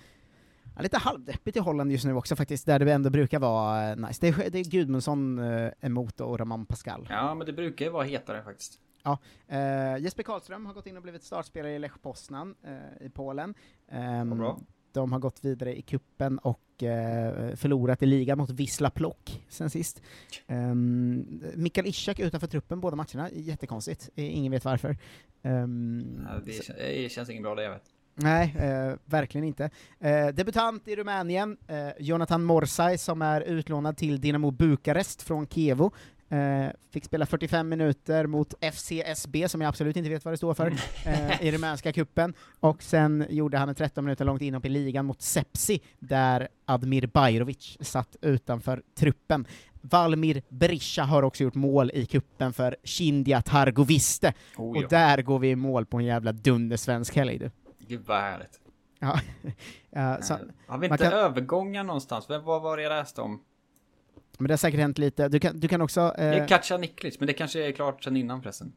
ja, 0.77 0.83
lite 0.83 0.99
halvdeppigt 0.99 1.57
i 1.57 1.61
Holland 1.61 1.93
just 1.93 2.05
nu 2.05 2.15
också 2.15 2.37
faktiskt, 2.37 2.67
där 2.67 2.79
det 2.79 2.93
ändå 2.93 3.11
brukar 3.11 3.39
vara 3.39 3.91
eh, 3.91 3.97
nice. 3.97 4.19
Det 4.21 4.29
är, 4.29 4.51
det 4.51 4.59
är 4.59 4.65
Gudmundsson 4.65 5.39
eh, 5.39 5.71
emot 5.81 6.21
och 6.21 6.39
Roman 6.39 6.67
Pascal. 6.67 7.07
Ja, 7.11 7.35
men 7.35 7.47
det 7.47 7.53
brukar 7.53 7.85
ju 7.85 7.91
vara 7.91 8.05
hetare 8.05 8.43
faktiskt. 8.43 8.79
Ja, 9.03 9.19
eh, 9.49 9.99
Jesper 9.99 10.23
Karlström 10.23 10.67
har 10.67 10.75
gått 10.75 10.87
in 10.87 10.97
och 10.97 11.03
blivit 11.03 11.23
startspelare 11.23 11.73
i 11.75 11.79
Lech 11.79 12.03
Poznan 12.03 12.55
eh, 12.65 13.07
i 13.07 13.11
Polen. 13.11 13.55
Ehm, 13.89 14.29
Vad 14.29 14.39
bra. 14.39 14.61
De 14.93 15.13
har 15.13 15.19
gått 15.19 15.45
vidare 15.45 15.79
i 15.79 15.83
kuppen 15.83 16.39
och 16.39 16.83
eh, 16.83 17.55
förlorat 17.57 18.03
i 18.03 18.07
ligan 18.07 18.39
mot 18.39 18.51
Wisla 18.51 18.91
Plock 18.91 19.45
sen 19.49 19.71
sist. 19.71 20.03
Um, 20.49 21.43
Mikael 21.55 21.87
Ishak 21.87 22.19
utanför 22.19 22.47
truppen 22.47 22.81
båda 22.81 22.97
matcherna, 22.97 23.31
jättekonstigt. 23.33 24.11
Eh, 24.15 24.37
Ingen 24.37 24.53
vet 24.53 24.65
varför. 24.65 24.97
Ehm, 25.43 26.27
Ja, 26.31 26.41
det, 26.45 26.53
kän- 26.53 26.77
det 26.79 27.13
känns 27.13 27.31
inget 27.31 27.43
bra 27.43 27.55
det 27.55 27.63
jag 27.63 27.71
vet. 27.71 27.85
Nej, 28.15 28.55
eh, 28.59 28.95
verkligen 29.05 29.45
inte. 29.47 29.71
Eh, 30.01 30.27
debutant 30.27 30.89
i 30.89 30.97
Rumänien, 30.97 31.57
eh, 31.69 31.89
Jonathan 31.99 32.45
Morsay 32.45 32.99
som 32.99 33.23
är 33.23 33.41
utlånad 33.41 33.97
till 33.97 34.21
Dinamo 34.21 34.51
Bukarest 34.51 35.23
från 35.23 35.47
Kevo. 35.47 35.93
Eh, 36.29 36.67
fick 36.91 37.05
spela 37.05 37.27
45 37.27 37.69
minuter 37.69 38.27
mot 38.27 38.55
FCSB, 38.61 39.49
som 39.49 39.61
jag 39.61 39.69
absolut 39.69 39.97
inte 39.97 40.11
vet 40.11 40.25
vad 40.25 40.33
det 40.33 40.39
står 40.39 40.55
för, 40.55 40.67
eh, 41.07 41.43
i 41.43 41.53
rumänska 41.53 41.93
kuppen. 41.93 42.35
Och 42.61 42.83
sen 42.83 43.27
gjorde 43.29 43.59
han 43.59 43.69
en 43.69 43.75
13 43.75 44.05
minuter 44.05 44.25
långt 44.25 44.43
inhopp 44.43 44.67
i 44.67 44.69
ligan 44.69 45.07
mot 45.07 45.23
Sepsi, 45.23 45.81
där 45.99 46.49
Admir 46.65 47.07
Bajrovic 47.07 47.77
satt 47.81 48.17
utanför 48.21 48.83
truppen. 48.99 49.47
Valmir 49.81 50.43
Berisha 50.49 51.03
har 51.03 51.23
också 51.23 51.43
gjort 51.45 51.55
mål 51.55 51.91
i 51.95 52.07
kuppen 52.07 52.53
för 52.53 52.77
Kindia 52.85 53.43
Targoviste, 53.43 54.35
Oh, 54.57 54.79
ja. 54.79 54.85
och 54.85 54.91
där 54.91 55.23
går 55.23 55.39
vi 55.39 55.51
i 55.51 55.57
mål 55.57 55.87
på 55.87 55.99
en 55.99 56.05
jävla 56.05 56.33
dundersvensk 56.33 57.17
helg 57.17 57.39
du. 57.39 57.51
Gud 57.93 58.07
vad 58.07 58.21
härligt. 58.21 58.61
Ja. 58.99 59.21
ja, 59.91 60.23
så, 60.23 60.39
Har 60.67 60.79
vi 60.79 60.87
inte 60.87 60.99
kan- 60.99 61.13
övergångar 61.13 61.85
någonstans? 61.85 62.29
Vad 62.29 62.43
vad 62.43 62.63
var 62.63 62.77
det 62.77 62.83
jag 62.83 62.91
läste 62.91 63.21
om? 63.21 63.43
men 64.39 64.49
det 64.49 64.53
har 64.53 64.59
säkert 64.59 64.81
hänt 64.81 64.99
lite. 64.99 65.29
Du 65.29 65.41
kan, 65.41 65.61
du 65.61 65.69
kan 65.69 65.81
också... 65.81 66.15
Det 66.17 66.23
är 66.23 66.41
Eh, 66.41 66.47
Katja 66.47 66.77
Niklic, 66.77 67.19
men 67.21 67.27
det 67.27 67.33
kanske 67.33 67.67
är 67.69 67.73
klart 67.73 68.05
sedan 68.05 68.17
innan 68.17 68.43
förresten. 68.43 68.73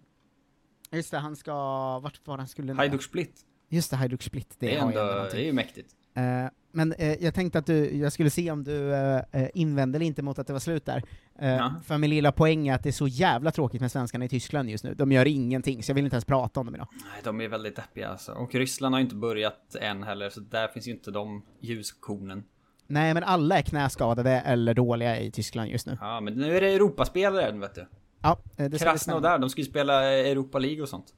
just 0.92 1.12
det, 1.12 1.18
han 1.18 1.36
ska... 1.36 1.54
Vart 2.00 2.28
var 2.28 2.38
han 2.38 2.48
skulle... 2.48 2.74
Hajduk 2.74 3.04
Split. 3.04 3.42
Just 3.70 3.92
det, 3.92 3.98
Hajduk 3.98 4.24
Split. 4.24 4.56
Det, 4.60 4.68
Det 4.68 4.76
är 4.76 4.80
ändå, 4.82 5.28
det 5.32 5.38
är 5.42 5.46
ju 5.46 5.54
mäktigt. 5.54 5.92
Eh, 6.14 6.46
men 6.76 6.94
eh, 6.94 7.24
jag 7.24 7.34
tänkte 7.34 7.60
att 7.60 7.66
du, 7.66 7.98
jag 7.98 8.14
skulle 8.14 8.30
se 8.30 8.52
om 8.52 8.64
du 8.64 8.94
eh, 8.94 9.22
eh, 9.32 9.50
invände 9.54 9.98
eller 9.98 10.06
inte 10.06 10.22
mot 10.22 10.40
att 10.40 10.48
det 10.48 10.54
var 10.54 10.60
slut 10.60 10.86
där. 10.86 11.04
Eh, 11.40 11.50
Ja. 11.56 11.74
För 11.84 11.98
min 11.98 12.10
lilla 12.10 12.32
poäng 12.32 12.68
är 12.68 12.76
att 12.76 12.84
det 12.84 12.90
är 12.90 12.94
så 12.94 13.08
jävla 13.08 13.52
tråkigt 13.52 13.82
med 13.82 13.92
svenskarna 13.92 14.26
i 14.26 14.30
Tyskland 14.30 14.70
just 14.70 14.84
nu. 14.84 14.94
De 14.94 15.12
gör 15.12 15.26
ingenting, 15.28 15.84
så 15.84 15.90
jag 15.90 15.96
vill 15.96 16.04
inte 16.06 16.16
ens 16.16 16.26
prata 16.26 16.60
om 16.60 16.66
dem 16.66 16.76
idag. 16.76 16.88
Nej, 16.92 17.22
de 17.24 17.42
är 17.42 17.48
väldigt 17.48 17.76
deppiga 17.76 18.10
alltså. 18.10 18.32
Och 18.32 18.56
Ryssland 18.56 18.96
har 18.96 19.00
inte 19.02 19.16
börjat 19.16 19.76
än 19.82 20.04
heller, 20.04 20.30
så 20.30 20.40
där 20.40 20.68
finns 20.68 20.88
ju 20.88 20.92
inte 20.92 21.12
de 21.12 21.46
ljuskornen. 21.60 22.44
Nej, 22.88 23.14
men 23.14 23.24
alla 23.24 23.58
är 23.58 23.62
knäskadade 23.62 24.32
eller 24.32 24.74
dåliga 24.74 25.20
i 25.20 25.32
Tyskland 25.32 25.70
just 25.70 25.88
nu. 25.88 25.98
Ja, 26.02 26.20
men 26.22 26.34
nu 26.34 26.58
är 26.58 26.62
det 26.62 26.68
Europaspelare 26.74 27.52
vet 27.52 27.76
du. 27.76 27.88
Ja, 28.22 28.30
eh, 28.32 28.36
det 28.46 28.56
spännande. 28.56 28.78
Krasnodar, 28.80 29.40
de 29.40 29.50
ska 29.50 29.62
ju 29.62 29.68
spela 29.68 30.04
Europa 30.04 30.60
League 30.60 30.82
och 30.82 30.90
sånt. 30.90 31.14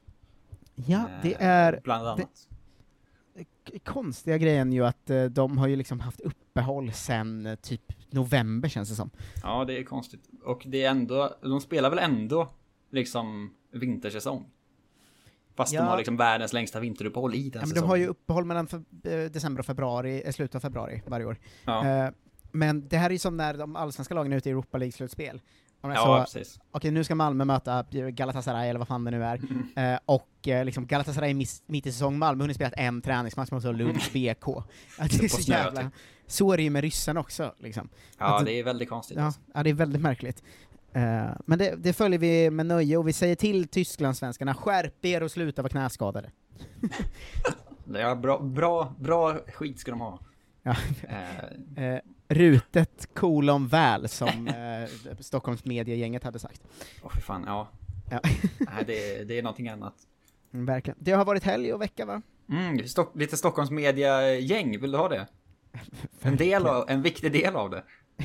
Ja, 0.76 1.10
det 1.22 1.36
är... 1.40 1.80
Bland 1.84 2.08
annat. 2.08 2.18
Det 2.18 2.24
konstiga 3.84 4.38
grejen 4.38 4.74
ju 4.74 4.86
att 4.86 5.10
eh, 5.10 5.24
de 5.24 5.58
har 5.58 5.68
ju 5.68 5.76
liksom 5.76 6.00
haft 6.00 6.20
uppehåll 6.20 6.92
sen 6.94 7.46
eh, 7.46 7.56
typ 7.56 7.94
november 8.10 8.70
känns 8.70 8.90
det 8.90 8.96
som. 8.96 9.10
Ja, 9.44 9.66
det 9.66 9.80
är 9.80 9.84
konstigt. 9.84 10.30
Och 10.44 10.64
det 10.68 10.84
är 10.84 10.90
ändå, 10.92 11.36
de 11.42 11.62
spelar 11.62 11.90
väl 11.90 12.00
ändå 12.00 12.50
liksom 12.92 13.54
vintersäsong. 13.72 14.46
Fast 15.56 15.74
Ja. 15.74 15.82
de 15.82 15.88
har 15.88 15.98
liksom 15.98 16.18
världens 16.18 16.54
längsta 16.54 16.80
vinteruppehåll 16.80 17.36
i 17.36 17.50
den 17.50 17.60
Ja, 17.60 17.60
men 17.60 17.62
de 17.62 17.68
säsongen. 17.70 17.90
har 17.90 17.96
ju 17.96 18.08
uppehåll 18.08 18.46
mellan 18.46 18.68
eh, 19.04 19.12
december 19.32 19.60
och 19.60 19.66
februari, 19.66 20.24
slutet 20.34 20.56
av 20.56 20.60
februari 20.60 21.02
varje 21.08 21.26
år. 21.26 21.38
Ja. 21.66 22.12
Men 22.52 22.88
det 22.88 22.98
här 22.98 23.06
är 23.10 23.14
ju 23.14 23.20
som 23.20 23.38
när 23.38 23.54
de 23.54 23.76
allsvenska 23.76 24.14
lagen 24.16 24.34
är 24.34 24.38
ute 24.38 24.50
i 24.50 24.52
Europa 24.52 24.78
League-slutspel. 24.78 25.42
Ja, 25.82 25.96
så- 26.26 26.38
precis. 26.40 26.60
Okej, 26.72 26.92
nu 26.92 27.04
ska 27.04 27.16
Malmö 27.16 27.46
möta 27.46 27.86
Galatasaray, 27.92 28.70
eller 28.70 28.80
vad 28.80 28.88
fan 28.88 29.04
det 29.04 29.12
nu 29.12 29.24
är. 29.24 29.42
Eh, 29.94 30.00
och 30.06 30.48
eh, 30.48 30.66
liksom 30.66 30.88
Galatasaray 30.88 31.34
miss- 31.34 31.64
mitt 31.66 31.86
i 31.86 31.92
säsong, 31.92 32.18
Malmö 32.18 32.42
har 32.42 32.44
hunnit 32.44 32.56
spela 32.56 32.70
en 32.72 33.02
träningsmatch 33.02 33.52
mot 33.52 33.64
Lunds 33.64 34.14
BK. 34.14 34.48
Att 34.98 35.10
det 35.20 35.24
är 35.24 35.28
så 35.30 35.52
jävla... 35.52 35.82
typ. 35.82 35.92
Så 36.28 36.52
är 36.54 36.58
det 36.58 36.64
ju 36.64 36.70
med 36.70 36.82
ryssen 36.82 37.18
också, 37.18 37.54
liksom. 37.58 37.90
Ja, 38.18 38.38
Att 38.40 38.46
det 38.46 38.52
är 38.60 38.64
väldigt 38.64 38.90
konstigt. 38.90 39.18
Ja, 39.18 39.24
alltså. 39.26 39.42
ja, 39.54 39.64
det 39.64 39.70
är 39.70 39.74
väldigt 39.74 40.02
märkligt. 40.02 40.44
Eh, 40.94 41.26
men 41.46 41.60
det, 41.60 41.76
det 41.78 41.94
följer 41.94 42.20
vi 42.20 42.50
med 42.50 42.66
nöje, 42.66 42.98
och 42.98 43.08
vi 43.08 43.14
säger 43.14 43.36
till 43.36 43.68
Tysklandssvenskarna, 43.68 44.54
skärp 44.54 45.06
er 45.06 45.24
och 45.24 45.32
sluta 45.32 45.62
vara 45.62 45.70
knäskadade. 45.70 46.32
Är 47.96 48.16
bra, 48.16 48.40
bra, 48.40 48.96
bra 49.00 49.38
skit 49.54 49.80
ska 49.80 49.92
de 49.92 50.00
ha. 50.02 50.20
Ja. 50.64 50.76
Eh, 52.30 52.38
Eh, 52.38 52.38
rutet 52.38 53.08
kolon 53.14 53.68
väl, 53.68 54.10
som 54.10 54.48
eh, 54.48 55.16
Stockholms 55.20 55.66
mediegänget 55.66 56.24
hade 56.24 56.40
sagt. 56.40 56.62
Åh 57.04 57.12
fy 57.16 57.22
fan, 57.22 57.44
ja. 57.48 57.68
Ja. 58.12 58.20
Nej, 58.60 58.84
det, 58.88 59.16
är- 59.20 59.26
det 59.26 59.38
är 59.38 59.44
någonting 59.44 59.68
annat. 59.70 59.94
Mm, 60.54 60.66
verkligen. 60.66 60.98
Det 61.02 61.12
har 61.12 61.26
varit 61.26 61.44
helg 61.44 61.74
och 61.74 61.82
vecka, 61.82 62.06
va? 62.06 62.22
Mm, 62.50 62.88
Stock, 62.88 63.12
lite 63.16 63.38
Stockholms 63.38 63.72
media-gäng, 63.72 64.80
vill 64.82 64.92
du 64.92 64.98
ha 64.98 65.10
det? 65.10 65.28
En, 66.22 66.36
del 66.38 66.66
av, 66.68 66.90
en 66.90 67.02
viktig 67.02 67.32
del 67.32 67.56
av 67.56 67.70
det. 67.70 67.84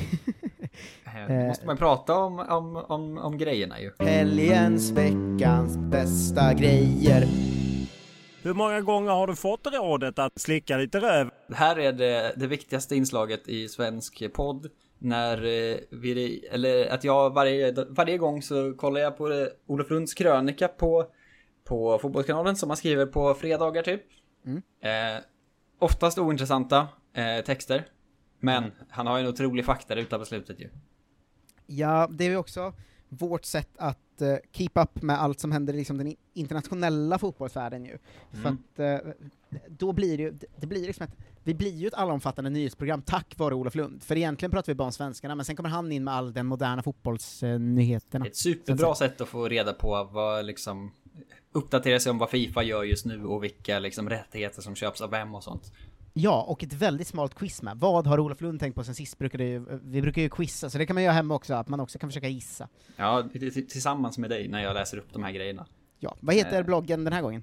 Eh, 1.29 1.29
Då 1.29 1.47
måste 1.47 1.67
man 1.67 1.77
prata 1.77 2.17
om, 2.17 2.39
om, 2.39 2.77
om, 2.77 3.19
om 3.19 3.39
grejerna 3.39 3.81
ju. 3.81 3.91
Helgens, 3.99 4.91
veckans 4.91 5.77
bästa 5.77 6.55
grejer. 6.55 7.25
Hur 8.45 8.55
många 8.55 8.81
gånger 8.81 9.11
har 9.11 9.27
du 9.27 9.37
fått 9.37 9.67
rådet 9.67 10.19
att 10.19 10.41
slicka 10.41 10.77
lite 10.77 11.01
röv? 11.01 11.31
Det 11.49 11.55
här 11.55 11.79
är 11.79 11.93
det, 11.93 12.33
det 12.37 12.47
viktigaste 12.47 12.97
inslaget 12.97 13.49
i 13.49 13.69
svensk 13.69 14.33
podd. 14.33 14.71
När 14.99 15.37
eh, 15.37 15.77
vi, 15.91 16.45
eller 16.51 16.87
att 16.87 17.05
jag 17.05 17.35
varje, 17.35 17.75
varje 17.89 18.19
gång 18.19 18.43
så 18.43 18.75
kollar 18.75 19.01
jag 19.01 19.17
på 19.17 19.33
eh, 19.33 19.47
Olof 19.67 19.91
Lunds 19.91 20.15
krönika 20.15 20.69
på, 20.69 21.07
på 21.65 21.99
Fotbollskanalen 21.99 22.57
som 22.57 22.71
han 22.71 22.77
skriver 22.77 23.07
på 23.07 23.35
fredagar 23.35 23.83
typ. 23.83 24.03
Mm. 24.47 24.63
Eh, 24.83 25.23
oftast 25.79 26.19
ointressanta 26.19 26.89
eh, 27.15 27.45
texter. 27.45 27.87
Men 28.41 28.73
han 28.91 29.07
har 29.07 29.19
ju 29.19 29.25
en 29.25 29.31
otrolig 29.31 29.65
fakta 29.65 29.95
ute 29.95 30.19
på 30.19 30.25
slutet 30.25 30.61
ju. 30.61 30.69
Ja, 31.67 32.09
det 32.11 32.25
är 32.25 32.29
ju 32.29 32.37
också 32.37 32.73
vårt 33.19 33.45
sätt 33.45 33.71
att 33.77 34.23
eh, 34.23 34.37
keep 34.53 34.71
up 34.75 35.03
med 35.03 35.21
allt 35.23 35.41
som 35.41 35.53
händer 35.53 35.75
i 35.75 35.77
liksom 35.77 35.99
den 35.99 36.17
internationella 36.35 37.19
fotbollsvärlden 37.19 37.85
ju. 37.85 37.99
För 38.31 38.39
Mm. 38.49 38.59
att 38.75 38.79
eh, 38.79 39.13
då 39.69 39.93
blir 39.93 40.17
det 40.17 40.23
ju, 40.23 40.31
det- 40.31 40.47
det 40.57 40.67
blir 40.67 40.87
liksom 40.87 41.05
ett, 41.05 41.17
vi 41.45 41.55
blir 41.55 41.73
ju 41.77 41.87
ett 41.87 41.95
allomfattande 41.95 42.51
nyhetsprogram 42.51 43.03
tack 43.03 43.35
vare 43.39 43.55
Olof 43.55 43.75
Lund. 43.75 44.03
För 44.03 44.17
egentligen 44.17 44.51
pratar 44.51 44.73
vi 44.73 44.75
bara 44.77 44.85
om 44.87 44.93
svenskarna, 44.93 45.35
men 45.35 45.45
sen 45.45 45.57
kommer 45.57 45.69
han 45.69 45.93
in 45.93 46.05
med 46.05 46.15
all 46.15 46.33
den 46.33 46.47
moderna 46.47 46.83
fotbollsnyheterna. 46.83 48.27
Ett 48.27 48.37
superbra 48.37 48.95
sätt 48.95 49.21
att 49.21 49.29
få 49.29 49.49
reda 49.49 49.73
på 49.73 50.05
vad 50.13 50.45
liksom 50.45 50.91
uppdatera 51.53 52.01
sig 52.01 52.11
om 52.11 52.19
vad 52.19 52.31
Fifa 52.31 52.63
gör 52.63 52.83
just 52.85 53.07
nu 53.07 53.25
och 53.25 53.45
vilka 53.45 53.79
liksom 53.79 54.09
rättigheter 54.11 54.63
som 54.63 54.75
köps 54.75 55.01
av 55.01 55.11
vem 55.11 55.35
och 55.35 55.45
sånt. 55.45 55.73
Ja, 56.15 56.43
och 56.43 56.63
ett 56.63 56.73
väldigt 56.73 57.07
smalt 57.07 57.35
quiz 57.35 57.63
med. 57.63 57.77
Vad 57.77 58.07
har 58.07 58.21
Olof 58.21 58.41
Lund 58.41 58.61
tänkt 58.61 58.75
på 58.75 58.85
sen 58.85 58.95
sist? 58.95 59.19
Brukar 59.19 59.39
ju, 59.39 59.65
vi 59.83 60.03
brukar 60.03 60.23
ju 60.23 60.29
quizza, 60.29 60.71
så 60.71 60.79
det 60.79 60.87
kan 60.87 60.95
man 60.95 61.03
göra 61.03 61.13
hemma 61.13 61.35
också, 61.35 61.55
att 61.55 61.69
man 61.69 61.81
också 61.81 61.99
kan 61.99 62.09
försöka 62.11 62.29
gissa. 62.29 62.69
Ja, 62.97 63.29
tillsammans 63.53 64.19
med 64.19 64.31
dig 64.31 64.49
när 64.49 64.63
jag 64.63 64.75
läser 64.75 64.99
upp 64.99 65.13
de 65.13 65.23
här 65.23 65.33
grejerna. 65.33 65.67
Ja, 65.99 66.17
vad 66.21 66.35
heter 66.35 66.59
Eh. 66.61 66.65
bloggen 66.67 67.05
den 67.05 67.13
här 67.13 67.23
gången? 67.23 67.43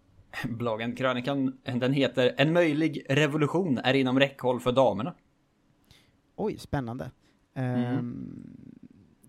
Bloggen, 0.48 0.96
krönikan, 0.96 1.58
den 1.64 1.92
heter 1.92 2.34
En 2.38 2.52
möjlig 2.52 3.06
revolution 3.08 3.78
är 3.78 3.94
inom 3.94 4.18
räckhåll 4.18 4.60
för 4.60 4.72
damerna. 4.72 5.14
Oj, 6.36 6.58
spännande. 6.58 7.10
Ehm, 7.54 8.56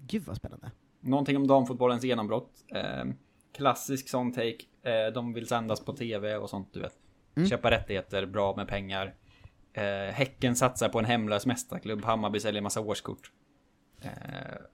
Gud 0.07 0.23
vad 0.25 0.35
spännande. 0.37 0.71
Någonting 0.99 1.37
om 1.37 1.47
damfotbollens 1.47 2.03
genombrott. 2.03 2.51
Eh, 2.75 3.03
klassisk 3.55 4.09
sån 4.09 4.31
take. 4.31 4.57
Eh, 4.83 5.13
de 5.13 5.33
vill 5.33 5.47
sändas 5.47 5.79
på 5.85 5.93
tv 5.93 6.35
och 6.37 6.49
sånt, 6.49 6.69
du 6.73 6.79
vet. 6.79 6.93
Mm. 7.35 7.49
Köpa 7.49 7.71
rättigheter, 7.71 8.25
bra 8.25 8.55
med 8.55 8.67
pengar. 8.67 9.13
Eh, 9.73 10.13
häcken 10.13 10.55
satsar 10.55 10.89
på 10.89 10.99
en 10.99 11.05
hemlös 11.05 11.45
mästarklubb. 11.45 12.05
Hammarby 12.05 12.39
säljer 12.39 12.61
massa 12.61 12.81
årskort. 12.81 13.31
Eh, 14.01 14.09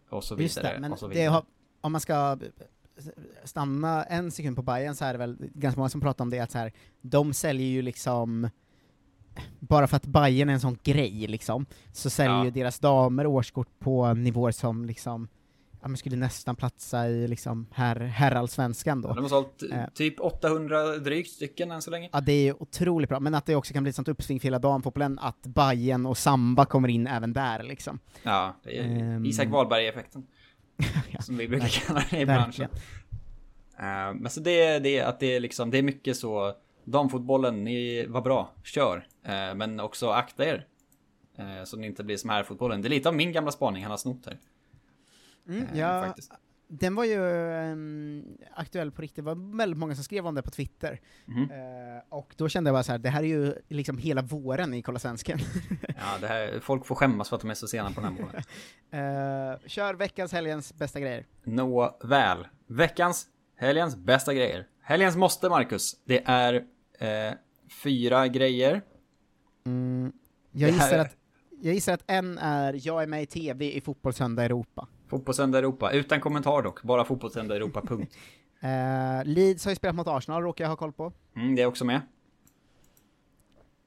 och 0.10 0.24
så 0.24 0.36
vidare. 0.36 0.74
Det, 0.74 0.80
men 0.80 0.92
och 0.94 1.00
så 1.00 1.08
det 1.08 1.14
vidare. 1.16 1.30
har, 1.30 1.44
om 1.82 1.92
man 1.92 2.02
ska 2.02 2.38
stanna 3.44 4.04
en 4.04 4.32
sekund 4.32 4.56
på 4.56 4.62
Bayern 4.62 4.96
så 4.96 5.06
är 5.06 5.14
det 5.14 5.20
väl 5.20 5.38
ganska 5.40 5.80
många 5.80 5.90
som 5.90 6.02
pratar 6.02 6.24
om 6.24 6.30
det, 6.30 6.40
att 6.40 6.52
så 6.52 6.58
här, 6.58 6.72
de 7.02 7.34
säljer 7.34 7.68
ju 7.68 7.82
liksom 7.82 8.50
bara 9.60 9.88
för 9.88 9.98
att 9.98 10.06
Bayern 10.06 10.50
är 10.50 10.54
en 10.54 10.60
sån 10.60 10.78
grej 10.84 11.28
liksom, 11.28 11.66
så 11.94 12.10
säljer 12.10 12.38
Ja. 12.38 12.46
ju 12.46 12.52
deras 12.52 12.80
damer 12.80 13.26
årskort 13.28 13.80
på 13.80 14.14
nivåer 14.14 14.52
som 14.52 14.86
liksom 14.86 15.28
ja, 15.82 15.88
men 15.88 15.98
skulle 15.98 16.16
nästan 16.16 16.56
platsa 16.56 17.08
i 17.08 17.28
liksom 17.28 17.68
herr, 17.72 17.96
herrallsvenskan 18.00 19.02
då. 19.02 19.14
De 19.14 19.18
har 19.22 19.30
sålt 19.30 19.64
Eh. 19.72 19.86
typ 19.94 20.20
800 20.20 20.98
drygt 20.98 21.30
stycken 21.32 21.72
än 21.72 21.82
så 21.82 21.92
länge. 21.92 22.10
Ja, 22.14 22.22
det 22.22 22.32
är 22.48 22.62
otroligt 22.62 23.10
bra, 23.10 23.20
men 23.20 23.36
att 23.36 23.46
det 23.46 23.56
också 23.56 23.74
kan 23.74 23.84
bli 23.84 23.90
ett 23.90 23.96
sånt 23.96 24.08
uppsving 24.08 24.40
för 24.40 24.44
hela 24.48 24.60
damfotbollen, 24.60 25.20
att 25.20 25.42
Bayern 25.42 26.06
och 26.06 26.18
Samba 26.18 26.66
kommer 26.66 26.88
in 26.88 27.08
även 27.08 27.34
där 27.34 27.64
liksom. 27.64 28.00
Ja, 28.24 28.56
det 28.64 28.78
är 28.80 28.84
Ehm. 28.84 29.26
Isak 29.26 29.48
Wahlberg-effekten. 29.48 30.28
Som 31.20 31.38
vi 31.38 31.48
brukar 31.48 31.68
kalla 31.68 32.04
det 32.10 32.20
i 32.20 32.26
branschen. 32.26 32.68
Eh, 33.80 34.14
men 34.16 34.30
så 34.30 34.40
det 34.40 34.62
är 34.64 34.80
det 34.80 35.02
att 35.02 35.20
det 35.20 35.36
är 35.36 35.40
liksom, 35.40 35.72
det 35.72 35.78
är 35.78 35.84
mycket 35.84 36.18
så, 36.18 36.54
damfotbollen, 36.84 37.64
ni 37.64 38.06
var 38.06 38.22
bra, 38.22 38.54
kör. 38.64 39.08
Eh, 39.26 39.56
men 39.56 39.80
också 39.80 40.10
akta 40.10 40.46
er. 40.46 40.66
Eh, 41.38 41.64
så 41.66 41.76
det 41.78 41.86
inte 41.86 42.04
blir 42.04 42.18
som 42.18 42.30
här 42.30 42.44
fotbollen. 42.44 42.82
Det 42.82 42.88
är 42.88 42.90
lite 42.90 43.10
av 43.10 43.16
min 43.16 43.32
gamla 43.32 43.52
spaning 43.52 43.84
han 43.84 43.92
har 43.92 43.98
snott 43.98 44.26
här. 44.26 44.38
Mm, 45.48 45.64
Eh, 45.64 45.80
ja, 45.80 46.04
faktiskt. 46.06 46.32
den 46.68 46.96
var 46.96 47.04
ju 47.04 47.24
ehm, 47.54 48.38
aktuell 48.56 48.92
på 48.92 49.02
riktigt, 49.02 49.16
det 49.16 49.22
var 49.36 49.58
väldigt 49.58 49.80
många 49.80 49.96
som 49.96 50.04
skrev 50.04 50.28
om 50.28 50.36
det 50.36 50.42
på 50.42 50.52
Twitter. 50.52 51.00
Mhm. 51.26 51.44
Eh, 51.52 52.04
och 52.10 52.34
då 52.38 52.50
kände 52.50 52.68
jag 52.68 52.76
bara 52.76 52.84
så 52.84 52.92
här, 52.92 53.00
det 53.00 53.10
här 53.10 53.24
är 53.24 53.28
ju 53.28 53.54
liksom 53.68 53.98
hela 53.98 54.22
våren 54.22 54.74
i 54.74 54.82
Kolla 54.82 55.00
Svensken. 55.00 55.40
Ja, 55.88 56.18
det 56.22 56.28
här, 56.28 56.60
folk 56.60 56.86
får 56.86 56.96
skämmas 56.96 57.30
för 57.30 57.36
att 57.36 57.42
de 57.42 57.50
är 57.52 57.56
så 57.56 57.68
sena 57.68 57.92
på 57.92 58.02
den 58.02 58.14
här 58.14 58.22
målen. 58.24 58.44
Eh, 58.92 59.60
kör 59.68 59.94
veckans, 59.94 60.32
helgens 60.32 60.74
bästa 60.74 61.00
grejer. 61.00 61.26
Nå 61.44 61.98
väl. 62.04 62.48
Veckans, 62.68 63.28
helgens 63.56 63.96
bästa 63.96 64.34
grejer. 64.34 64.68
Helgens 64.82 65.16
måste, 65.16 65.50
Marcus. 65.50 65.94
Det 66.06 66.24
är 66.26 66.54
eh, 67.00 67.34
fyra 67.84 68.28
grejer. 68.28 68.82
Mm, 69.66 70.12
jag, 70.52 70.70
gissar 70.72 70.98
att, 71.00 71.16
jag 71.62 71.74
gissar 71.74 71.94
att 71.94 72.04
en 72.08 72.38
är 72.38 72.80
Jag 72.88 73.04
är 73.04 73.08
med 73.08 73.24
i 73.24 73.26
TV 73.26 73.72
i 73.78 73.82
Fotbollssöndag 73.82 74.44
Europa. 74.44 74.88
Fotbollssöndag 75.10 75.58
Europa. 75.60 75.92
Utan 75.92 76.20
kommentar 76.20 76.62
dock. 76.62 76.84
Bara 76.84 77.06
Fotbollssöndag 77.06 77.56
Europa, 77.56 77.82
punkt. 77.82 78.14
Eh, 78.62 79.26
Leeds 79.26 79.66
har 79.66 79.72
ju 79.72 79.76
spelat 79.76 79.96
mot 79.96 80.08
Arsenal, 80.08 80.44
råkar 80.44 80.64
jag 80.64 80.70
ha 80.70 80.76
koll 80.76 80.94
på. 80.94 81.14
Mm, 81.36 81.56
det 81.56 81.62
är 81.62 81.66
också 81.66 81.86
med. 81.86 82.02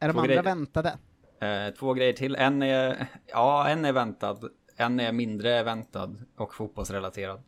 Är 0.01 0.09
de 0.09 0.13
Två 0.13 0.21
andra 0.21 0.27
grejer. 0.27 0.43
väntade? 0.43 0.99
Eh, 1.41 1.75
två 1.79 1.95
grejer 1.95 2.13
till. 2.13 2.37
En 2.37 2.63
är, 2.63 3.07
ja, 3.27 3.69
en 3.69 3.85
är 3.85 3.93
väntad. 3.93 4.39
En 4.77 5.01
är 5.01 5.13
mindre 5.13 5.63
väntad 5.63 6.17
och 6.37 6.55
fotbollsrelaterad. 6.55 7.43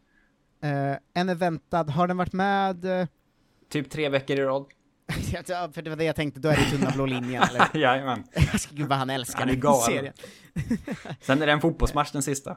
Eh, 0.62 0.96
en 1.14 1.28
är 1.28 1.34
väntad, 1.34 1.82
har 1.90 2.06
den 2.06 2.16
varit 2.16 2.32
med? 2.32 2.86
Typ 3.70 3.90
tre 3.90 4.08
veckor 4.08 4.38
i 4.38 4.42
rad. 4.44 4.66
ja, 5.46 5.70
för 5.72 5.82
det 5.82 5.90
var 5.90 5.96
det 5.96 6.04
jag 6.04 6.16
tänkte, 6.16 6.40
då 6.40 6.48
är 6.48 6.56
det 6.56 6.76
tunna 6.78 6.90
blå 6.90 7.06
linjen? 7.06 7.42
Jajamän. 7.74 8.24
Gud 8.70 8.88
vad 8.88 8.98
han 8.98 9.10
älskar 9.10 9.40
Han 9.40 9.48
är 9.50 9.56
den 9.56 9.74
serien. 9.74 10.14
Sen 11.20 11.42
är 11.42 11.46
det 11.46 11.52
en 11.52 11.60
fotbollsmatch 11.60 12.12
den 12.12 12.22
sista. 12.22 12.56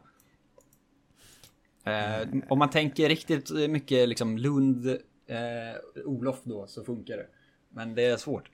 Eh, 1.85 2.27
om 2.49 2.59
man 2.59 2.69
tänker 2.69 3.09
riktigt 3.09 3.69
mycket 3.69 4.09
liksom 4.09 4.37
Lund, 4.37 4.87
eh, 5.27 6.05
Olof 6.05 6.41
då, 6.43 6.67
så 6.67 6.83
funkar 6.83 7.17
det. 7.17 7.27
Men 7.69 7.95
det 7.95 8.05
är 8.05 8.17
svårt. 8.17 8.49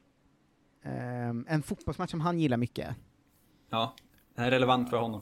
Ehm, 0.84 1.45
en 1.49 1.63
fotbollsmatch 1.63 2.11
som 2.11 2.21
han 2.21 2.39
gillar 2.39 2.57
mycket. 2.57 2.95
Ja, 3.69 3.95
det 4.36 4.41
är 4.41 4.51
relevant 4.51 4.89
för 4.89 4.97
honom. 4.97 5.21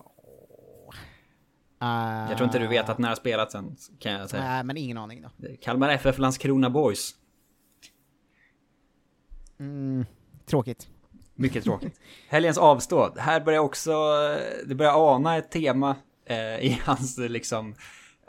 Uh, 1.82 2.30
Jag 2.30 2.38
tror 2.38 2.46
inte 2.48 2.60
du 2.60 2.68
vet 2.68 2.90
att 2.90 2.98
när 2.98 3.08
har 3.10 3.16
spelat 3.16 3.52
sen, 3.52 3.76
kan 4.00 4.12
jag 4.12 4.30
säga. 4.30 4.44
Nej, 4.44 4.64
men 4.64 4.78
ingen 4.78 4.98
aning 4.98 5.22
då. 5.22 5.48
Kalmar 5.62 5.90
FF 5.90 6.18
Landskrona 6.18 6.70
Boys. 6.70 7.16
Mm, 9.60 10.06
tråkigt. 10.46 10.88
Mycket 11.36 11.64
tråkigt. 11.64 12.00
Helgens 12.30 12.58
avstå. 12.58 13.14
Här 13.18 13.42
börjar 13.42 13.60
också, 13.60 13.92
det 14.66 14.76
börjar 14.76 15.16
ana 15.16 15.38
ett 15.38 15.52
tema 15.52 15.96
eh, 16.26 16.60
i 16.60 16.82
hans 16.84 17.18
liksom, 17.18 17.76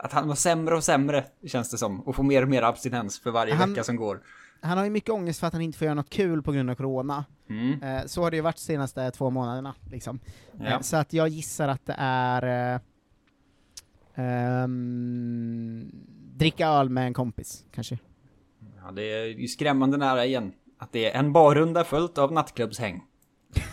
att 0.02 0.12
han 0.12 0.28
var 0.28 0.34
sämre 0.34 0.74
och 0.76 0.84
sämre 0.84 1.24
känns 1.46 1.70
det 1.70 1.78
som. 1.78 2.00
Och 2.00 2.16
får 2.16 2.22
mer 2.22 2.42
och 2.42 2.48
mer 2.48 2.62
abstinens 2.62 3.20
för 3.20 3.30
varje 3.30 3.54
Han- 3.54 3.70
vecka 3.70 3.84
som 3.84 3.96
går. 3.96 4.20
Han 4.62 4.78
har 4.78 4.84
ju 4.84 4.90
mycket 4.90 5.10
ångest 5.10 5.40
för 5.40 5.46
att 5.46 5.52
han 5.52 5.62
inte 5.62 5.78
får 5.78 5.84
göra 5.84 5.94
något 5.94 6.10
kul 6.10 6.42
på 6.42 6.52
grund 6.52 6.70
av 6.70 6.74
corona. 6.74 7.24
Mm. 7.48 7.82
Eh, 7.82 8.04
så 8.06 8.22
har 8.22 8.30
det 8.30 8.36
ju 8.36 8.40
varit 8.42 8.56
de 8.56 8.60
senaste 8.62 9.10
två 9.10 9.30
månaderna, 9.30 9.74
liksom. 9.90 10.20
Ja. 10.58 10.66
Eh, 10.66 10.80
så 10.80 10.96
att 10.96 11.12
jag 11.12 11.28
gissar 11.28 11.68
att 11.68 11.86
det 11.86 11.94
är... 11.98 12.74
Eh, 12.74 12.80
ehm, 14.14 15.90
dricka 16.36 16.66
öl 16.68 16.88
med 16.90 17.06
en 17.06 17.14
kompis, 17.14 17.64
kanske. 17.74 17.98
Ja, 18.84 18.90
det 18.90 19.02
är 19.02 19.24
ju 19.24 19.48
skrämmande 19.48 19.96
nära 19.96 20.24
igen. 20.24 20.52
Att 20.78 20.92
det 20.92 21.10
är 21.10 21.18
en 21.18 21.32
barrunda 21.32 21.84
följt 21.84 22.18
av 22.18 22.32
nattklubbshäng. 22.32 23.04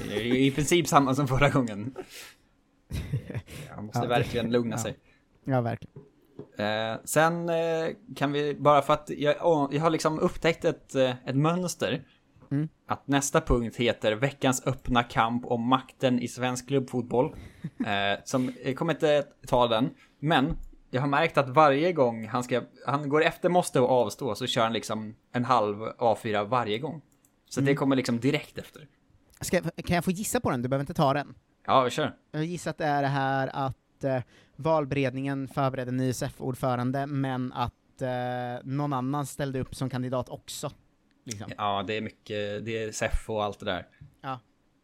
Det 0.08 0.16
är 0.16 0.24
ju 0.24 0.40
i 0.46 0.52
princip 0.52 0.88
samma 0.88 1.16
som 1.16 1.28
förra 1.28 1.50
gången. 1.50 1.96
Han 3.76 3.86
måste 3.86 4.00
Ja, 4.00 4.08
verkligen 4.08 4.52
lugna 4.52 4.76
ja. 4.76 4.78
sig. 4.84 4.98
Ja, 5.44 5.62
verkligen. 5.62 6.07
Eh, 6.58 6.96
sen 7.04 7.50
eh, 7.50 7.88
kan 8.16 8.32
vi, 8.32 8.56
bara 8.56 8.82
för 8.82 8.94
att 8.94 9.10
jag, 9.10 9.36
jag 9.72 9.82
har 9.82 9.90
liksom 9.90 10.20
upptäckt 10.20 10.66
ett, 10.66 10.96
eh, 10.96 11.14
ett 11.26 11.36
mönster. 11.36 12.04
Mm. 12.52 12.70
Att 12.88 13.08
nästa 13.08 13.42
punkt 13.42 13.76
heter 13.76 14.14
veckans 14.16 14.68
öppna 14.68 15.04
kamp 15.04 15.46
om 15.46 15.62
makten 15.68 16.20
i 16.20 16.28
svensk 16.28 16.68
klubbfotboll. 16.68 17.36
Eh, 17.86 18.20
som, 18.24 18.54
jag 18.66 18.76
kommer 18.76 18.94
inte 18.94 19.24
ta 19.48 19.68
den, 19.68 19.90
men 20.20 20.58
jag 20.90 21.02
har 21.02 21.08
märkt 21.08 21.38
att 21.38 21.50
varje 21.50 21.94
gång 21.94 22.28
han 22.28 22.44
ska, 22.44 22.62
han 22.86 23.10
går 23.10 23.24
efter 23.24 23.50
måste 23.50 23.80
och 23.80 23.90
avstå 23.90 24.36
så 24.36 24.48
kör 24.48 24.64
han 24.64 24.74
liksom 24.74 25.16
en 25.32 25.46
halv 25.46 25.76
A4 25.82 26.46
varje 26.48 26.78
gång. 26.80 27.02
Så 27.50 27.62
det 27.62 27.72
Mm. 27.72 27.76
kommer 27.78 27.96
liksom 27.96 28.20
direkt 28.20 28.58
efter. 28.58 28.88
Ska, 29.42 29.62
kan 29.62 29.96
jag 29.96 30.06
få 30.06 30.12
gissa 30.12 30.40
på 30.40 30.52
den? 30.52 30.62
Du 30.62 30.70
behöver 30.70 30.84
inte 30.84 30.94
ta 30.94 31.14
den. 31.14 31.36
Ja, 31.66 31.82
vi 31.84 31.90
kör. 31.90 32.16
Jag 32.32 32.46
gissar 32.46 32.72
att 32.72 32.78
det 32.78 32.86
är 32.86 33.02
det 33.02 33.08
här 33.08 33.50
att 33.54 33.78
eh, 34.04 34.22
valberedningen 34.56 35.48
förberedde 35.48 35.90
en 35.90 35.98
ny 35.98 36.10
SF-ordförande, 36.10 37.08
men 37.08 37.54
att 37.54 38.02
eh, 38.02 38.08
någon 38.64 38.94
annan 38.94 39.26
ställde 39.26 39.60
upp 39.60 39.76
som 39.76 39.90
kandidat 39.90 40.30
också. 40.30 40.72
Liksom. 41.26 41.52
Ja, 41.58 41.84
det 41.88 41.98
är 41.98 42.02
mycket, 42.02 42.66
det 42.66 42.84
är 42.84 42.92
SEF 42.92 43.30
och 43.30 43.44
allt 43.44 43.60
det 43.60 43.66
där. 43.66 43.88
Ja. 44.22 44.40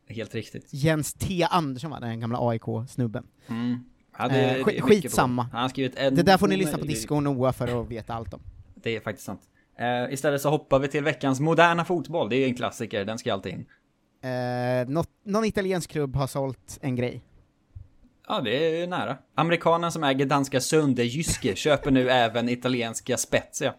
Helt 0.09 0.35
riktigt. 0.35 0.67
Jens 0.69 1.13
T. 1.13 1.47
Andersson 1.49 1.91
var 1.91 1.99
den 1.99 2.19
gamla 2.19 2.37
AIK-snubben. 2.41 3.27
Mm. 3.47 3.83
Ja, 4.17 4.27
det, 4.27 4.57
Eh, 4.57 4.63
på 4.63 4.87
skitsamma. 4.87 5.49
Han 5.51 5.69
skrivit 5.69 5.95
en... 5.95 6.15
Det 6.15 6.23
där 6.23 6.37
får 6.37 6.47
ni 6.47 6.57
lyssna 6.57 6.77
på 6.77 6.85
Disco 6.85 7.15
och 7.15 7.23
Noah 7.23 7.53
för 7.53 7.81
att 7.81 7.87
veta 7.87 8.13
allt 8.13 8.33
om. 8.33 8.41
Det 8.75 8.95
är 8.95 8.99
faktiskt 8.99 9.25
sant. 9.25 9.41
Eh, 9.79 10.13
istället 10.13 10.41
så 10.41 10.49
hoppar 10.49 10.79
vi 10.79 10.87
till 10.87 11.03
veckans 11.03 11.39
moderna 11.39 11.85
fotboll. 11.85 12.29
Det 12.29 12.35
är 12.35 12.47
en 12.47 12.55
klassiker, 12.55 13.05
den 13.05 13.17
ska 13.17 13.33
alltid 13.33 13.53
in. 13.53 13.65
Eh, 14.31 14.87
något, 14.87 15.09
någon 15.23 15.45
italiensk 15.45 15.89
klubb 15.89 16.15
har 16.15 16.27
sålt 16.27 16.79
en 16.81 16.95
grej. 16.95 17.21
Ja, 18.27 18.41
det 18.41 18.81
är 18.81 18.87
nära. 18.87 19.17
Amerikanen 19.35 19.91
som 19.91 20.03
äger 20.03 20.25
danska 20.25 20.61
Sunderjyske 20.61 21.55
köper 21.55 21.91
nu 21.91 22.09
även 22.09 22.49
italienska 22.49 23.17
Spezia. 23.17 23.73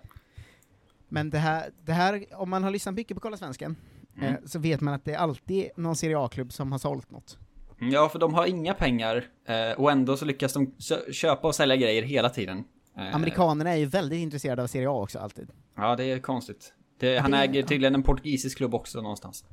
Men 1.09 1.31
det 1.31 1.39
här, 1.39 1.71
det 1.85 1.93
här, 1.93 2.25
om 2.35 2.51
man 2.51 2.65
har 2.65 2.71
lyssnat 2.71 2.95
mycket 2.95 3.15
på 3.17 3.21
Kolla 3.21 3.37
Svensken, 3.37 3.77
Mm. 4.17 4.29
eh, 4.35 4.41
så 4.47 4.59
vet 4.59 4.81
man 4.81 4.95
att 4.95 5.05
det 5.05 5.13
är 5.15 5.19
alltid 5.19 5.71
någon 5.77 5.97
Serie 5.97 6.19
A-klubb 6.19 6.53
som 6.53 6.73
har 6.73 6.79
sålt 6.79 7.11
något. 7.11 7.39
Ja, 7.81 8.09
för 8.09 8.19
de 8.19 8.35
har 8.35 8.47
inga 8.47 8.75
pengar 8.75 9.25
eh, 9.49 9.81
och 9.81 9.91
ändå 9.93 10.17
så 10.17 10.25
lyckas 10.25 10.53
de 10.53 10.75
köpa 11.13 11.49
och 11.49 11.55
sälja 11.55 11.77
grejer 11.77 12.03
hela 12.03 12.29
tiden. 12.31 12.65
Eh, 12.97 13.15
Amerikanerna 13.15 13.71
är 13.71 13.77
ju 13.77 13.87
väldigt 13.87 14.19
intresserade 14.19 14.63
av 14.63 14.67
Serie 14.67 14.89
A 14.89 15.03
också, 15.03 15.19
alltid. 15.19 15.51
Ja, 15.77 15.97
det 15.97 16.05
är 16.05 16.19
konstigt. 16.19 16.73
Det, 16.99 17.19
han 17.19 17.31
det- 17.31 17.37
äger 17.39 17.63
tydligen 17.63 17.95
en 17.95 18.03
portugisisk 18.03 18.57
klubb 18.57 18.75
också 18.75 19.01
någonstans. 19.03 19.45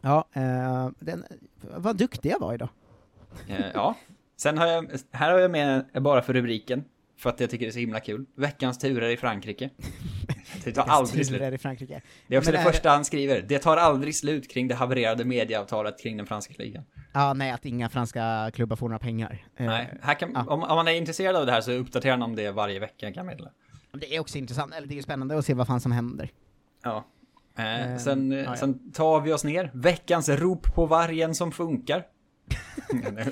Ja, 0.00 0.28
eh, 0.32 0.88
den, 0.98 1.24
vad 1.76 1.96
duktig 1.96 2.30
jag 2.30 2.40
var 2.40 2.54
idag. 2.54 2.68
Eh, 3.48 3.66
ja. 3.74 3.94
Sen 4.36 4.58
har 4.58 4.66
jag, 4.66 4.90
här 5.12 5.32
har 5.32 5.38
jag 5.38 5.50
med 5.50 5.86
bara 6.00 6.22
för 6.22 6.32
rubriken. 6.32 6.84
För 7.16 7.30
att 7.30 7.40
jag 7.40 7.50
tycker 7.50 7.66
det 7.66 7.70
är 7.70 7.72
så 7.72 7.78
himla 7.78 8.00
kul. 8.00 8.26
Veckans 8.36 8.78
turer 8.78 9.08
i 9.08 9.16
Frankrike. 9.16 9.70
Det 10.64 10.72
tar 10.72 10.82
aldrig 10.82 11.26
slut. 11.26 11.42
I 11.42 11.58
Frankrike. 11.58 12.02
Det 12.28 12.34
är 12.34 12.38
också 12.38 12.52
Men 12.52 12.64
det 12.64 12.72
första 12.72 12.90
han 12.90 13.04
skriver. 13.04 13.42
Det 13.42 13.58
tar 13.58 13.76
aldrig 13.76 14.16
slut 14.16 14.50
kring 14.50 14.68
det 14.68 14.74
havererade 14.74 15.24
medieavtalet 15.24 16.02
kring 16.02 16.16
den 16.16 16.26
franska 16.26 16.54
ligan. 16.58 16.84
Ja, 17.12 17.34
nej, 17.34 17.50
att 17.50 17.64
inga 17.64 17.88
franska 17.88 18.50
klubbar 18.54 18.76
får 18.76 18.88
några 18.88 18.98
pengar. 18.98 19.46
Eh, 19.56 19.66
Nej, 19.66 19.94
här 20.02 20.14
kan, 20.14 20.32
ja. 20.34 20.40
om, 20.48 20.62
om 20.62 20.76
man 20.76 20.88
är 20.88 20.92
intresserad 20.92 21.36
av 21.36 21.46
det 21.46 21.52
här 21.52 21.60
så 21.60 21.72
uppdaterar 21.72 22.12
han 22.12 22.22
om 22.22 22.36
det 22.36 22.50
varje 22.50 22.80
vecka 22.80 23.12
kan 23.12 23.26
meddela. 23.26 23.50
Det 23.92 24.16
är 24.16 24.20
också 24.20 24.38
intressant, 24.38 24.74
eller 24.74 24.86
det 24.86 24.98
är 24.98 25.02
spännande 25.02 25.38
att 25.38 25.46
se 25.46 25.54
vad 25.54 25.66
fan 25.66 25.80
som 25.80 25.92
händer. 25.92 26.30
Ja. 26.84 27.04
Eh, 27.58 27.92
Eh, 27.92 27.98
sen, 27.98 28.32
ja. 28.32 28.56
sen 28.56 28.92
tar 28.92 29.20
vi 29.20 29.32
oss 29.32 29.44
ner. 29.44 29.70
Veckans 29.74 30.28
rop 30.28 30.74
på 30.74 30.86
vargen 30.86 31.34
som 31.34 31.52
funkar. 31.52 32.06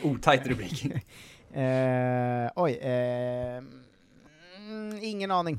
Otajt 0.02 0.46
rubrik. 0.46 0.86
Eh, 1.54 2.50
oj, 2.56 2.72
eh, 2.72 3.62
ingen 5.02 5.30
aning. 5.30 5.58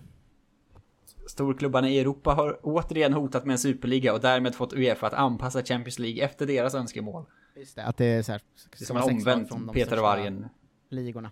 Storklubbarna 1.27 1.89
i 1.89 1.99
Europa 1.99 2.33
har 2.33 2.59
återigen 2.63 3.13
hotat 3.13 3.45
med 3.45 3.53
en 3.53 3.59
superliga 3.59 4.13
och 4.13 4.19
därmed 4.19 4.55
fått 4.55 4.73
Uefa 4.73 5.07
att 5.07 5.13
anpassa 5.13 5.63
Champions 5.63 5.99
League 5.99 6.23
efter 6.23 6.45
deras 6.45 6.75
önskemål. 6.75 7.25
Just 7.55 7.75
det, 7.75 7.83
att 7.83 7.97
det 7.97 8.05
är 8.05 8.21
så 8.21 8.31
här, 8.31 8.41
Det 8.71 8.81
är 8.81 8.85
som 8.85 8.97
en 8.97 9.03
omvänt 9.03 9.73
Peter 9.73 9.97
och 9.97 10.03
vargen. 10.03 10.47
ligorna. 10.89 11.31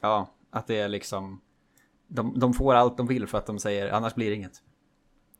Ja, 0.00 0.34
att 0.50 0.66
det 0.66 0.78
är 0.78 0.88
liksom... 0.88 1.40
De, 2.08 2.38
de 2.38 2.54
får 2.54 2.74
allt 2.74 2.96
de 2.96 3.06
vill 3.06 3.26
för 3.26 3.38
att 3.38 3.46
de 3.46 3.58
säger 3.58 3.88
annars 3.92 4.14
blir 4.14 4.30
det 4.30 4.36
inget. 4.36 4.62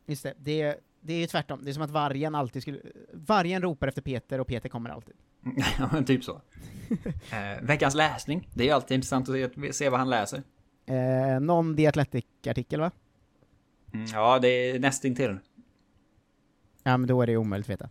Just 0.06 0.22
det, 0.22 0.34
det 0.38 0.62
är, 0.62 0.76
det 1.00 1.12
är 1.14 1.18
ju 1.18 1.26
tvärtom. 1.26 1.60
Det 1.64 1.70
är 1.70 1.72
som 1.72 1.82
att 1.82 1.90
vargen 1.90 2.34
alltid 2.34 2.62
skulle... 2.62 2.80
Vargen 3.12 3.62
ropar 3.62 3.88
efter 3.88 4.02
Peter 4.02 4.40
och 4.40 4.46
Peter 4.46 4.68
kommer 4.68 4.90
alltid. 4.90 5.14
Ja, 5.78 5.88
men 5.92 6.04
typ 6.04 6.24
så. 6.24 6.32
eh, 7.32 7.62
veckans 7.62 7.94
läsning. 7.94 8.48
Det 8.54 8.62
är 8.62 8.66
ju 8.66 8.72
alltid 8.72 8.94
intressant 8.94 9.28
att 9.28 9.34
se, 9.34 9.72
se 9.72 9.88
vad 9.88 9.98
han 10.00 10.10
läser. 10.10 10.42
Eh, 10.86 11.40
någon 11.40 11.76
The 11.76 11.86
Athletic-artikel 11.86 12.80
va? 12.80 12.90
Mm, 13.94 14.06
ja, 14.12 14.38
det 14.38 14.48
är 14.48 14.78
nästintill. 14.78 15.38
Ja 16.82 16.96
men 16.96 17.06
då 17.08 17.22
är 17.22 17.26
det 17.26 17.36
omöjligt 17.36 17.66
att 17.66 17.70
veta. 17.70 17.88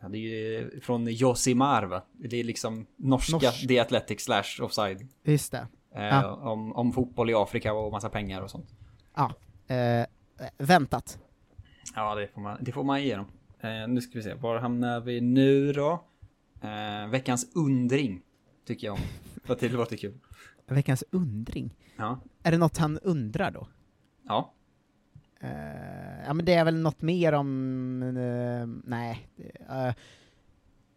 Ja, 0.00 0.08
det 0.08 0.18
är 0.18 0.20
ju 0.20 0.80
från 0.80 1.06
Josimar 1.06 1.82
va? 1.82 2.02
Det 2.12 2.40
är 2.40 2.44
liksom 2.44 2.86
norska 2.96 3.32
Norsk. 3.36 3.68
The 3.68 3.78
Athletic 3.80 4.24
slash 4.24 4.60
offside. 4.62 5.08
Just 5.22 5.52
det. 5.52 5.66
Eh, 5.94 6.04
Ja. 6.04 6.34
om, 6.36 6.72
om 6.72 6.92
fotboll 6.92 7.30
i 7.30 7.34
Afrika 7.34 7.72
och 7.74 7.92
massa 7.92 8.08
pengar 8.08 8.42
och 8.42 8.50
sånt. 8.50 8.68
Ja. 9.14 9.32
Eh, 9.74 10.06
väntat. 10.58 11.18
Ja, 11.94 12.14
det 12.14 12.28
får 12.34 12.40
man, 12.40 12.58
det 12.60 12.72
får 12.72 12.84
man 12.84 13.02
ge 13.02 13.16
dem. 13.16 13.26
Eh, 13.60 13.88
nu 13.88 14.00
ska 14.00 14.18
vi 14.18 14.22
se, 14.22 14.34
var 14.34 14.58
hamnar 14.58 15.00
vi 15.00 15.20
nu 15.20 15.72
då? 15.72 16.04
Eh, 16.64 17.08
veckans 17.10 17.46
undring, 17.54 18.20
tycker 18.66 18.86
jag 18.86 18.94
om. 18.94 19.00
Att 19.46 19.60
det 19.60 19.68
låter 19.68 19.96
kul. 19.96 20.14
Veckans 20.66 21.04
undring. 21.10 21.74
Ja. 21.96 22.20
Är 22.42 22.50
det 22.50 22.58
något 22.58 22.76
han 22.78 22.98
undrar 22.98 23.50
då? 23.50 23.68
Ja. 24.28 24.52
Eh, 25.40 26.24
ja 26.26 26.34
men 26.34 26.44
det 26.44 26.54
är 26.54 26.64
väl 26.64 26.76
något 26.76 27.02
mer 27.02 27.32
om... 27.32 28.02
eh, 28.02 28.90
nej. 28.90 29.28
eh, 29.70 29.94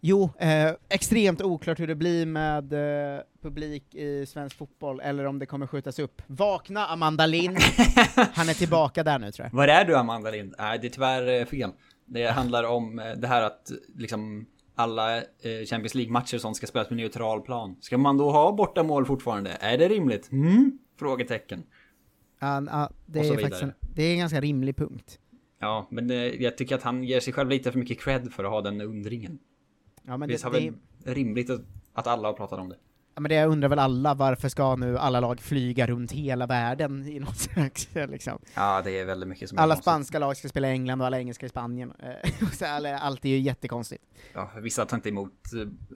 jo, 0.02 0.30
eh, 0.40 0.72
extremt 0.90 1.42
oklart 1.42 1.80
hur 1.80 1.88
det 1.88 1.96
blir 1.96 2.26
med 2.26 2.74
eh, 2.74 3.22
publik 3.42 3.96
i 3.96 4.26
svensk 4.26 4.58
fotboll, 4.58 5.00
eller 5.00 5.26
om 5.26 5.40
det 5.40 5.46
kommer 5.46 5.68
skjutas 5.68 6.00
upp. 6.00 6.22
Vakna 6.28 6.86
Amanda 6.86 7.26
Lind! 7.26 7.58
Han 8.34 8.50
är 8.50 8.54
tillbaka 8.54 9.04
där 9.04 9.20
nu 9.20 9.32
tror 9.32 9.46
jag. 9.46 9.58
Var 9.58 9.68
är 9.68 9.86
du 9.86 9.98
Amanda 9.98 10.32
Lind? 10.32 10.56
Nej, 10.58 10.80
det 10.80 10.88
är 10.88 10.92
tyvärr 10.92 11.46
fel. 11.46 11.72
Det 12.06 12.28
handlar 12.28 12.64
om 12.64 12.96
det 13.18 13.28
här 13.28 13.42
att 13.42 13.72
liksom 13.96 14.46
alla 14.78 15.18
eh, 15.18 15.66
Champions 15.66 15.96
League-matcher 15.96 16.38
sånt 16.38 16.58
ska 16.58 16.68
spelas 16.68 16.88
på 16.88 16.96
neutral 16.96 17.42
plan. 17.42 17.76
Ska 17.82 17.98
man 17.98 18.18
då 18.18 18.32
ha 18.32 18.52
borta 18.52 18.84
mål 18.84 19.06
fortfarande? 19.06 19.50
Är 19.60 19.78
det 19.78 19.88
rimligt? 19.88 20.32
Mm? 20.32 20.80
Frågetecken. 21.00 21.64
Ja, 22.40 22.64
ja, 22.72 22.90
det, 23.06 23.20
är 23.20 23.38
faktiskt 23.38 23.64
en, 23.64 23.74
det 23.96 24.04
är 24.04 24.12
en 24.12 24.20
ganska 24.20 24.42
rimlig 24.42 24.78
punkt. 24.78 25.20
Ja, 25.60 25.88
men 25.92 26.12
eh, 26.12 26.18
jag 26.18 26.58
tycker 26.58 26.76
att 26.76 26.84
han 26.84 27.04
ger 27.04 27.20
sig 27.20 27.34
själv 27.34 27.50
lite 27.50 27.72
för 27.72 27.80
mycket 27.80 28.00
cred 28.00 28.34
för 28.34 28.44
att 28.44 28.52
ha 28.52 28.62
den 28.62 28.82
undringen. 28.82 29.40
Ja, 30.04 30.18
men 30.18 30.30
Visst 30.30 30.44
det, 30.44 30.50
har 30.50 30.60
det, 30.60 30.74
väl 31.06 31.16
rimligt 31.16 31.50
att, 31.50 31.62
att 31.94 32.08
alla 32.08 32.28
har 32.28 32.34
pratat 32.34 32.60
om 32.60 32.70
det. 32.70 32.78
Ja, 33.18 33.22
men 33.22 33.30
det 33.30 33.46
undrar 33.46 33.70
väl 33.70 33.80
alla, 33.80 34.14
varför 34.14 34.50
ska 34.50 34.76
nu 34.76 34.98
alla 34.98 35.20
lag 35.20 35.40
flyga 35.40 35.88
runt 35.88 36.12
hela 36.12 36.46
världen 36.48 37.08
i 37.08 37.20
något 37.20 37.38
slags, 37.38 37.90
liksom. 37.94 38.40
Ja, 38.56 38.82
det 38.82 39.00
är 39.00 39.06
väldigt 39.06 39.30
mycket 39.30 39.50
som 39.50 39.58
Alla 39.58 39.76
spanska 39.76 40.20
lag 40.20 40.38
ska 40.38 40.50
spela 40.50 40.68
i 40.68 40.72
England 40.72 41.02
och 41.02 41.08
alla 41.08 41.20
engelska 41.20 41.46
i 41.46 41.50
Spanien. 41.50 41.94
Eh, 42.00 43.02
Allt 43.06 43.26
är 43.26 43.30
ju 43.30 43.40
jättekonstigt. 43.40 44.04
Ja, 44.34 44.52
vissa 44.62 44.86
tar 44.86 44.98
inte 44.98 45.10
emot 45.10 45.34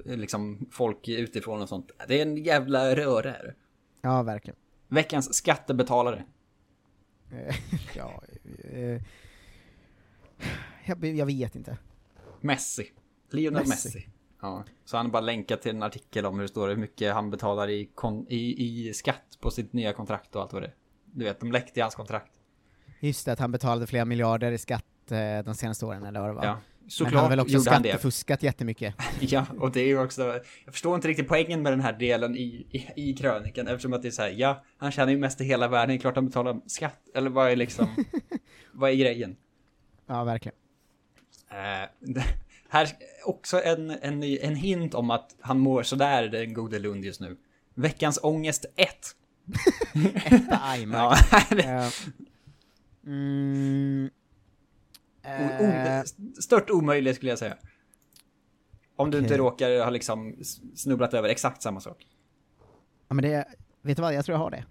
eh, 0.05 0.17
liksom 0.17 0.65
folk 0.71 1.07
utifrån 1.07 1.61
och 1.61 1.69
sånt. 1.69 1.91
Det 2.07 2.17
är 2.17 2.21
en 2.21 2.37
jävla 2.37 2.95
röra 2.95 3.31
här. 3.31 3.55
Ja, 4.01 4.23
verkligen. 4.23 4.57
Veckans 4.87 5.33
skattebetalare. 5.33 6.23
Eh, 7.31 7.55
ja, 7.95 8.21
eh, 8.63 9.01
jag, 10.85 11.05
jag 11.05 11.25
vet 11.25 11.55
inte. 11.55 11.77
Messi. 12.39 12.91
Lionel 13.29 13.67
Messi. 13.67 13.87
Messi. 13.87 14.10
Ja, 14.41 14.63
så 14.85 14.97
han 14.97 15.05
har 15.05 15.11
bara 15.11 15.21
länkat 15.21 15.61
till 15.61 15.71
en 15.75 15.83
artikel 15.83 16.25
om 16.25 16.35
hur 16.35 16.41
det 16.41 16.47
står 16.47 16.69
hur 16.69 16.75
mycket 16.75 17.13
han 17.13 17.29
betalar 17.29 17.69
i, 17.69 17.89
kon- 17.95 18.25
i, 18.29 18.87
i 18.89 18.93
skatt 18.93 19.37
på 19.41 19.51
sitt 19.51 19.73
nya 19.73 19.93
kontrakt 19.93 20.35
och 20.35 20.41
allt 20.41 20.53
vad 20.53 20.61
det 20.61 20.67
är. 20.67 20.75
Du 21.05 21.25
vet, 21.25 21.39
de 21.39 21.51
läckte 21.51 21.79
i 21.79 21.81
hans 21.81 21.95
kontrakt. 21.95 22.31
Just 22.99 23.25
det, 23.25 23.31
att 23.31 23.39
han 23.39 23.51
betalade 23.51 23.87
flera 23.87 24.05
miljarder 24.05 24.51
i 24.51 24.57
skatt 24.57 24.85
eh, 25.11 25.39
de 25.45 25.55
senaste 25.55 25.85
åren, 25.85 26.03
eller 26.05 26.19
vad 26.19 26.29
det 26.29 26.33
var. 26.33 26.45
Ja, 26.45 26.59
Men 26.81 26.89
såklart 26.89 27.13
han 27.13 27.23
har 27.23 27.29
väl 27.29 27.39
också 27.39 27.57
det. 27.57 27.61
skattefuskat 27.63 28.43
jättemycket. 28.43 28.95
Ja, 29.19 29.45
och 29.59 29.71
det 29.71 29.79
är 29.81 29.87
ju 29.87 29.99
också, 30.03 30.39
jag 30.65 30.73
förstår 30.73 30.95
inte 30.95 31.07
riktigt 31.07 31.27
poängen 31.27 31.61
med 31.61 31.71
den 31.71 31.81
här 31.81 31.93
delen 31.93 32.35
i, 32.35 32.67
i, 32.71 33.09
i 33.09 33.13
krönikan 33.13 33.67
eftersom 33.67 33.93
att 33.93 34.01
det 34.01 34.07
är 34.07 34.11
så 34.11 34.21
här, 34.21 34.29
ja, 34.29 34.63
han 34.77 34.91
tjänar 34.91 35.11
ju 35.11 35.17
mest 35.17 35.41
i 35.41 35.43
hela 35.43 35.67
världen, 35.67 35.89
det 35.89 35.95
är 35.95 35.99
klart 35.99 36.15
han 36.15 36.25
betalar 36.25 36.61
skatt, 36.67 36.99
eller 37.15 37.29
vad 37.29 37.51
är 37.51 37.55
liksom, 37.55 37.87
vad 38.71 38.89
är 38.89 38.95
grejen? 38.95 39.35
Ja, 40.07 40.23
verkligen. 40.23 40.55
Eh, 41.49 41.89
det- 41.99 42.23
här 42.71 42.87
också 43.25 43.61
en, 43.63 43.89
en, 43.89 44.23
en 44.23 44.55
hint 44.55 44.93
om 44.93 45.09
att 45.09 45.35
han 45.39 45.59
mår 45.59 45.83
sådär, 45.83 46.27
den 46.27 46.53
gode 46.53 46.79
Lund 46.79 47.05
just 47.05 47.21
nu. 47.21 47.37
Veckans 47.73 48.19
ångest 48.23 48.65
1. 48.75 48.89
Etta 50.25 50.59
Aimark. 50.61 51.17
Ja, 51.65 51.89
Eh, 55.23 55.59
mm, 55.59 55.99
eh, 55.99 56.03
stört 56.41 56.69
omöjligt 56.69 57.15
skulle 57.15 57.31
jag 57.31 57.39
säga. 57.39 57.57
Om 58.95 59.11
du 59.11 59.17
inte 59.17 59.27
Okej. 59.27 59.37
råkar 59.37 59.83
ha 59.83 59.89
liksom 59.89 60.35
snubblat 60.75 61.13
över 61.13 61.29
exakt 61.29 61.61
samma 61.61 61.79
sak. 61.79 62.07
ja, 63.07 63.13
men 63.13 63.23
det, 63.23 63.45
vet 63.81 63.97
du 63.97 64.01
vad, 64.01 64.13
jag 64.13 64.25
tror 64.25 64.33
jag 64.33 64.43
har 64.43 64.51
det. 64.51 64.65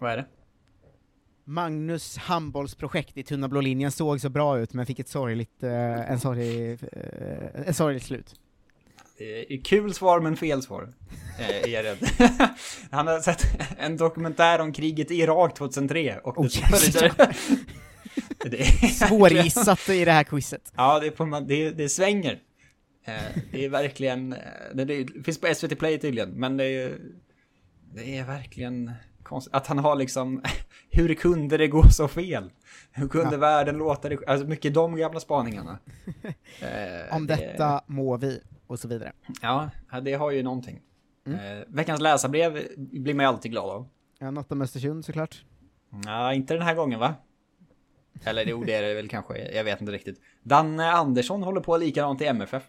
Vad 0.00 0.12
är 0.12 0.16
det? 0.16 0.26
Magnus 1.44 2.16
handbollsprojekt 2.16 3.18
i 3.18 3.22
tunna 3.22 3.48
blå 3.48 3.60
linjen 3.60 3.92
såg 3.92 4.20
så 4.20 4.28
bra 4.28 4.58
ut, 4.58 4.72
men 4.72 4.86
fick 4.86 4.98
ett 4.98 5.08
sorgligt, 5.08 5.62
eh, 5.62 6.10
en 6.10 6.20
sorglig, 6.20 6.70
eh, 6.92 7.66
en 7.66 7.74
sorgligt 7.74 8.02
slut. 8.02 8.34
Är 9.18 9.64
kul 9.64 9.94
svar 9.94 10.20
men 10.20 10.36
fel 10.36 10.62
svar. 10.62 10.88
Eh, 11.38 11.48
är 11.48 11.68
jag 11.68 11.84
rädd. 11.84 11.98
Han 12.90 13.06
har 13.06 13.20
sett 13.20 13.46
en 13.78 13.96
dokumentär 13.96 14.58
om 14.58 14.72
kriget 14.72 15.10
i 15.10 15.14
Irak 15.14 15.54
2003 15.54 16.18
och 16.18 16.38
Oh, 16.38 16.46
det, 18.44 18.60
är 18.60 18.88
Svårgissat 18.88 19.88
i 19.88 20.04
det 20.04 20.12
här 20.12 20.24
quizet. 20.24 20.72
Ja, 20.76 21.00
det, 21.00 21.16
får 21.16 21.26
man, 21.26 21.46
det, 21.46 21.70
det 21.70 21.88
svänger. 21.88 22.38
Eh, 23.04 23.14
det 23.52 23.64
är 23.64 23.68
verkligen, 23.68 24.34
det, 24.74 24.84
det 24.84 25.24
finns 25.24 25.40
på 25.40 25.54
SVT 25.54 25.78
Play 25.78 25.98
tydligen, 25.98 26.30
men 26.30 26.56
det 26.56 26.64
är, 26.64 26.98
det 27.94 28.18
är 28.18 28.24
verkligen 28.24 28.90
konstigt 29.24 29.54
att 29.54 29.66
han 29.66 29.78
har 29.78 29.96
liksom, 29.96 30.42
hur 30.90 31.14
kunde 31.14 31.56
det 31.56 31.68
gå 31.68 31.82
så 31.90 32.08
fel? 32.08 32.50
Hur 32.92 33.08
kunde 33.08 33.32
Ja. 33.34 33.38
världen 33.38 33.76
låta 33.78 34.08
det, 34.08 34.18
alltså 34.26 34.46
mycket 34.46 34.74
de 34.74 34.96
gamla 34.96 35.20
spaningarna. 35.20 35.78
Eh, 36.60 37.16
Om 37.16 37.26
det- 37.26 37.36
detta 37.36 37.80
må 37.86 38.16
vi, 38.16 38.40
och 38.66 38.78
så 38.78 38.88
vidare. 38.88 39.12
Ja, 39.42 39.70
det 40.02 40.14
har 40.14 40.30
ju 40.30 40.42
någonting. 40.42 40.80
Mm. 41.26 41.58
Eh, 41.58 41.64
veckans 41.68 42.00
läsarbrev 42.00 42.68
blir 42.76 43.14
man 43.14 43.24
ju 43.24 43.28
alltid 43.28 43.50
glad 43.52 43.70
av. 43.70 43.88
Ja, 44.18 44.30
något 44.30 44.52
om 44.52 44.62
Östersund 44.62 45.04
såklart. 45.04 45.44
Ja, 46.04 46.32
inte 46.34 46.54
den 46.54 46.62
här 46.62 46.74
gången 46.74 47.00
va? 47.00 47.14
Eller 48.24 48.44
jo, 48.46 48.64
det 48.64 48.74
är 48.74 48.82
det 48.82 48.94
väl 48.94 49.08
kanske. 49.08 49.38
Jag 49.38 49.64
vet 49.64 49.80
inte 49.80 49.92
riktigt. 49.92 50.20
Danne 50.42 50.90
Andersson 50.92 51.42
håller 51.42 51.60
på 51.60 51.76
likadant 51.76 52.20
i 52.22 52.26
MFF. 52.26 52.62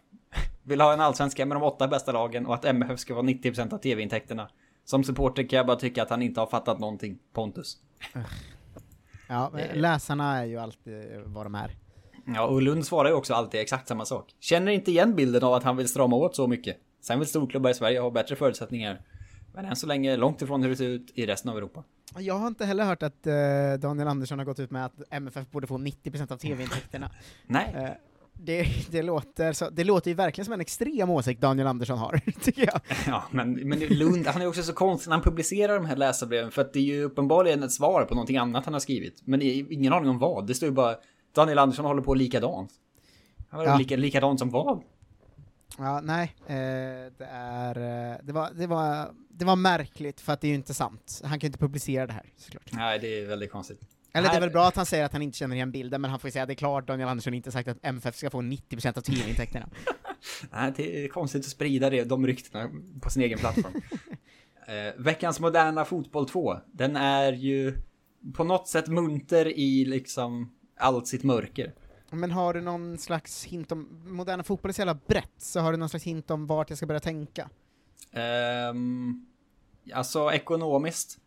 Vill 0.64 0.82
ha 0.82 0.94
en 0.94 1.02
allsvenska 1.02 1.46
med 1.46 1.56
de 1.56 1.64
åtta 1.64 1.88
bästa 1.88 2.12
lagen 2.12 2.46
och 2.46 2.54
att 2.54 2.66
MFF 2.66 3.00
ska 3.00 3.14
vara 3.14 3.26
90% 3.26 3.74
av 3.74 3.78
tv-intäkterna. 3.78 4.50
Som 4.86 5.04
supporter 5.04 5.44
kan 5.50 5.58
jag 5.58 5.66
bara 5.66 5.78
tycka 5.78 6.04
att 6.04 6.10
han 6.10 6.22
inte 6.22 6.40
har 6.40 6.48
fattat 6.48 6.80
någonting. 6.80 7.20
Pontus. 7.34 7.78
Ja, 9.28 9.52
läsarna 9.74 10.38
är 10.38 10.46
ju 10.46 10.58
alltid 10.58 11.22
vad 11.26 11.46
de 11.46 11.56
är. 11.56 11.72
Ja, 12.26 12.48
och 12.48 12.62
Lund 12.62 12.86
svarar 12.86 13.10
ju 13.10 13.16
också 13.16 13.34
alltid 13.34 13.62
exakt 13.62 13.88
samma 13.88 14.06
sak. 14.06 14.36
Känner 14.40 14.72
inte 14.72 14.92
igen 14.92 15.16
bilden 15.16 15.44
av 15.44 15.54
att 15.54 15.64
han 15.64 15.78
vill 15.78 15.88
strama 15.88 16.16
åt 16.16 16.36
så 16.36 16.48
mycket. 16.48 16.78
Sen 17.02 17.20
vill 17.20 17.28
storklubbar 17.28 17.70
i 17.70 17.74
Sverige 17.74 18.00
ha 18.00 18.12
bättre 18.12 18.36
förutsättningar. 18.36 19.02
Men 19.54 19.66
än 19.66 19.76
så 19.76 19.88
länge 19.88 20.18
långt 20.18 20.42
ifrån 20.42 20.62
hur 20.64 20.70
det 20.70 20.76
ser 20.76 20.88
ut 20.88 21.12
i 21.16 21.26
resten 21.26 21.52
av 21.52 21.58
Europa. 21.58 21.84
Jag 22.18 22.34
har 22.34 22.48
inte 22.48 22.66
heller 22.66 22.84
hört 22.84 23.04
att 23.04 23.28
eh, 23.28 23.34
Daniel 23.80 24.08
Andersson 24.08 24.40
har 24.40 24.46
gått 24.46 24.60
ut 24.60 24.72
med 24.72 24.86
att 24.86 24.94
MFF 25.10 25.52
borde 25.52 25.68
få 25.68 25.78
90% 25.78 26.32
av 26.32 26.38
tv-intäkterna. 26.38 27.12
Nej. 27.48 27.98
Det, 28.38 28.68
det, 28.92 29.02
låter 29.02 29.54
så, 29.54 29.70
det 29.70 29.84
låter 29.84 30.12
ju 30.12 30.16
verkligen 30.16 30.46
som 30.46 30.54
en 30.54 30.62
extrem 30.62 31.10
åsikt 31.10 31.42
Daniel 31.42 31.68
Andersson 31.68 31.98
har, 31.98 32.22
tycker 32.42 32.66
jag. 32.66 32.82
Ja, 33.08 33.24
men, 33.32 33.54
men 33.54 33.80
Lund, 33.80 34.28
han 34.28 34.42
är 34.42 34.48
också 34.48 34.64
så 34.64 34.74
konstig 34.74 35.10
när 35.10 35.16
han 35.16 35.24
publicerar 35.24 35.76
de 35.76 35.86
här 35.86 35.96
läsarbreven 35.96 36.52
för 36.52 36.62
att 36.62 36.74
det 36.74 36.80
är 36.80 36.84
ju 36.84 37.04
uppenbarligen 37.04 37.64
ett 37.64 37.72
svar 37.72 38.06
på 38.06 38.14
någonting 38.16 38.38
annat 38.38 38.66
han 38.66 38.74
har 38.74 38.80
skrivit. 38.80 39.22
Men 39.26 39.42
ingen 39.42 39.94
aning 39.94 40.10
om 40.10 40.20
vad. 40.20 40.48
Det 40.48 40.54
står 40.54 40.70
ju 40.70 40.76
bara 40.76 40.96
Daniel 41.36 41.60
Andersson 41.60 41.86
håller 41.86 42.02
på 42.02 42.14
likadant. 42.14 42.72
Han 43.50 43.58
var 43.60 43.66
Ja. 43.68 43.78
lika, 43.78 43.96
likadant 43.98 44.40
som 44.40 44.50
vad? 44.50 44.84
Ja, 45.78 46.02
nej, 46.04 46.36
eh, 46.48 46.56
det 47.18 47.28
är, 47.32 47.78
eh, 48.12 48.18
det 48.24 48.34
var, 48.34 48.50
det 48.56 48.68
var, 48.68 49.08
det 49.30 49.46
var 49.46 49.56
märkligt 49.56 50.22
för 50.22 50.34
att 50.34 50.42
det 50.42 50.48
är 50.48 50.50
ju 50.50 50.56
inte 50.56 50.74
sant. 50.74 51.22
Han 51.24 51.32
kan 51.32 51.40
ju 51.40 51.48
inte 51.48 51.60
publicera 51.60 52.08
det 52.08 52.14
här, 52.14 52.26
såklart. 52.38 52.70
Nej, 52.72 53.00
det 53.00 53.08
är 53.22 53.28
väldigt 53.28 53.52
konstigt. 53.52 53.82
Eller 54.16 54.30
det 54.30 54.36
är 54.36 54.40
väl 54.40 54.50
bra 54.50 54.68
att 54.68 54.76
han 54.76 54.86
säger 54.86 55.06
att 55.06 55.14
han 55.14 55.22
inte 55.22 55.38
känner 55.38 55.56
igen 55.56 55.72
bilden, 55.72 56.02
men 56.02 56.12
han 56.12 56.20
får 56.20 56.28
ju 56.28 56.32
säga 56.32 56.44
att 56.44 56.48
det 56.48 56.54
är 56.54 56.56
klart 56.56 56.88
Daniel 56.88 57.10
Andersson 57.10 57.34
inte 57.34 57.52
sagt 57.52 57.68
att 57.68 57.78
MFF 57.82 58.16
ska 58.16 58.30
få 58.30 58.42
90% 58.42 58.98
av 58.98 59.02
tv-intäkterna. 59.02 59.70
Nej, 60.52 60.74
det 60.76 61.06
är 61.06 61.08
konstigt 61.08 61.42
att 61.42 61.52
sprida 61.52 61.90
det, 61.90 62.04
de 62.04 62.28
ryktena 62.28 62.70
på 63.02 63.10
sin 63.10 63.22
egen 63.22 63.40
plattform. 63.40 63.74
eh, 64.68 64.94
veckans 64.98 65.40
moderna 65.40 65.86
fotboll 65.86 66.30
2, 66.30 66.58
den 66.72 66.96
är 66.96 67.34
ju 67.34 67.78
på 68.34 68.44
något 68.44 68.68
sätt 68.68 68.88
munter 68.88 69.48
i 69.48 69.86
liksom 69.86 70.54
allt 70.78 71.08
sitt 71.08 71.24
mörker. 71.24 71.74
Men 72.10 72.32
har 72.32 72.54
du 72.54 72.62
någon 72.62 72.98
slags 72.98 73.46
hint 73.46 73.72
om, 73.72 74.02
moderna 74.06 74.44
fotboll 74.44 74.70
är 74.70 74.74
så 74.74 74.82
jävla 74.82 75.00
brett, 75.08 75.34
så 75.38 75.60
har 75.60 75.72
du 75.72 75.78
någon 75.78 75.90
slags 75.90 76.06
hint 76.06 76.32
om 76.32 76.48
vart 76.48 76.70
jag 76.70 76.78
ska 76.78 76.86
börja 76.86 77.00
tänka? 77.00 77.50
Um, 78.72 79.26
alltså 79.94 80.32
ekonomiskt, 80.32 81.18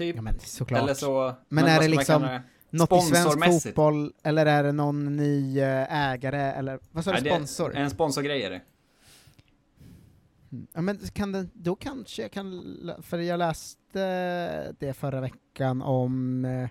typ. 0.00 0.16
Ja 0.16 0.22
men 0.22 0.34
såklart. 0.40 0.82
Eller 0.82 0.94
så... 0.94 1.34
Men, 1.48 1.64
vad 1.64 1.72
är 1.72 1.76
ska 1.76 1.82
det 1.82 1.88
liksom 1.88 2.22
det? 2.22 2.42
något 2.70 3.04
i 3.04 3.06
svensk 3.06 3.64
fotboll, 3.64 4.12
eller 4.22 4.46
är 4.46 4.62
det 4.62 4.72
någon 4.72 5.16
ny 5.16 5.60
eh, 5.60 6.10
ägare, 6.10 6.52
eller 6.52 6.78
vad 6.92 7.04
sa 7.04 7.10
du, 7.10 7.14
Nej, 7.14 7.22
det 7.22 7.30
är 7.30 7.34
sponsor? 7.34 7.76
En 7.76 7.90
sponsorgrej 7.90 8.42
är 8.42 8.50
det. 8.50 8.60
Ja, 10.72 10.80
men 10.80 10.98
kan 10.98 11.32
den, 11.32 11.50
då 11.54 11.74
kanske 11.76 12.22
jag 12.22 12.30
kan, 12.30 12.62
för 13.02 13.18
jag 13.18 13.38
läste 13.38 14.72
det 14.78 14.92
förra 14.92 15.20
veckan 15.20 15.82
om, 15.82 16.44
eh, 16.44 16.68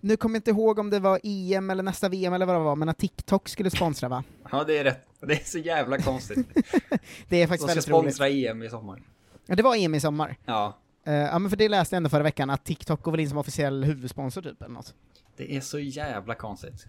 nu 0.00 0.16
kommer 0.16 0.34
jag 0.34 0.38
inte 0.38 0.50
ihåg 0.50 0.78
om 0.78 0.90
det 0.90 1.00
var 1.00 1.20
EM 1.22 1.70
eller 1.70 1.82
nästa 1.82 2.08
VM 2.08 2.32
eller 2.32 2.46
vad 2.46 2.56
det 2.56 2.60
var, 2.60 2.76
men 2.76 2.88
att 2.88 2.98
TikTok 2.98 3.48
skulle 3.48 3.70
sponsra 3.70 4.08
va? 4.08 4.24
Ja, 4.52 4.64
det 4.64 4.78
är 4.78 4.84
rätt. 4.84 5.04
Det 5.20 5.32
är 5.32 5.44
så 5.44 5.58
jävla 5.58 5.98
konstigt. 5.98 6.46
Det 7.28 7.42
är 7.42 7.46
faktiskt 7.46 7.50
De 7.50 7.56
ska 7.56 7.66
väldigt 7.66 7.88
roligt. 7.88 8.14
sponsra 8.14 8.28
EM 8.28 8.62
i 8.62 8.70
sommar. 8.70 9.02
Ja, 9.46 9.54
det 9.56 9.62
var 9.62 9.76
EM 9.76 9.94
i 9.94 10.00
sommar. 10.00 10.36
Ja. 10.44 10.78
Eh, 11.08 11.14
ja 11.14 11.38
men 11.38 11.50
för 11.50 11.56
det 11.56 11.68
läste 11.68 11.94
jag 11.94 11.96
ändå 11.96 12.10
förra 12.10 12.22
veckan, 12.22 12.50
att 12.50 12.64
TikTok 12.64 13.02
går 13.02 13.12
väl 13.12 13.20
in 13.20 13.28
som 13.28 13.38
officiell 13.38 13.84
huvudsponsor 13.84 14.42
typ, 14.42 14.62
eller 14.62 14.74
något. 14.74 14.94
Det 15.36 15.56
är 15.56 15.60
så 15.60 15.78
jävla 15.78 16.34
konstigt. 16.34 16.86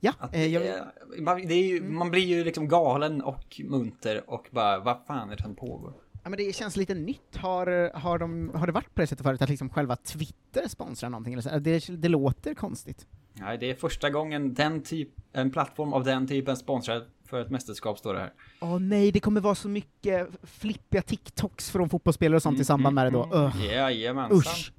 Ja, 0.00 0.12
eh, 0.22 0.30
det 0.30 0.46
jag, 0.46 0.84
man, 1.18 1.46
det 1.46 1.54
är 1.54 1.66
ju, 1.66 1.82
man 1.82 2.10
blir 2.10 2.24
ju 2.24 2.44
liksom 2.44 2.68
galen 2.68 3.22
och 3.22 3.60
munter 3.64 4.30
och 4.30 4.48
bara, 4.50 4.78
vad 4.78 4.98
fan 5.06 5.30
är 5.30 5.36
det 5.36 5.42
som 5.42 5.54
pågår? 5.54 5.92
ja, 6.26 6.30
men 6.30 6.36
det 6.36 6.56
känns 6.56 6.76
lite 6.76 6.94
nytt. 6.94 7.36
Har, 7.36 7.90
har, 7.98 8.18
de, 8.18 8.50
har 8.54 8.66
det 8.66 8.72
varit 8.72 8.94
på 8.94 9.00
det 9.00 9.06
sättet 9.06 9.26
förut, 9.26 9.42
att 9.42 9.48
liksom 9.48 9.70
själva 9.70 9.96
Twitter 9.96 10.68
sponsrar 10.68 11.10
någonting? 11.10 11.32
Eller 11.32 11.42
så? 11.42 11.58
Det, 11.58 11.86
det 11.88 12.08
låter 12.08 12.54
konstigt. 12.54 13.06
Nej, 13.32 13.58
det 13.58 13.70
är 13.70 13.74
första 13.74 14.10
gången 14.10 14.54
den 14.54 14.82
typ, 14.82 15.08
en 15.32 15.50
plattform 15.50 15.92
av 15.92 16.04
den 16.04 16.28
typen 16.28 16.56
sponsrar 16.56 17.04
för 17.26 17.40
ett 17.40 17.50
mästerskap 17.50 17.98
står 17.98 18.14
det 18.14 18.20
här. 18.20 18.32
Åh 18.60 18.78
nej, 18.78 19.12
det 19.12 19.20
kommer 19.20 19.40
vara 19.40 19.54
så 19.54 19.68
mycket 19.68 20.28
flippiga 20.42 21.02
TikToks 21.02 21.70
från 21.70 21.88
fotbollsspelare 21.88 22.36
och 22.36 22.42
sånt 22.42 22.60
i 22.60 22.64
samband 22.64 22.94
med 22.94 23.06
det 23.06 23.10
då. 23.10 23.30
Ugh. 23.32 23.66
Jajamensan. 23.66 24.38
Usch. 24.38 24.72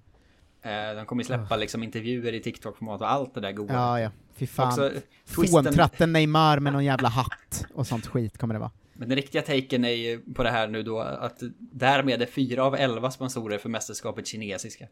Eh, 0.61 0.95
de 0.95 1.05
kommer 1.05 1.23
släppa 1.23 1.55
liksom 1.55 1.83
intervjuer 1.83 2.33
i 2.33 2.39
TikTok-format 2.39 3.01
och 3.01 3.11
allt 3.11 3.33
det 3.33 3.41
där 3.41 3.51
goda. 3.51 3.73
Ja, 3.73 3.99
ja. 3.99 4.11
Fy 4.35 4.47
fan. 4.47 4.67
Också, 4.67 4.91
Fåntratten 5.25 6.13
Neymar 6.13 6.59
med 6.59 6.73
någon 6.73 6.85
jävla 6.85 7.09
hatt 7.09 7.65
och 7.73 7.87
sånt 7.87 8.07
skit 8.07 8.37
kommer 8.37 8.53
det 8.53 8.59
vara. 8.59 8.71
men 8.93 9.09
den 9.09 9.15
riktiga 9.15 9.41
taken 9.41 9.85
är 9.85 9.89
ju 9.89 10.33
på 10.33 10.43
det 10.43 10.49
här 10.49 10.67
nu 10.67 10.83
då 10.83 10.99
att 10.99 11.37
därmed 11.59 12.21
är 12.21 12.25
fyra 12.25 12.63
av 12.63 12.75
elva 12.75 13.11
sponsorer 13.11 13.57
för 13.57 13.69
mästerskapet 13.69 14.27
kinesiska. 14.27 14.87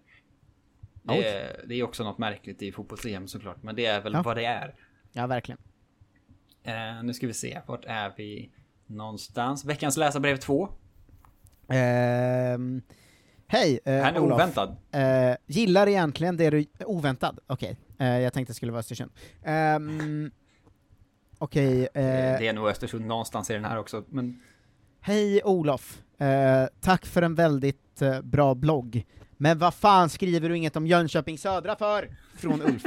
Det 1.04 1.28
är, 1.28 1.66
det 1.68 1.76
är 1.76 1.84
också 1.84 2.04
något 2.04 2.18
märkligt 2.18 2.62
i 2.62 2.72
fotbolls 2.72 3.32
såklart, 3.32 3.64
men 3.64 3.76
det 3.76 3.86
är 3.86 4.02
väl 4.02 4.14
Ja. 4.14 4.22
vad 4.22 4.38
det 4.38 4.46
är. 4.46 4.76
Ja, 5.12 5.28
verkligen. 5.28 5.60
Eh, 6.66 7.04
nu 7.04 7.14
ska 7.14 7.28
vi 7.28 7.34
se, 7.34 7.62
vart 7.66 7.86
är 7.86 8.14
vi 8.18 8.52
någonstans? 8.88 9.66
Veckans 9.66 9.98
läsarbrev 9.98 10.38
2. 10.38 10.70
Ehm, 11.70 12.82
Hej, 13.48 13.80
eh, 13.86 13.94
Här 13.94 14.14
är 14.14 14.20
Olof. 14.20 14.36
oväntad. 14.36 14.76
Eh, 14.92 15.36
gillar 15.48 15.88
egentligen 15.88 16.38
det 16.38 16.50
du... 16.50 16.66
Oväntad? 16.86 17.40
Okej. 17.48 17.78
Eh, 18.00 18.08
jag 18.20 18.34
tänkte 18.34 18.52
det 18.52 18.56
skulle 18.56 18.72
vara 18.72 18.80
Östersund. 18.80 19.12
Um, 19.46 20.32
Okej. 21.38 21.82
eh, 21.84 21.90
Det 21.94 22.48
är 22.48 22.54
nog 22.54 22.68
Östersund 22.68 23.06
någonstans 23.06 23.50
i 23.50 23.54
den 23.54 23.66
här 23.66 23.78
också, 23.78 24.04
men 24.10 24.42
Hej 25.02 25.42
Olof. 25.44 26.02
Eh, 26.18 26.66
tack 26.82 27.06
för 27.06 27.22
en 27.22 27.36
väldigt 27.36 28.02
eh, 28.02 28.22
bra 28.22 28.56
blogg. 28.56 29.06
Men 29.38 29.60
vad 29.60 29.74
fan 29.74 30.10
skriver 30.10 30.50
du 30.50 30.58
inget 30.58 30.76
om 30.76 30.88
Jönköping 30.88 31.38
Södra 31.38 31.76
för? 31.76 32.10
Från 32.38 32.62
Ulf. 32.62 32.84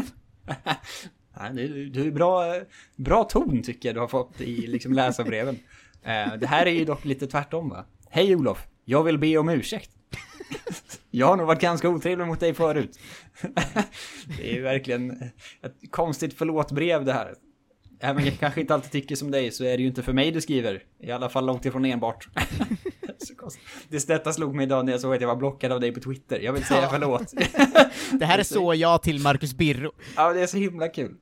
Du, 1.53 1.89
du 1.89 2.07
är 2.07 2.11
bra, 2.11 2.55
bra 2.97 3.25
ton 3.25 3.63
tycker 3.63 3.89
jag 3.89 3.97
du 3.97 4.01
har 4.01 4.09
fått 4.09 4.41
i 4.41 4.67
liksom 4.67 4.93
läsarbreven. 4.93 5.59
Eh, 6.03 6.35
det 6.41 6.47
här 6.47 6.67
är 6.67 6.71
ju 6.71 6.85
dock 6.85 7.05
lite 7.05 7.27
tvärtom 7.27 7.69
va? 7.69 7.85
Hej 8.11 8.37
Olof, 8.37 8.67
jag 8.85 9.05
vill 9.05 9.19
be 9.19 9.39
om 9.39 9.49
ursäkt. 9.49 9.91
Jag 11.11 11.27
har 11.27 11.37
nog 11.37 11.47
varit 11.47 11.61
ganska 11.61 11.89
otrevlig 11.89 12.27
mot 12.27 12.41
dig 12.41 12.55
förut. 12.55 12.99
Det 14.39 14.51
är 14.51 14.55
ju 14.55 14.63
verkligen 14.63 15.11
ett 15.63 15.75
konstigt 15.91 16.35
förlåtbrev 16.35 17.05
det 17.05 17.13
här. 17.13 17.35
Även 18.01 18.17
om 18.23 18.25
jag 18.25 18.39
kanske 18.39 18.61
inte 18.61 18.75
alltid 18.75 18.91
tycker 18.91 19.17
som 19.17 19.31
dig 19.31 19.51
så 19.51 19.65
är 19.65 19.77
det 19.77 19.83
ju 19.83 19.89
inte 19.89 20.03
för 20.03 20.13
mig 20.13 20.31
du 20.31 20.41
skriver. 20.41 20.83
I 21.01 21.11
alla 21.11 21.29
fall 21.29 21.47
långt 21.47 21.67
ifrån 21.67 21.85
enbart. 21.85 22.29
Det 23.89 24.07
detta 24.07 24.33
slog 24.33 24.55
mig 24.55 24.67
idag 24.67 24.85
när 24.85 24.93
jag 24.93 25.01
såg 25.01 25.15
att 25.15 25.21
jag 25.21 25.29
var 25.29 25.37
blockad 25.37 25.73
av 25.73 25.81
dig 25.81 25.93
på 25.93 26.01
Twitter. 26.01 26.41
Jag 26.41 26.53
vill 26.53 26.65
säga 26.65 26.83
Ja. 26.83 26.89
förlåt. 26.93 27.33
Det 28.13 28.27
här 28.27 28.39
är 28.39 28.43
så 28.43 28.75
jag 28.75 29.03
till 29.03 29.21
Marcus 29.21 29.55
Birro. 29.55 29.93
Ja, 30.17 30.33
det 30.33 30.41
är 30.41 30.47
så 30.47 30.57
himla 30.57 30.89
kul. 30.89 31.15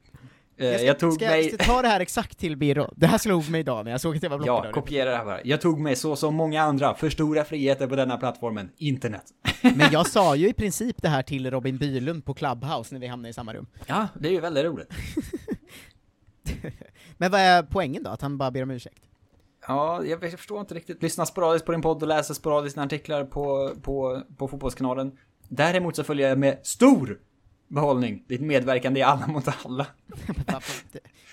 Eh, 0.59 0.67
Jag, 0.67 0.77
ska, 0.79 0.87
jag 0.87 0.99
tog 0.99 1.13
ska, 1.15 1.27
mig... 1.27 1.45
ska 1.45 1.57
jag 1.59 1.67
ta 1.67 1.83
det 1.83 1.89
här 1.89 2.01
exakt 2.01 2.39
till 2.39 2.57
Birro? 2.57 2.93
Det 2.97 3.07
här 3.07 3.19
slog 3.19 3.51
mig 3.51 3.61
idag 3.61 3.85
när 3.85 3.91
jag 3.91 4.01
såg 4.01 4.17
att 4.17 4.23
jag 4.23 4.31
var 4.31 4.39
blockad 4.39 4.57
Ja, 4.57 4.63
det. 4.67 4.73
kopiera 4.73 5.11
det 5.11 5.17
här 5.17 5.25
bara. 5.25 5.41
Jag 5.45 5.61
tog 5.61 5.81
mig 5.81 5.97
så 5.97 6.17
som 6.17 6.35
många 6.35 6.63
andra 6.63 6.95
för 6.95 7.11
stora 7.11 7.45
friheter 7.45 7.87
på 7.87 7.97
denna 7.97 8.17
plattformen, 8.17 8.71
internet. 8.77 9.25
Men 9.63 9.89
jag 9.93 10.07
sa 10.07 10.37
ju 10.37 10.49
i 10.49 10.53
princip 10.53 11.03
det 11.03 11.09
här 11.09 11.23
till 11.23 11.51
Robin 11.51 11.77
Bylund 11.79 12.25
på 12.25 12.35
Clubhouse 12.35 12.95
när 12.95 13.01
vi 13.01 13.07
hamnade 13.07 13.31
i 13.31 13.33
samma 13.33 13.55
rum. 13.55 13.67
Ja, 13.87 14.09
det 14.21 14.29
är 14.29 14.33
ju 14.33 14.41
väldigt 14.41 14.65
roligt. 14.65 14.93
Men 17.19 17.31
vad 17.31 17.41
är 17.41 17.63
poängen 17.63 18.03
då? 18.03 18.11
Att 18.11 18.23
han 18.23 18.39
bara 18.39 18.51
ber 18.51 18.63
om 18.63 18.71
ursäkt? 18.71 19.03
Ja, 19.69 20.05
jag 20.05 20.31
förstår 20.31 20.61
inte 20.61 20.75
riktigt. 20.75 21.03
Lyssna 21.03 21.27
sporadiskt 21.27 21.67
på 21.67 21.73
din 21.73 21.83
podd 21.83 22.03
och 22.03 22.09
läser 22.09 22.35
sporadiskt 22.35 22.79
artiklar 22.79 23.25
på, 23.25 23.73
på, 23.83 24.23
på 24.37 24.49
Fotbollskanalen. 24.49 25.13
Däremot 25.49 25.97
så 25.97 26.05
följer 26.05 26.29
jag 26.29 26.39
med 26.39 26.59
stor 26.63 27.19
behållning 27.69 28.25
ditt 28.27 28.41
medverkande 28.41 29.01
i 29.01 29.03
Alla 29.03 29.27
mot 29.27 29.49
alla. 29.65 29.87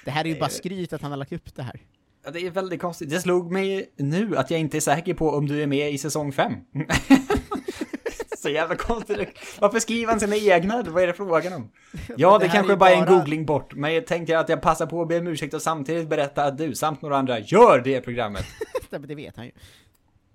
Det, 0.06 0.12
här 0.12 0.26
är 0.26 0.30
ju 0.30 0.40
bara 0.40 0.50
skryt 0.50 0.94
att 0.94 1.02
han 1.02 1.12
har 1.12 1.18
lagt 1.18 1.32
upp 1.32 1.56
det 1.56 1.64
här. 1.64 1.82
Ja, 2.26 2.32
det 2.32 2.40
är 2.40 2.52
väldigt 2.52 2.82
konstigt. 2.82 3.10
Det 3.10 3.20
slog 3.20 3.52
mig 3.52 3.94
nu 3.98 4.38
att 4.38 4.52
jag 4.52 4.60
inte 4.60 4.78
är 4.78 4.82
säker 4.82 5.14
på 5.14 5.30
om 5.30 5.48
du 5.48 5.64
är 5.64 5.68
med 5.68 5.92
i 5.92 5.98
säsong 5.98 6.32
5. 6.32 6.54
Så 8.38 8.50
jävla 8.50 8.76
konstigt. 8.76 9.30
Varför 9.60 9.80
skriver 9.80 10.12
han 10.12 10.20
sina 10.20 10.36
egna? 10.36 10.84
Vad 10.84 11.04
är 11.04 11.08
det 11.08 11.14
frågan 11.14 11.54
om? 11.54 11.72
Ja, 12.18 12.38
det, 12.38 12.46
Det 12.46 12.52
kanske 12.52 12.74
är 12.74 12.78
bara 12.78 12.90
är 12.90 12.98
en 12.98 13.06
googling 13.06 13.46
bort. 13.46 13.74
Men 13.74 13.94
jag 13.94 14.08
tänkte 14.08 14.40
att 14.40 14.50
jag 14.50 14.62
passar 14.62 14.86
på 14.86 15.02
att 15.02 15.08
be 15.08 15.20
om 15.20 15.28
ursäkt 15.28 15.54
och 15.54 15.62
samtidigt 15.62 16.10
berätta 16.10 16.44
att 16.44 16.58
du 16.58 16.76
samt 16.76 17.02
några 17.02 17.18
andra 17.18 17.40
gör 17.40 17.82
det 17.84 18.02
programmet. 18.02 18.46
Det 18.90 19.16
vet 19.16 19.36
han 19.38 19.46
ju. 19.46 19.52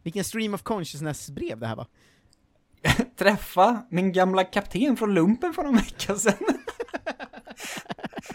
Vilken 0.02 0.24
stream 0.24 0.54
of 0.54 0.62
consciousness-brev 0.62 1.58
det 1.58 1.66
här 1.66 1.76
var. 1.76 1.86
Träffa 3.16 3.82
min 3.90 4.12
gamla 4.12 4.44
kapten 4.44 4.96
från 4.96 5.14
lumpen 5.14 5.52
för 5.52 5.62
någon 5.62 5.76
vecka 5.76 6.14
sedan. 6.14 6.34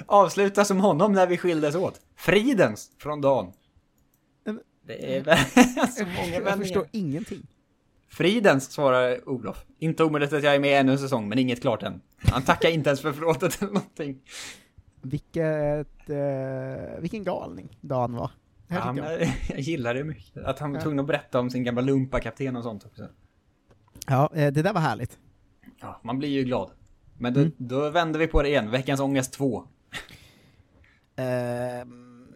Avsluta 0.05 0.65
som 0.65 0.79
honom 0.79 1.13
när 1.13 1.27
vi 1.27 1.37
skildes 1.37 1.75
åt. 1.75 2.01
Fridens 2.15 2.91
från 2.99 3.21
dagen. 3.21 3.51
Det 4.87 5.17
är 5.17 5.23
så 5.87 6.05
många 6.05 6.17
Jag 6.27 6.31
vändningar. 6.31 6.57
förstår 6.57 6.87
ingenting. 6.91 7.47
Fridens, 8.09 8.71
svarar 8.71 9.29
Olof. 9.29 9.65
Inte 9.79 10.03
omöjligt 10.03 10.33
att 10.33 10.43
jag 10.43 10.55
är 10.55 10.59
med 10.59 10.79
ännu 10.79 10.91
en 10.91 10.99
säsong, 10.99 11.29
men 11.29 11.39
inget 11.39 11.61
klart 11.61 11.83
än. 11.83 12.01
Han 12.17 12.43
tackar 12.43 12.69
inte 12.69 12.89
ens 12.89 13.01
för 13.01 13.13
förlåtet 13.13 13.61
eller 13.61 13.73
någonting. 13.73 14.19
Vilket, 15.01 16.09
eh, 16.09 16.99
vilken 16.99 17.23
galning 17.23 17.77
Dan 17.81 18.15
var. 18.15 18.31
Här 18.69 18.93
Ja, 18.97 19.11
jag. 19.11 19.29
jag 19.49 19.59
gillar 19.59 19.93
det 19.93 20.03
mycket. 20.03 20.43
Att 20.45 20.59
han 20.59 20.73
var 20.73 20.81
tvungen 20.81 20.99
att 20.99 21.07
berätta 21.07 21.39
om 21.39 21.49
sin 21.49 21.63
gamla 21.63 21.81
lumpakapten 21.81 22.55
och 22.55 22.63
sånt 22.63 22.85
också. 22.85 23.07
Ja, 24.07 24.29
eh, 24.35 24.53
det 24.53 24.61
där 24.61 24.73
var 24.73 24.81
härligt. 24.81 25.17
Ja, 25.81 25.99
man 26.03 26.19
blir 26.19 26.29
ju 26.29 26.43
glad. 26.43 26.71
Men 27.17 27.33
då, 27.33 27.39
Mm. 27.39 27.51
då 27.57 27.89
vänder 27.89 28.19
vi 28.19 28.27
på 28.27 28.41
det 28.41 28.49
igen. 28.49 28.71
Veckans 28.71 28.99
ångest 28.99 29.33
2. 29.33 29.63
Ehm, 31.15 32.27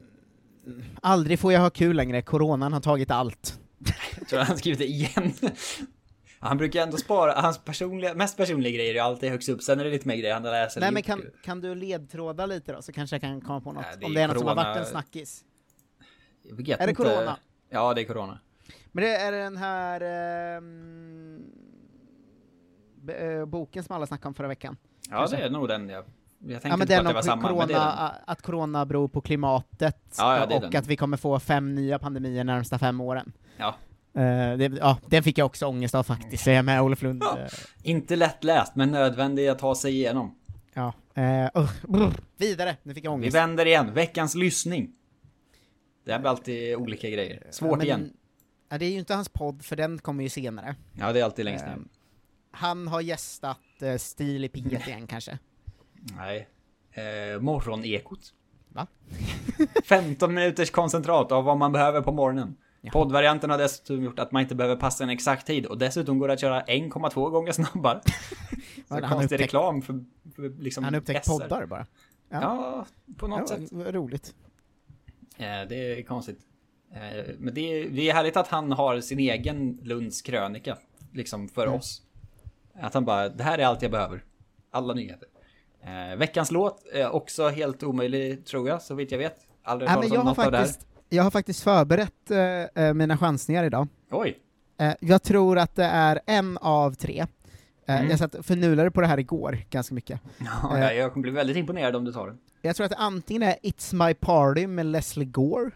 aldrig 1.02 1.40
får 1.40 1.54
jag 1.54 1.60
ha 1.60 1.70
kul 1.70 1.96
längre, 1.96 2.22
coronan 2.22 2.74
har 2.74 2.80
tagit 2.82 3.12
allt. 3.12 3.60
Jag 4.20 4.28
tror 4.28 4.40
han 4.40 4.58
skrivit 4.58 4.80
det 4.80 4.86
igen. 4.88 5.34
Han 6.40 6.58
brukar 6.58 6.84
ändå 6.84 6.98
spara, 6.98 7.42
hans 7.42 7.58
personliga, 7.66 8.14
mest 8.14 8.38
personliga 8.38 8.74
grejer 8.76 8.96
är 8.96 9.02
alltid 9.02 9.30
högst 9.30 9.50
upp, 9.50 9.62
sen 9.64 9.80
är 9.80 9.84
det 9.84 9.90
lite 9.92 10.08
mer 10.08 10.16
grejer 10.16 10.34
han 10.34 10.44
läser. 10.44 10.82
Nej 10.82 10.92
men 10.92 11.04
kan, 11.04 11.22
kan 11.44 11.62
du 11.62 11.76
ledtråda 11.76 12.46
lite 12.46 12.72
då, 12.74 12.82
så 12.82 12.92
kanske 12.92 13.16
jag 13.16 13.22
kan 13.22 13.42
komma 13.42 13.62
på 13.62 13.72
något? 13.72 13.84
Nej, 13.88 13.96
det 14.00 14.06
Om 14.06 14.14
det 14.14 14.22
är 14.22 14.28
något 14.28 14.38
som 14.38 14.48
har 14.48 14.56
corona- 14.56 14.64
varit 14.74 14.78
en 14.78 14.86
snackis. 14.86 15.44
Jag 16.44 16.56
vet 16.56 16.70
är 16.70 16.78
det 16.86 16.90
inte. 16.90 17.04
corona? 17.04 17.38
Ja, 17.70 17.94
det 17.94 18.02
är 18.02 18.06
corona. 18.06 18.40
Men 18.98 19.04
det 19.04 19.16
är 19.16 19.32
den 19.32 19.58
här 19.58 20.02
ehm, 20.58 21.44
eh, 23.10 23.46
boken 23.46 23.84
som 23.84 23.96
alla 23.96 24.06
snackade 24.08 24.28
om 24.28 24.34
förra 24.34 24.48
veckan. 24.48 24.78
Ja, 25.10 25.18
Kanske? 25.18 25.38
det 25.38 25.44
är 25.44 25.50
nog 25.50 25.68
den 25.68 25.90
jag... 25.90 26.04
Jag 26.40 26.62
tänkte 26.62 26.68
Ja 26.68 26.78
men 26.78 26.82
inte 26.82 26.96
på 26.96 27.02
att 27.02 27.08
det 27.08 27.14
var 27.14 27.22
samma, 27.22 27.42
corona, 27.42 27.58
men 27.60 27.68
det 27.68 27.74
är 27.74 27.80
den. 28.12 28.16
att 28.26 28.42
corona 28.42 28.86
beror 28.86 29.08
på 29.08 29.22
klimatet 29.22 30.16
Ja, 30.18 30.38
ja, 30.38 30.56
och 30.56 30.62
den. 30.62 30.78
att 30.78 30.88
vi 30.88 30.96
kommer 30.96 31.18
få 31.18 31.40
fem 31.40 31.76
nya 31.76 32.00
pandemier 32.00 32.44
närmsta 32.44 32.80
fem 32.80 33.02
åren. 33.02 33.32
Ja. 33.58 33.68
Eh, 34.22 34.58
det, 34.58 34.78
ja, 34.80 34.98
den 35.08 35.24
fick 35.24 35.38
jag 35.38 35.46
också 35.46 35.66
ångest 35.66 35.96
av 35.96 36.04
faktiskt, 36.04 36.44
så 36.44 36.50
jag 36.50 36.66
med 36.66 36.82
Olof 36.82 37.02
Lund. 37.02 37.24
Ja. 37.24 37.38
Inte 37.84 38.16
lättläst, 38.16 38.76
men 38.76 38.92
nödvändig 38.92 39.48
att 39.48 39.60
ta 39.60 39.76
sig 39.76 39.94
igenom. 39.94 40.36
Ja. 40.74 40.94
Uh, 41.18 41.70
brr, 41.88 42.12
vidare, 42.38 42.76
nu 42.84 42.94
fick 42.94 43.04
jag 43.06 43.12
Vi 43.12 43.16
ångest. 43.16 43.36
vänder 43.36 43.66
igen. 43.66 43.94
Veckans 43.94 44.36
lyssning. 44.36 44.92
Det 46.06 46.12
här 46.12 46.20
blir 46.20 46.30
alltid 46.30 46.76
olika 46.76 47.10
grejer. 47.10 47.44
Svårt 47.52 47.70
Ja, 47.72 47.76
men- 47.78 47.86
igen. 47.86 48.14
Ja, 48.70 48.78
det 48.78 48.86
är 48.86 48.90
ju 48.92 49.00
inte 49.00 49.14
hans 49.16 49.30
podd, 49.30 49.66
för 49.66 49.76
den 49.76 49.98
kommer 49.98 50.24
ju 50.24 50.30
senare. 50.30 50.76
Ja, 50.94 51.14
det 51.14 51.20
är 51.20 51.24
alltid 51.24 51.46
längst 51.46 51.66
Eh, 51.66 51.70
ner. 51.72 51.80
Han 52.52 52.88
har 52.88 53.02
gästat 53.02 53.60
uh, 53.84 53.98
Stil 53.98 54.46
i 54.46 54.48
P1 54.48 54.88
igen 54.88 55.08
kanske. 55.08 55.40
Nej. 56.18 56.48
Eh, 56.92 57.40
morgonekot. 57.42 58.34
Va? 58.70 58.88
15 59.86 60.34
minuters 60.34 60.72
koncentrat 60.72 61.32
av 61.32 61.44
vad 61.44 61.58
man 61.58 61.72
behöver 61.72 62.02
på 62.02 62.12
morgonen. 62.12 62.56
Poddvarianten 62.92 63.50
har 63.50 63.58
dessutom 63.58 64.04
gjort 64.04 64.20
att 64.20 64.32
man 64.32 64.42
inte 64.42 64.56
behöver 64.56 64.76
passa 64.76 65.04
en 65.04 65.10
exakt 65.10 65.48
tid 65.48 65.66
och 65.66 65.78
dessutom 65.78 66.20
går 66.20 66.28
det 66.28 66.34
att 66.34 66.40
köra 66.42 66.62
1,2 66.64 67.30
gånger 67.30 67.52
snabbare. 67.52 68.02
Så 68.88 68.94
Han 68.94 69.02
konstig 69.02 69.26
upptäckt- 69.36 69.42
reklam 69.42 69.82
för, 69.82 70.06
för 70.36 70.50
liksom 70.64 70.84
Han 70.84 70.94
har 70.94 71.02
upptäckt 71.02 71.26
SR. 71.26 71.32
poddar 71.32 71.66
bara. 71.66 71.86
Ja, 72.30 72.86
på 73.18 73.28
något 73.28 73.40
Ja, 73.50 73.58
sätt. 73.58 73.70
roligt. 73.94 74.36
Eh, 75.38 75.46
det 75.70 75.76
är 76.00 76.04
konstigt. 76.04 76.40
Eh, 76.94 77.26
Men 77.40 77.54
det 77.54 77.62
är, 77.62 77.90
det 77.90 78.10
är 78.10 78.14
härligt 78.14 78.38
att 78.38 78.48
han 78.48 78.72
har 78.72 79.00
sin 79.02 79.20
egen 79.20 79.80
Lunds 79.84 80.22
krönika, 80.22 80.78
liksom 81.14 81.50
för 81.50 81.64
Mm. 81.66 81.76
oss. 81.80 82.02
Att 82.82 82.94
han 82.94 83.06
bara, 83.06 83.30
det 83.30 83.44
här 83.44 83.58
är 83.58 83.66
allt 83.66 83.82
jag 83.82 83.92
behöver. 83.92 84.24
Alla 84.72 84.94
nyheter. 84.94 85.28
Eh, 85.84 86.18
veckans 86.18 86.52
låt 86.52 86.86
är 86.94 87.10
också 87.16 87.48
helt 87.50 87.84
omöjlig, 87.84 88.46
tror 88.46 88.70
jag, 88.70 88.82
så 88.82 88.96
vitt 88.96 89.12
jag 89.12 89.18
vet. 89.20 89.38
Aldrig 89.64 89.90
Ja, 89.92 90.00
men 90.00 90.10
jag, 90.10 90.22
har 90.22 90.36
faktiskt, 90.36 90.88
jag 91.10 91.24
har 91.24 91.32
faktiskt 91.32 91.64
förberett 91.64 92.32
eh, 92.32 92.84
eh, 92.84 92.94
mina 92.94 93.18
chansningar 93.18 93.64
idag. 93.64 93.88
Oj! 94.12 94.38
Eh, 94.80 94.94
jag 95.00 95.24
tror 95.24 95.58
att 95.58 95.76
det 95.76 95.84
är 95.86 96.20
en 96.26 96.58
av 96.58 96.94
tre. 96.94 97.20
Eh, 97.20 97.28
Mm. 97.96 98.10
Jag 98.10 98.20
satt 98.20 98.36
förnulade 98.42 98.92
på 98.92 99.02
det 99.02 99.08
här 99.08 99.20
igår, 99.20 99.58
ganska 99.70 99.96
mycket. 99.96 100.20
Ja, 100.62 100.94
jag 100.94 101.14
kommer 101.14 101.22
bli 101.22 101.32
väldigt 101.32 101.58
imponerad 101.58 101.96
om 101.96 102.06
du 102.06 102.12
tar 102.14 102.28
den. 102.28 102.38
jag 102.62 102.76
tror 102.76 102.86
att 102.86 102.92
det 102.92 102.98
antingen 102.98 103.44
är 103.44 103.56
It's 103.64 104.08
My 104.08 104.14
Party 104.14 104.68
med 104.68 104.86
Leslie 104.86 105.26
Gore, 105.26 105.72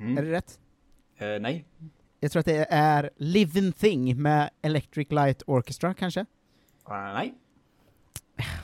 Mm. 0.00 0.18
är 0.18 0.22
det 0.22 0.30
rätt? 0.30 0.58
Eh, 1.16 1.40
nej. 1.40 1.64
Jag 2.20 2.32
tror 2.32 2.40
att 2.40 2.46
det 2.46 2.66
är 2.70 3.10
Living 3.16 3.72
Thing 3.72 4.22
med 4.22 4.50
Electric 4.62 5.10
Light 5.10 5.42
Orchestra, 5.46 5.94
kanske? 5.94 6.20
Eh, 6.20 6.26
nej. 6.90 7.34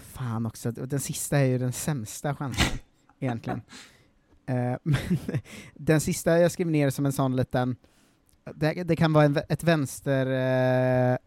Fan 0.01 0.47
också, 0.47 0.71
den 0.71 1.01
sista 1.01 1.39
är 1.39 1.45
ju 1.45 1.59
den 1.59 1.73
sämsta 1.73 2.35
chansen, 2.35 2.79
egentligen. 3.19 3.63
Men 4.47 4.97
den 5.75 6.01
sista 6.01 6.39
jag 6.39 6.51
skrev 6.51 6.67
ner 6.67 6.91
som 6.91 7.07
en 7.07 7.13
sån 7.13 7.37
liten, 7.37 7.77
det, 8.55 8.73
det 8.85 8.97
kan 8.97 9.13
vara 9.13 9.25
en, 9.25 9.39
ett 9.49 9.65
vänster, 9.65 10.27
eh, 10.27 11.19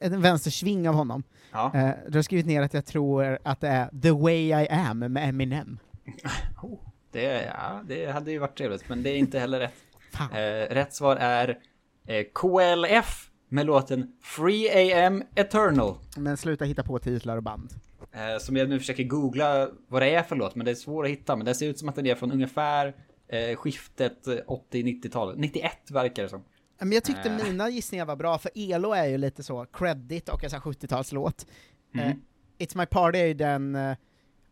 en 0.00 0.20
vänstersving 0.20 0.88
av 0.88 0.94
honom. 0.94 1.22
Ja. 1.52 1.74
Eh, 1.74 1.90
då 2.08 2.18
har 2.18 2.22
skrivit 2.22 2.46
ner 2.46 2.62
att 2.62 2.74
jag 2.74 2.84
tror 2.84 3.38
att 3.42 3.60
det 3.60 3.68
är 3.68 4.00
The 4.02 4.10
Way 4.10 4.48
I 4.48 4.68
Am 4.68 4.98
med 4.98 5.28
Eminem. 5.28 5.78
Det, 7.12 7.44
ja, 7.44 7.82
det 7.86 8.06
hade 8.06 8.30
ju 8.32 8.38
varit 8.38 8.58
trevligt, 8.58 8.88
men 8.88 9.02
det 9.02 9.10
är 9.10 9.16
inte 9.16 9.38
heller 9.38 9.60
rätt. 9.60 9.74
Eh, 10.32 10.74
rätt 10.74 10.94
svar 10.94 11.16
är 11.16 11.58
eh, 12.06 12.24
KLF 12.34 13.30
med 13.48 13.66
låten 13.66 14.12
Free 14.22 14.92
AM 14.92 15.22
Eternal. 15.34 15.94
Men 16.16 16.36
sluta 16.36 16.64
hitta 16.64 16.82
på 16.82 16.98
titlar 16.98 17.36
och 17.36 17.42
band. 17.42 17.70
Eh, 18.12 18.38
som 18.40 18.56
jag 18.56 18.68
nu 18.68 18.78
försöker 18.78 19.04
googla 19.04 19.68
vad 19.88 20.02
det 20.02 20.14
är 20.14 20.22
för 20.22 20.36
låt, 20.36 20.54
men 20.54 20.64
det 20.64 20.70
är 20.70 20.74
svårt 20.74 21.04
att 21.04 21.10
hitta. 21.10 21.36
Men 21.36 21.46
det 21.46 21.54
ser 21.54 21.66
ut 21.68 21.78
som 21.78 21.88
att 21.88 21.94
den 21.94 22.06
är 22.06 22.14
från 22.14 22.32
ungefär 22.32 22.94
eh, 23.28 23.56
skiftet 23.56 24.26
eh, 24.26 24.34
80-90-talet. 24.72 25.38
91 25.38 25.72
verkar 25.90 26.22
det 26.22 26.28
som. 26.28 26.44
Men 26.80 26.92
jag 26.92 27.04
tyckte 27.04 27.30
Eh. 27.30 27.44
mina 27.44 27.68
gissningar 27.68 28.06
var 28.06 28.16
bra, 28.16 28.38
för 28.38 28.50
ELO 28.54 28.92
är 28.92 29.06
ju 29.06 29.18
lite 29.18 29.42
så 29.42 29.64
credit 29.72 30.28
och 30.28 30.44
en 30.44 30.50
sån 30.50 30.60
här 30.64 30.70
70-talslåt. 30.72 31.46
Mm. 31.94 32.08
Eh, 32.08 32.14
It's 32.58 32.76
My 32.76 32.86
Party 32.86 33.18
är 33.18 33.26
ju 33.26 33.34
den 33.34 33.74
eh, 33.74 33.96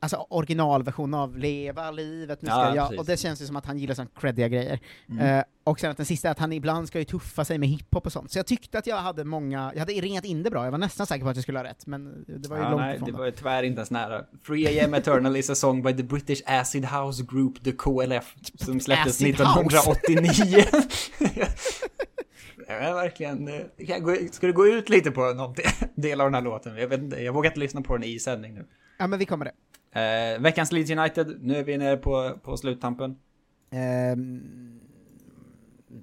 alltså 0.03 0.27
originalversionen 0.31 1.21
av 1.21 1.39
Leva 1.39 1.91
livet, 1.91 2.43
nu 2.43 2.47
ska 2.47 2.57
Ja, 2.59 2.77
jag, 2.77 2.85
precis. 2.89 3.01
och 3.01 3.07
det 3.07 3.17
känns 3.17 3.43
ju 3.43 3.47
som 3.47 3.57
att 3.57 3.67
han 3.67 3.79
gillar 3.79 3.95
sånt 3.95 4.11
creddiga 4.21 4.49
grejer. 4.49 4.81
Mm. 5.09 5.27
Eh, 5.39 5.45
och 5.65 5.81
sen 5.81 5.91
att 5.91 5.97
den 5.97 6.07
sista 6.07 6.29
är 6.29 6.33
att 6.33 6.39
han 6.39 6.53
ibland 6.53 6.89
ska 6.89 6.99
ju 6.99 7.05
tuffa 7.05 7.45
sig 7.45 7.59
med 7.59 7.69
hiphop 7.69 8.07
och 8.07 8.13
sånt, 8.13 8.31
så 8.33 8.39
jag 8.39 8.47
tyckte 8.47 8.79
att 8.79 8.87
jag 8.87 8.97
hade 8.97 9.25
många, 9.25 9.71
jag 9.75 9.81
hade 9.81 9.93
ringat 9.93 10.25
in 10.25 10.43
det 10.43 10.51
bra, 10.51 10.65
jag 10.65 10.71
var 10.71 10.79
nästan 10.79 11.07
säker 11.07 11.25
på 11.25 11.31
att 11.31 11.37
jag 11.37 11.43
skulle 11.43 11.59
ha 11.59 11.65
rätt, 11.65 11.87
men 11.87 12.25
det 12.27 12.49
var 12.49 12.57
ju 12.57 12.63
Ja, 12.63 12.71
långt 12.71 12.81
nej, 12.83 12.95
ifrån 12.97 13.07
det 13.13 13.19
var 13.19 13.25
ju 13.27 13.31
tyvärr 13.33 13.63
inte 13.63 13.79
ens 13.79 13.91
nära. 13.91 14.25
Free 14.43 14.81
AM 14.81 14.95
Eternal 14.95 15.37
is 15.37 15.51
a 15.51 15.55
song 15.55 15.83
by 15.83 15.97
the 15.97 16.03
British 16.03 16.43
Acid 16.47 16.85
House 16.85 17.23
Group, 17.31 17.65
the 17.65 17.73
KLF, 17.73 18.35
som 18.55 18.81
släpptes 18.81 19.17
Acid 19.17 19.37
House. 19.41 19.61
1989. 19.61 20.65
Ja, 22.69 22.95
verkligen. 22.95 23.49
eh, 23.49 24.31
Ska 24.31 24.47
du 24.47 24.53
gå 24.53 24.67
ut 24.67 24.89
lite 24.89 25.11
på 25.11 25.33
någon 25.33 25.55
del 25.95 26.21
av 26.21 26.27
den 26.27 26.35
här 26.35 26.43
låten? 26.43 26.77
Jag, 26.77 26.89
vet 26.89 27.01
inte, 27.01 27.23
jag 27.23 27.33
vågar 27.33 27.51
inte 27.51 27.61
lyssna 27.61 27.83
på 27.83 27.97
den 27.97 28.05
i 28.05 28.19
sändning 28.19 28.55
nu. 28.55 28.67
Ja 28.99 29.07
men 29.07 29.19
vi 29.19 29.25
kommer 29.27 29.45
det. 29.45 29.53
Eh, 29.93 30.41
veckans 30.41 30.73
Leeds 30.73 30.91
United, 30.91 31.37
nu 31.43 31.57
är 31.57 31.65
vi 31.65 31.79
nere 31.79 31.97
på, 31.97 32.39
på 32.43 32.57
sluttampen. 32.57 33.17
Ehm, 33.71 34.81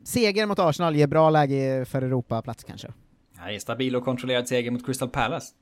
seger 0.03 0.45
mot 0.45 0.59
Arsenal 0.59 0.95
ger 0.95 1.07
bra 1.07 1.29
läge 1.29 1.85
för 1.85 2.01
Europaplats 2.01 2.63
kanske. 2.63 2.93
Nej, 3.37 3.59
stabil 3.59 3.95
och 3.95 4.05
kontrollerad 4.05 4.47
seger 4.47 4.71
mot 4.71 4.85
Crystal 4.85 5.09
Palace. 5.09 5.53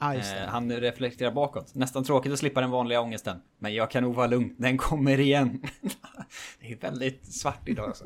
Det. 0.00 0.04
Eh, 0.16 0.48
han 0.48 0.72
reflekterar 0.72 1.30
bakåt. 1.30 1.74
Nästan 1.74 2.04
tråkigt 2.04 2.32
att 2.32 2.38
slippa 2.38 2.60
den 2.60 2.70
vanliga 2.70 3.00
ångesten. 3.00 3.40
Men 3.58 3.74
jag 3.74 3.90
kan 3.90 4.02
nog 4.02 4.14
vara 4.14 4.26
lugn, 4.26 4.54
den 4.58 4.78
kommer 4.78 5.20
igen. 5.20 5.62
det 6.60 6.72
är 6.72 6.76
väldigt 6.76 7.26
svart 7.34 7.68
idag 7.68 7.86
alltså. 7.88 8.04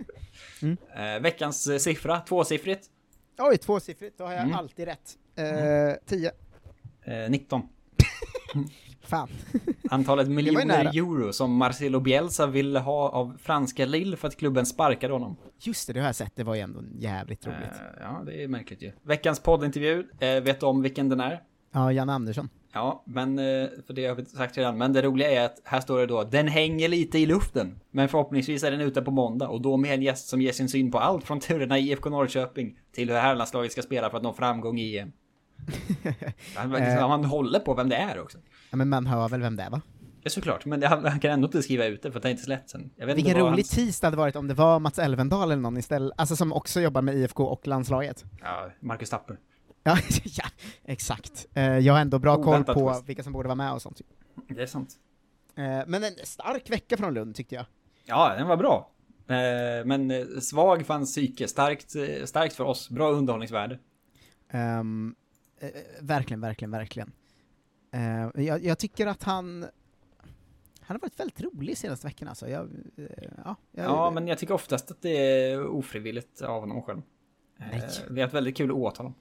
Mm. 0.63 0.77
Eh, 0.97 1.23
veckans 1.23 1.67
eh, 1.67 1.79
siffra, 1.79 2.21
tvåsiffrigt. 2.21 2.87
Oj, 3.39 3.59
tvåsiffrigt, 3.59 4.19
då 4.19 4.25
har 4.25 4.33
jag 4.33 4.43
Mm. 4.43 4.55
alltid 4.55 4.85
rätt. 4.85 5.19
Eh, 5.37 5.95
tio. 6.07 6.31
Eh, 7.05 7.31
19. 7.31 7.63
Fan. 9.03 9.29
Antalet 9.91 10.29
miljoner 10.29 10.85
euro 10.85 11.33
som 11.33 11.57
Marcelo 11.57 12.01
Bielsa 12.01 12.47
ville 12.47 12.79
ha 12.79 13.09
av 13.09 13.37
franska 13.43 13.87
Lille 13.87 14.17
för 14.17 14.29
att 14.29 14.37
klubben 14.37 14.67
sparkade 14.67 15.13
honom. 15.13 15.37
Just 15.59 15.87
det, 15.87 15.93
det 15.93 16.01
har 16.01 16.07
jag 16.07 16.17
sett, 16.17 16.37
det 16.37 16.45
var 16.45 16.55
ju 16.55 16.61
ändå 16.61 16.81
jävligt 16.99 17.47
roligt. 17.47 17.59
Eh, 17.61 18.03
ja, 18.03 18.23
det 18.27 18.43
är 18.43 18.49
märkligt 18.49 18.83
ju. 18.83 18.93
Veckans 19.03 19.41
poddintervju, 19.41 20.05
eh, 20.19 20.43
vet 20.43 20.61
du 20.61 20.67
om 20.67 20.83
vilken 20.83 21.09
den 21.09 21.21
är? 21.21 21.43
Ja, 21.73 21.93
Jan 21.93 22.09
Andersson. 22.09 22.49
Ja, 22.73 23.03
men 23.07 23.39
eh, 23.39 23.69
för 23.87 23.93
det 23.95 24.07
har 24.07 24.15
vi 24.15 24.25
sagt 24.25 24.59
redan. 24.59 24.79
Men 24.79 24.93
det 24.93 25.03
roliga 25.03 25.31
är 25.31 25.45
att 25.45 25.61
här 25.65 25.81
står 25.81 25.99
det 25.99 26.07
då, 26.07 26.25
den 26.25 26.49
hänger 26.49 26.89
lite 26.89 27.19
i 27.19 27.27
luften. 27.27 27.81
Men 27.91 28.09
förhoppningsvis 28.09 28.63
är 28.63 28.71
den 28.71 28.81
ute 28.81 29.03
på 29.03 29.11
måndag 29.11 29.49
och 29.49 29.61
då 29.61 29.77
med 29.77 29.95
en 29.95 30.03
gäst 30.03 30.29
som 30.29 30.41
ger 30.41 30.53
sin 30.53 30.69
syn 30.69 30.91
på 30.91 30.99
allt 30.99 31.25
från 31.25 31.41
turerna 31.41 31.79
i 31.79 31.91
IFK 31.91 32.11
Norrköping 32.11 32.79
till 32.93 33.09
hur 33.09 33.17
herrlandslaget 33.17 33.73
ska 33.73 33.83
spela 33.83 34.11
för 34.11 34.17
att 34.17 34.23
nå 34.23 34.33
framgång 34.33 34.79
i 34.79 34.99
EM. 34.99 35.13
Han, 36.57 36.75
Eh. 36.75 37.09
han 37.09 37.25
håller 37.25 37.59
på 37.61 37.75
vem 37.75 37.89
det 37.89 37.97
är 37.97 38.21
också. 38.21 38.39
Ja, 38.71 38.77
men 38.77 38.89
man 38.89 39.07
hör 39.07 39.29
väl 39.29 39.41
vem 39.41 39.57
det 39.57 39.63
är 39.63 39.71
va? 39.71 39.81
Ja, 40.25 40.31
såklart, 40.31 40.65
men 40.65 40.81
det, 40.81 40.89
han, 40.89 41.05
han 41.05 41.21
kan 41.21 41.31
ändå 41.31 41.47
inte 41.47 41.63
skriva 41.63 41.85
ut 41.87 42.03
det 42.03 42.11
för 42.13 42.19
att 42.19 42.23
det 42.23 42.29
är 42.29 42.31
inte 42.31 42.43
släppt 42.43 42.71
sen. 42.71 42.91
Jag 42.97 43.07
vet 43.07 43.17
Vilken 43.17 43.35
rolig 43.35 43.51
hans- 43.51 43.71
tis 43.71 44.01
det 44.01 44.07
hade 44.07 44.17
varit 44.17 44.37
om 44.37 44.49
det 44.49 44.55
var 44.55 44.79
Mats 44.81 44.99
Elvendal 44.99 45.51
eller 45.51 45.63
någon 45.63 45.77
istället, 45.77 46.13
alltså 46.17 46.37
som 46.37 46.53
också 46.53 46.81
jobbar 46.81 47.03
med 47.03 47.15
IFK 47.15 47.45
och 47.45 47.67
landslaget. 47.67 48.25
Ja, 48.41 48.71
Marcus 48.81 49.11
Tapper. 49.11 49.39
Ja, 49.83 49.99
ja 50.25 50.45
exakt. 50.85 51.47
Eh, 51.55 51.79
jag 51.79 51.93
har 51.95 52.01
ändå 52.01 52.19
bra 52.19 52.37
koll 52.37 52.49
Oväntat 52.49 52.75
på 52.75 52.93
twist. 52.93 53.09
vilka 53.09 53.23
som 53.23 53.33
borde 53.33 53.49
vara 53.49 53.57
med 53.57 53.73
och 53.73 53.83
sånt. 53.83 54.01
Det 54.49 54.63
är 54.63 54.67
sant. 54.67 54.95
Eh, 55.57 55.65
men 55.87 56.05
en 56.05 56.13
stark 56.25 56.71
vecka 56.71 56.97
från 56.97 57.15
Lund 57.15 57.35
tyckte 57.35 57.55
jag. 57.55 57.65
Ja, 58.05 58.35
den 58.39 58.47
var 58.49 58.57
bra. 58.57 58.89
Men 59.85 60.13
svag 60.41 60.87
fanns 60.87 61.13
psyke, 61.15 61.49
starkt, 61.49 61.91
starkt 62.25 62.55
för 62.55 62.65
oss, 62.65 62.91
bra 62.91 63.11
underhållningsvärde. 63.11 63.79
Ehm, 64.51 65.15
eh, 65.67 65.83
verkligen, 66.01 66.41
verkligen, 66.41 66.71
verkligen. 66.71 67.13
Eh, 67.93 68.43
jag, 68.45 68.65
jag 68.65 68.79
tycker 68.79 69.07
att 69.07 69.23
han 69.23 69.67
han 70.85 70.95
har 70.97 71.01
varit 71.01 71.21
väldigt 71.21 71.41
rolig 71.41 71.79
senaste 71.79 72.07
veckan 72.07 72.29
alltså. 72.29 72.49
Jag, 72.49 72.71
eh, 72.97 73.07
ja, 73.45 73.57
jag, 73.73 73.85
Ja, 73.85 74.11
men 74.11 74.29
jag 74.29 74.39
tycker 74.39 74.55
oftast 74.55 74.91
att 74.91 75.03
det 75.03 75.17
är 75.51 75.67
ofrivilligt 75.67 76.43
av 76.43 76.61
honom 76.61 76.83
själv. 76.83 77.03
Eh, 77.61 77.67
Nej. 77.71 77.89
Vi 78.11 78.21
har 78.21 78.27
haft 78.27 78.35
väldigt 78.35 78.57
kul 78.57 78.73
åt 78.73 78.97
honom. 78.97 79.15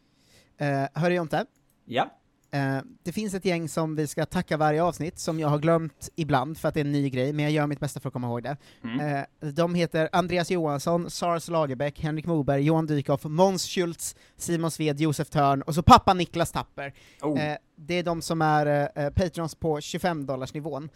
Eh, 0.58 0.88
hörru 0.94 1.14
Jonte, 1.14 1.46
Ja. 1.86 2.10
Eh, 2.52 2.78
det 3.04 3.12
finns 3.12 3.34
ett 3.34 3.46
gäng 3.46 3.70
som 3.70 3.96
vi 3.96 4.08
ska 4.08 4.26
tacka 4.26 4.58
varje 4.58 4.84
avsnitt, 4.84 5.20
som 5.20 5.40
jag 5.40 5.48
har 5.48 5.60
glömt 5.60 6.10
ibland 6.16 6.58
för 6.58 6.68
att 6.68 6.74
det 6.74 6.80
är 6.80 6.86
en 6.86 6.92
ny 6.92 7.10
grej, 7.10 7.34
men 7.34 7.44
jag 7.44 7.52
gör 7.52 7.68
mitt 7.68 7.80
bästa 7.80 8.00
för 8.00 8.10
att 8.10 8.14
komma 8.14 8.28
ihåg 8.28 8.44
det. 8.44 8.58
Mm. 8.84 9.00
Eh, 9.00 9.50
de 9.52 9.76
heter 9.76 10.10
Andreas 10.12 10.52
Johansson, 10.52 11.10
Sars 11.10 11.48
Lagerbäck, 11.48 12.00
Henrik 12.00 12.26
Moberg, 12.26 12.64
Johan 12.64 12.86
Dykhoff, 12.86 13.24
Måns 13.24 13.66
Schultz, 13.66 14.16
Simon 14.38 14.72
Sved, 14.72 15.00
Josef 15.00 15.30
Törn 15.30 15.62
och 15.62 15.76
så 15.76 15.84
pappa 15.84 16.14
Niklas 16.14 16.52
Tapper. 16.52 16.94
Oh. 17.22 17.44
Eh, 17.44 17.58
det 17.76 17.94
är 17.94 18.04
de 18.04 18.22
som 18.22 18.42
är 18.42 18.92
eh, 18.96 19.10
patrons 19.10 19.56
på 19.56 19.82
25 19.82 20.26
dollars 20.26 20.54
nivån. 20.54 20.90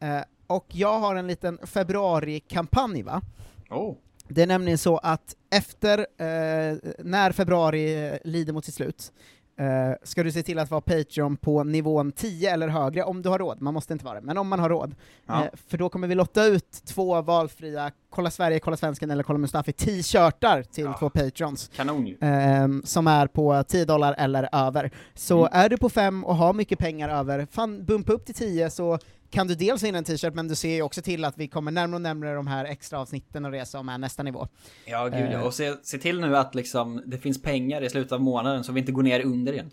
Eh, 0.00 0.20
och 0.46 0.66
jag 0.68 0.98
har 0.98 1.14
en 1.14 1.26
liten 1.26 1.58
februari-kampanj 1.62 3.02
va? 3.02 3.22
Oh. 3.70 3.96
Det 4.28 4.42
är 4.42 4.46
nämligen 4.46 4.78
så 4.78 4.98
att 4.98 5.36
efter, 5.50 5.98
eh, 5.98 6.76
när 6.98 7.32
februari 7.32 8.18
lider 8.24 8.52
mot 8.52 8.64
sitt 8.64 8.74
slut, 8.74 9.12
eh, 9.58 9.66
ska 10.02 10.22
du 10.22 10.32
se 10.32 10.42
till 10.42 10.58
att 10.58 10.70
vara 10.70 10.80
Patreon 10.80 11.36
på 11.36 11.64
nivån 11.64 12.12
10 12.12 12.50
eller 12.52 12.68
högre, 12.68 13.02
om 13.04 13.22
du 13.22 13.28
har 13.28 13.38
råd. 13.38 13.60
Man 13.62 13.74
måste 13.74 13.92
inte 13.92 14.04
vara 14.04 14.20
det, 14.20 14.26
men 14.26 14.38
om 14.38 14.48
man 14.48 14.58
har 14.60 14.68
råd. 14.68 14.94
Ja. 15.26 15.42
Eh, 15.44 15.48
för 15.66 15.78
då 15.78 15.88
kommer 15.88 16.08
vi 16.08 16.14
lotta 16.14 16.44
ut 16.44 16.70
två 16.84 17.22
valfria 17.22 17.90
Kolla 18.10 18.30
Sverige, 18.30 18.58
Kolla 18.58 18.76
Svensken 18.76 19.10
eller 19.10 19.22
Kolla 19.22 19.38
Mustafi 19.38 19.72
t-shirtar 19.72 20.62
till 20.62 20.88
två 20.98 21.10
Patrons. 21.10 21.70
Kanon 21.76 22.06
ju. 22.06 22.16
Ehm, 22.20 22.82
som 22.84 23.06
är 23.06 23.26
på 23.26 23.64
10 23.68 23.84
dollar 23.84 24.14
eller 24.18 24.48
över. 24.52 24.90
Så 25.14 25.38
Mm. 25.46 25.50
är 25.52 25.68
du 25.68 25.76
på 25.76 25.88
5 25.88 26.24
och 26.24 26.36
har 26.36 26.52
mycket 26.52 26.78
pengar 26.78 27.08
över, 27.08 27.46
fan 27.50 27.84
bumpa 27.84 28.12
upp 28.12 28.26
till 28.26 28.34
10 28.34 28.70
så 28.70 28.98
kan 29.32 29.46
du 29.46 29.54
dels 29.54 29.82
vinna 29.82 29.98
en 29.98 30.04
t-shirt, 30.04 30.34
men 30.34 30.48
du 30.48 30.54
ser 30.54 30.74
ju 30.74 30.82
också 30.82 31.02
till 31.02 31.24
att 31.24 31.38
vi 31.38 31.48
kommer 31.48 31.70
närmare 31.70 31.94
och 31.96 32.02
närmare 32.02 32.34
de 32.34 32.46
här 32.46 32.64
extra 32.64 32.98
avsnitten 32.98 33.44
och 33.44 33.52
det 33.52 33.66
som 33.66 33.88
är 33.88 33.98
nästa 33.98 34.22
nivå. 34.22 34.48
Ja, 34.84 35.04
gud 35.04 35.14
ja. 35.14 35.32
Eh. 35.32 35.40
Och 35.40 35.54
se, 35.54 35.74
se 35.82 35.98
till 35.98 36.20
nu 36.20 36.36
att 36.36 36.54
liksom 36.54 37.02
det 37.06 37.18
finns 37.18 37.42
pengar 37.42 37.82
i 37.82 37.90
slutet 37.90 38.12
av 38.12 38.20
månaden 38.20 38.64
så 38.64 38.72
vi 38.72 38.80
inte 38.80 38.92
går 38.92 39.02
ner 39.02 39.20
under 39.20 39.52
igen. 39.52 39.70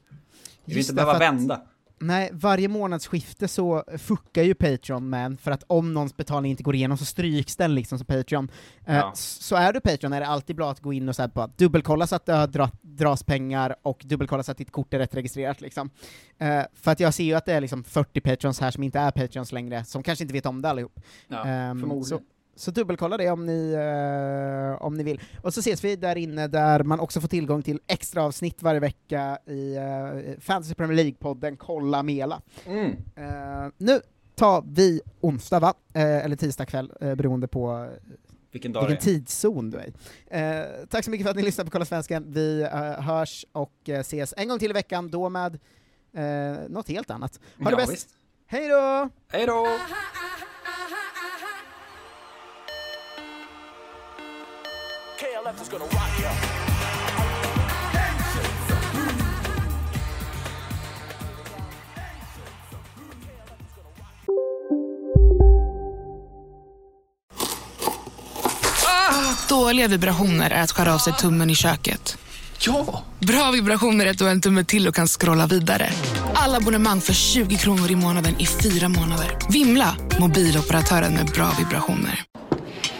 Vi 0.66 0.74
vill 0.74 0.84
inte 0.84 0.93
behöva 0.93 1.20
vända. 1.20 1.62
Nej, 2.02 2.30
varje 2.34 2.68
månadsskifte 2.68 3.47
så 3.47 3.84
fuckar 3.97 4.43
ju 4.43 4.54
Patreon 4.54 5.10
med 5.10 5.39
för 5.39 5.52
att 5.52 5.64
om 5.68 5.93
någons 5.93 6.18
betalning 6.18 6.52
inte 6.52 6.64
går 6.64 6.76
igenom 6.76 6.97
så 6.97 7.06
stryks 7.06 7.56
den 7.56 7.76
liksom 7.76 7.97
som 7.97 8.06
Patreon. 8.06 8.52
Eh, 8.86 8.95
Ja. 8.95 9.12
s- 9.14 9.38
Så 9.41 9.56
är 9.56 9.74
du 9.74 9.80
Patreon 9.82 10.14
är 10.14 10.20
det 10.20 10.28
alltid 10.28 10.56
bra 10.56 10.72
att 10.72 10.80
gå 10.80 10.93
in 10.93 11.10
och 11.10 11.16
så 11.16 11.22
här 11.22 11.30
bara 11.30 11.47
dubbelkolla 11.47 12.08
så 12.08 12.16
att 12.16 12.26
det 12.26 12.34
har 12.34 12.47
dra, 12.47 12.70
dras 12.82 13.24
pengar 13.24 13.76
och 13.82 14.02
dubbelkolla 14.06 14.43
så 14.43 14.52
att 14.52 14.58
ditt 14.58 14.72
kort 14.72 14.93
är 14.93 15.00
rätt 15.00 15.16
registrerat 15.16 15.62
liksom. 15.62 15.89
Eh, 16.38 16.62
för 16.74 16.91
att 16.91 17.00
jag 17.00 17.14
ser 17.14 17.24
ju 17.24 17.34
att 17.34 17.45
det 17.45 17.54
är 17.54 17.62
liksom 17.62 17.84
40 17.84 18.22
Patrons 18.22 18.60
här 18.60 18.72
som 18.72 18.84
inte 18.84 19.00
är 19.00 19.12
Patrons 19.12 19.52
längre, 19.52 19.86
som 19.86 20.04
kanske 20.04 20.24
inte 20.24 20.34
vet 20.34 20.45
om 20.45 20.62
det 20.62 20.70
allihop. 20.70 21.00
Ja, 21.28 21.45
Ehm, 21.45 21.80
förmodligen. 21.80 22.06
så, 22.20 22.20
Så 22.60 22.72
dubbelkolla 22.72 23.18
det 23.18 23.30
om 23.32 23.45
ni, 23.45 23.74
eh, 23.74 24.82
om 24.86 24.93
ni 24.93 25.03
vill. 25.03 25.22
Och 25.41 25.53
så 25.53 25.60
ses 25.60 25.84
vi 25.84 25.95
där 25.95 26.16
inne 26.16 26.47
där 26.47 26.84
man 26.84 26.99
också 26.99 27.22
får 27.22 27.28
tillgång 27.28 27.62
till 27.62 27.80
extra 27.88 28.24
avsnitt 28.24 28.62
varje 28.64 28.80
vecka 28.80 29.38
i 29.45 29.76
eh, 29.76 30.39
Fantasy 30.41 30.76
Premier 30.76 31.03
League-podden 31.03 31.57
Kolla 31.57 32.03
Mela. 32.03 32.41
Mm. 32.66 32.91
Eh, 33.16 33.72
nu 33.78 34.01
tar 34.36 34.64
vi 34.68 35.01
onsdag, 35.22 35.60
va? 35.60 35.74
Eh, 35.93 36.26
eller 36.26 36.36
tisdag 36.36 36.66
kväll, 36.66 36.93
eh, 37.01 37.16
beroende 37.16 37.47
på 37.47 37.84
eh, 37.84 38.14
Vilken 38.51 38.72
dag 38.74 38.88
vilken 38.88 38.95
det 38.95 39.01
tidszon 39.20 39.70
du 39.70 39.78
är 39.78 39.88
i. 39.88 39.93
eh, 40.28 40.86
Tack 40.89 41.05
så 41.05 41.12
mycket 41.12 41.26
för 41.26 41.32
att 41.32 41.38
ni 41.38 41.43
lyssnar 41.43 41.66
på 41.66 41.72
Kolla 41.72 41.86
Svensken. 41.86 42.24
Vi 42.28 42.62
eh, 42.62 42.72
hörs 43.01 43.45
och 43.51 43.89
ses 43.89 44.34
en 44.38 44.47
gång 44.47 44.60
till 44.60 44.70
i 44.70 44.74
veckan, 44.74 45.10
då 45.10 45.30
med 45.30 45.60
eh, 46.14 46.57
något 46.70 46.88
helt 46.89 47.12
annat. 47.12 47.39
Ha 47.60 47.66
det 47.66 47.72
Ja, 47.72 47.78
bäst! 47.78 47.91
visst. 47.93 48.10
Hej 48.47 48.68
då! 48.68 49.10
Hej 49.32 49.45
då! 49.45 49.68
KLF 55.43 55.61
is 55.61 55.69
gonna 55.69 55.83
rock 55.83 56.19
you. 56.19 56.29
Dåliga 69.49 69.87
vibrationer 69.87 70.49
är 70.51 70.63
att 70.63 70.71
skära 70.71 70.93
av 70.93 70.97
sig 70.97 71.13
tummen 71.13 71.49
i 71.49 71.55
köket. 71.55 72.17
Ja! 72.59 73.03
Bra 73.19 73.51
vibrationer 73.51 74.05
är 74.05 74.09
att 74.09 74.17
du 74.17 74.23
har 74.23 74.31
en 74.31 74.41
tumme 74.41 74.63
till 74.63 74.87
och 74.87 74.95
kan 74.95 75.07
scrolla 75.07 75.47
vidare. 75.47 75.89
Alla 76.33 76.57
abonnemang 76.57 77.01
för 77.01 77.13
20 77.13 77.57
kronor 77.57 77.91
i 77.91 77.95
månaden 77.95 78.39
i 78.39 78.45
fyra 78.45 78.89
månader. 78.89 79.37
Vimla! 79.49 79.95
Mobiloperatören 80.19 81.13
med 81.13 81.25
bra 81.25 81.51
vibrationer. 81.59 82.23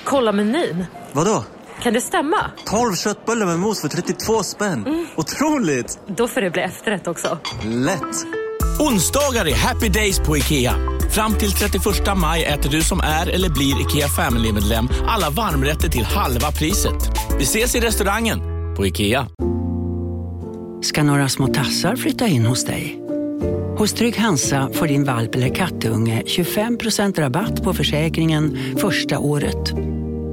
Kolla 0.04 0.32
menyn. 0.32 0.86
Vadå? 1.12 1.44
Kan 1.84 1.94
det 1.94 2.02
stämma? 2.02 2.38
12 2.66 2.96
köttbullar 2.96 3.46
med 3.46 3.60
mos 3.60 3.82
för 3.82 3.88
32 3.88 4.44
spänn. 4.44 5.08
Otroligt! 5.16 6.00
Då 6.08 6.28
får 6.28 6.42
det 6.42 6.50
bli 6.50 6.62
efterrätt 6.62 7.08
också. 7.08 7.38
Lätt! 7.64 8.26
Onsdagar 8.80 9.48
är 9.48 9.56
happy 9.56 9.90
days 9.90 10.20
på 10.20 10.38
IKEA. 10.38 10.74
Fram 11.12 11.34
till 11.34 11.52
31 11.52 11.84
maj 12.18 12.44
äter 12.44 12.70
du 12.70 12.82
som 12.82 13.00
är 13.00 13.30
eller 13.30 13.50
blir 13.50 13.82
IKEA 13.82 14.08
Family-medlem 14.08 14.90
alla 15.08 15.30
varmrätter 15.30 15.90
till 15.90 16.04
halva 16.04 16.52
priset. 16.52 17.10
Vi 17.38 17.44
ses 17.44 17.76
i 17.76 17.80
restaurangen 17.80 18.40
på 18.78 18.86
IKEA. 18.86 19.28
Ska 20.82 21.04
några 21.04 21.30
små 21.30 21.48
tassar 21.48 21.96
flytta 21.96 22.28
in 22.28 22.46
hos 22.46 22.66
dig? 22.66 23.00
Hos 23.78 23.94
Trygg 23.94 24.18
Hansa 24.18 24.70
får 24.74 24.88
din 24.88 25.04
valp 25.04 25.36
eller 25.36 25.56
kattunge 25.56 26.24
25% 26.26 27.20
rabatt 27.20 27.64
på 27.64 27.74
försäkringen 27.74 28.58
första 28.78 29.20
året. 29.20 29.74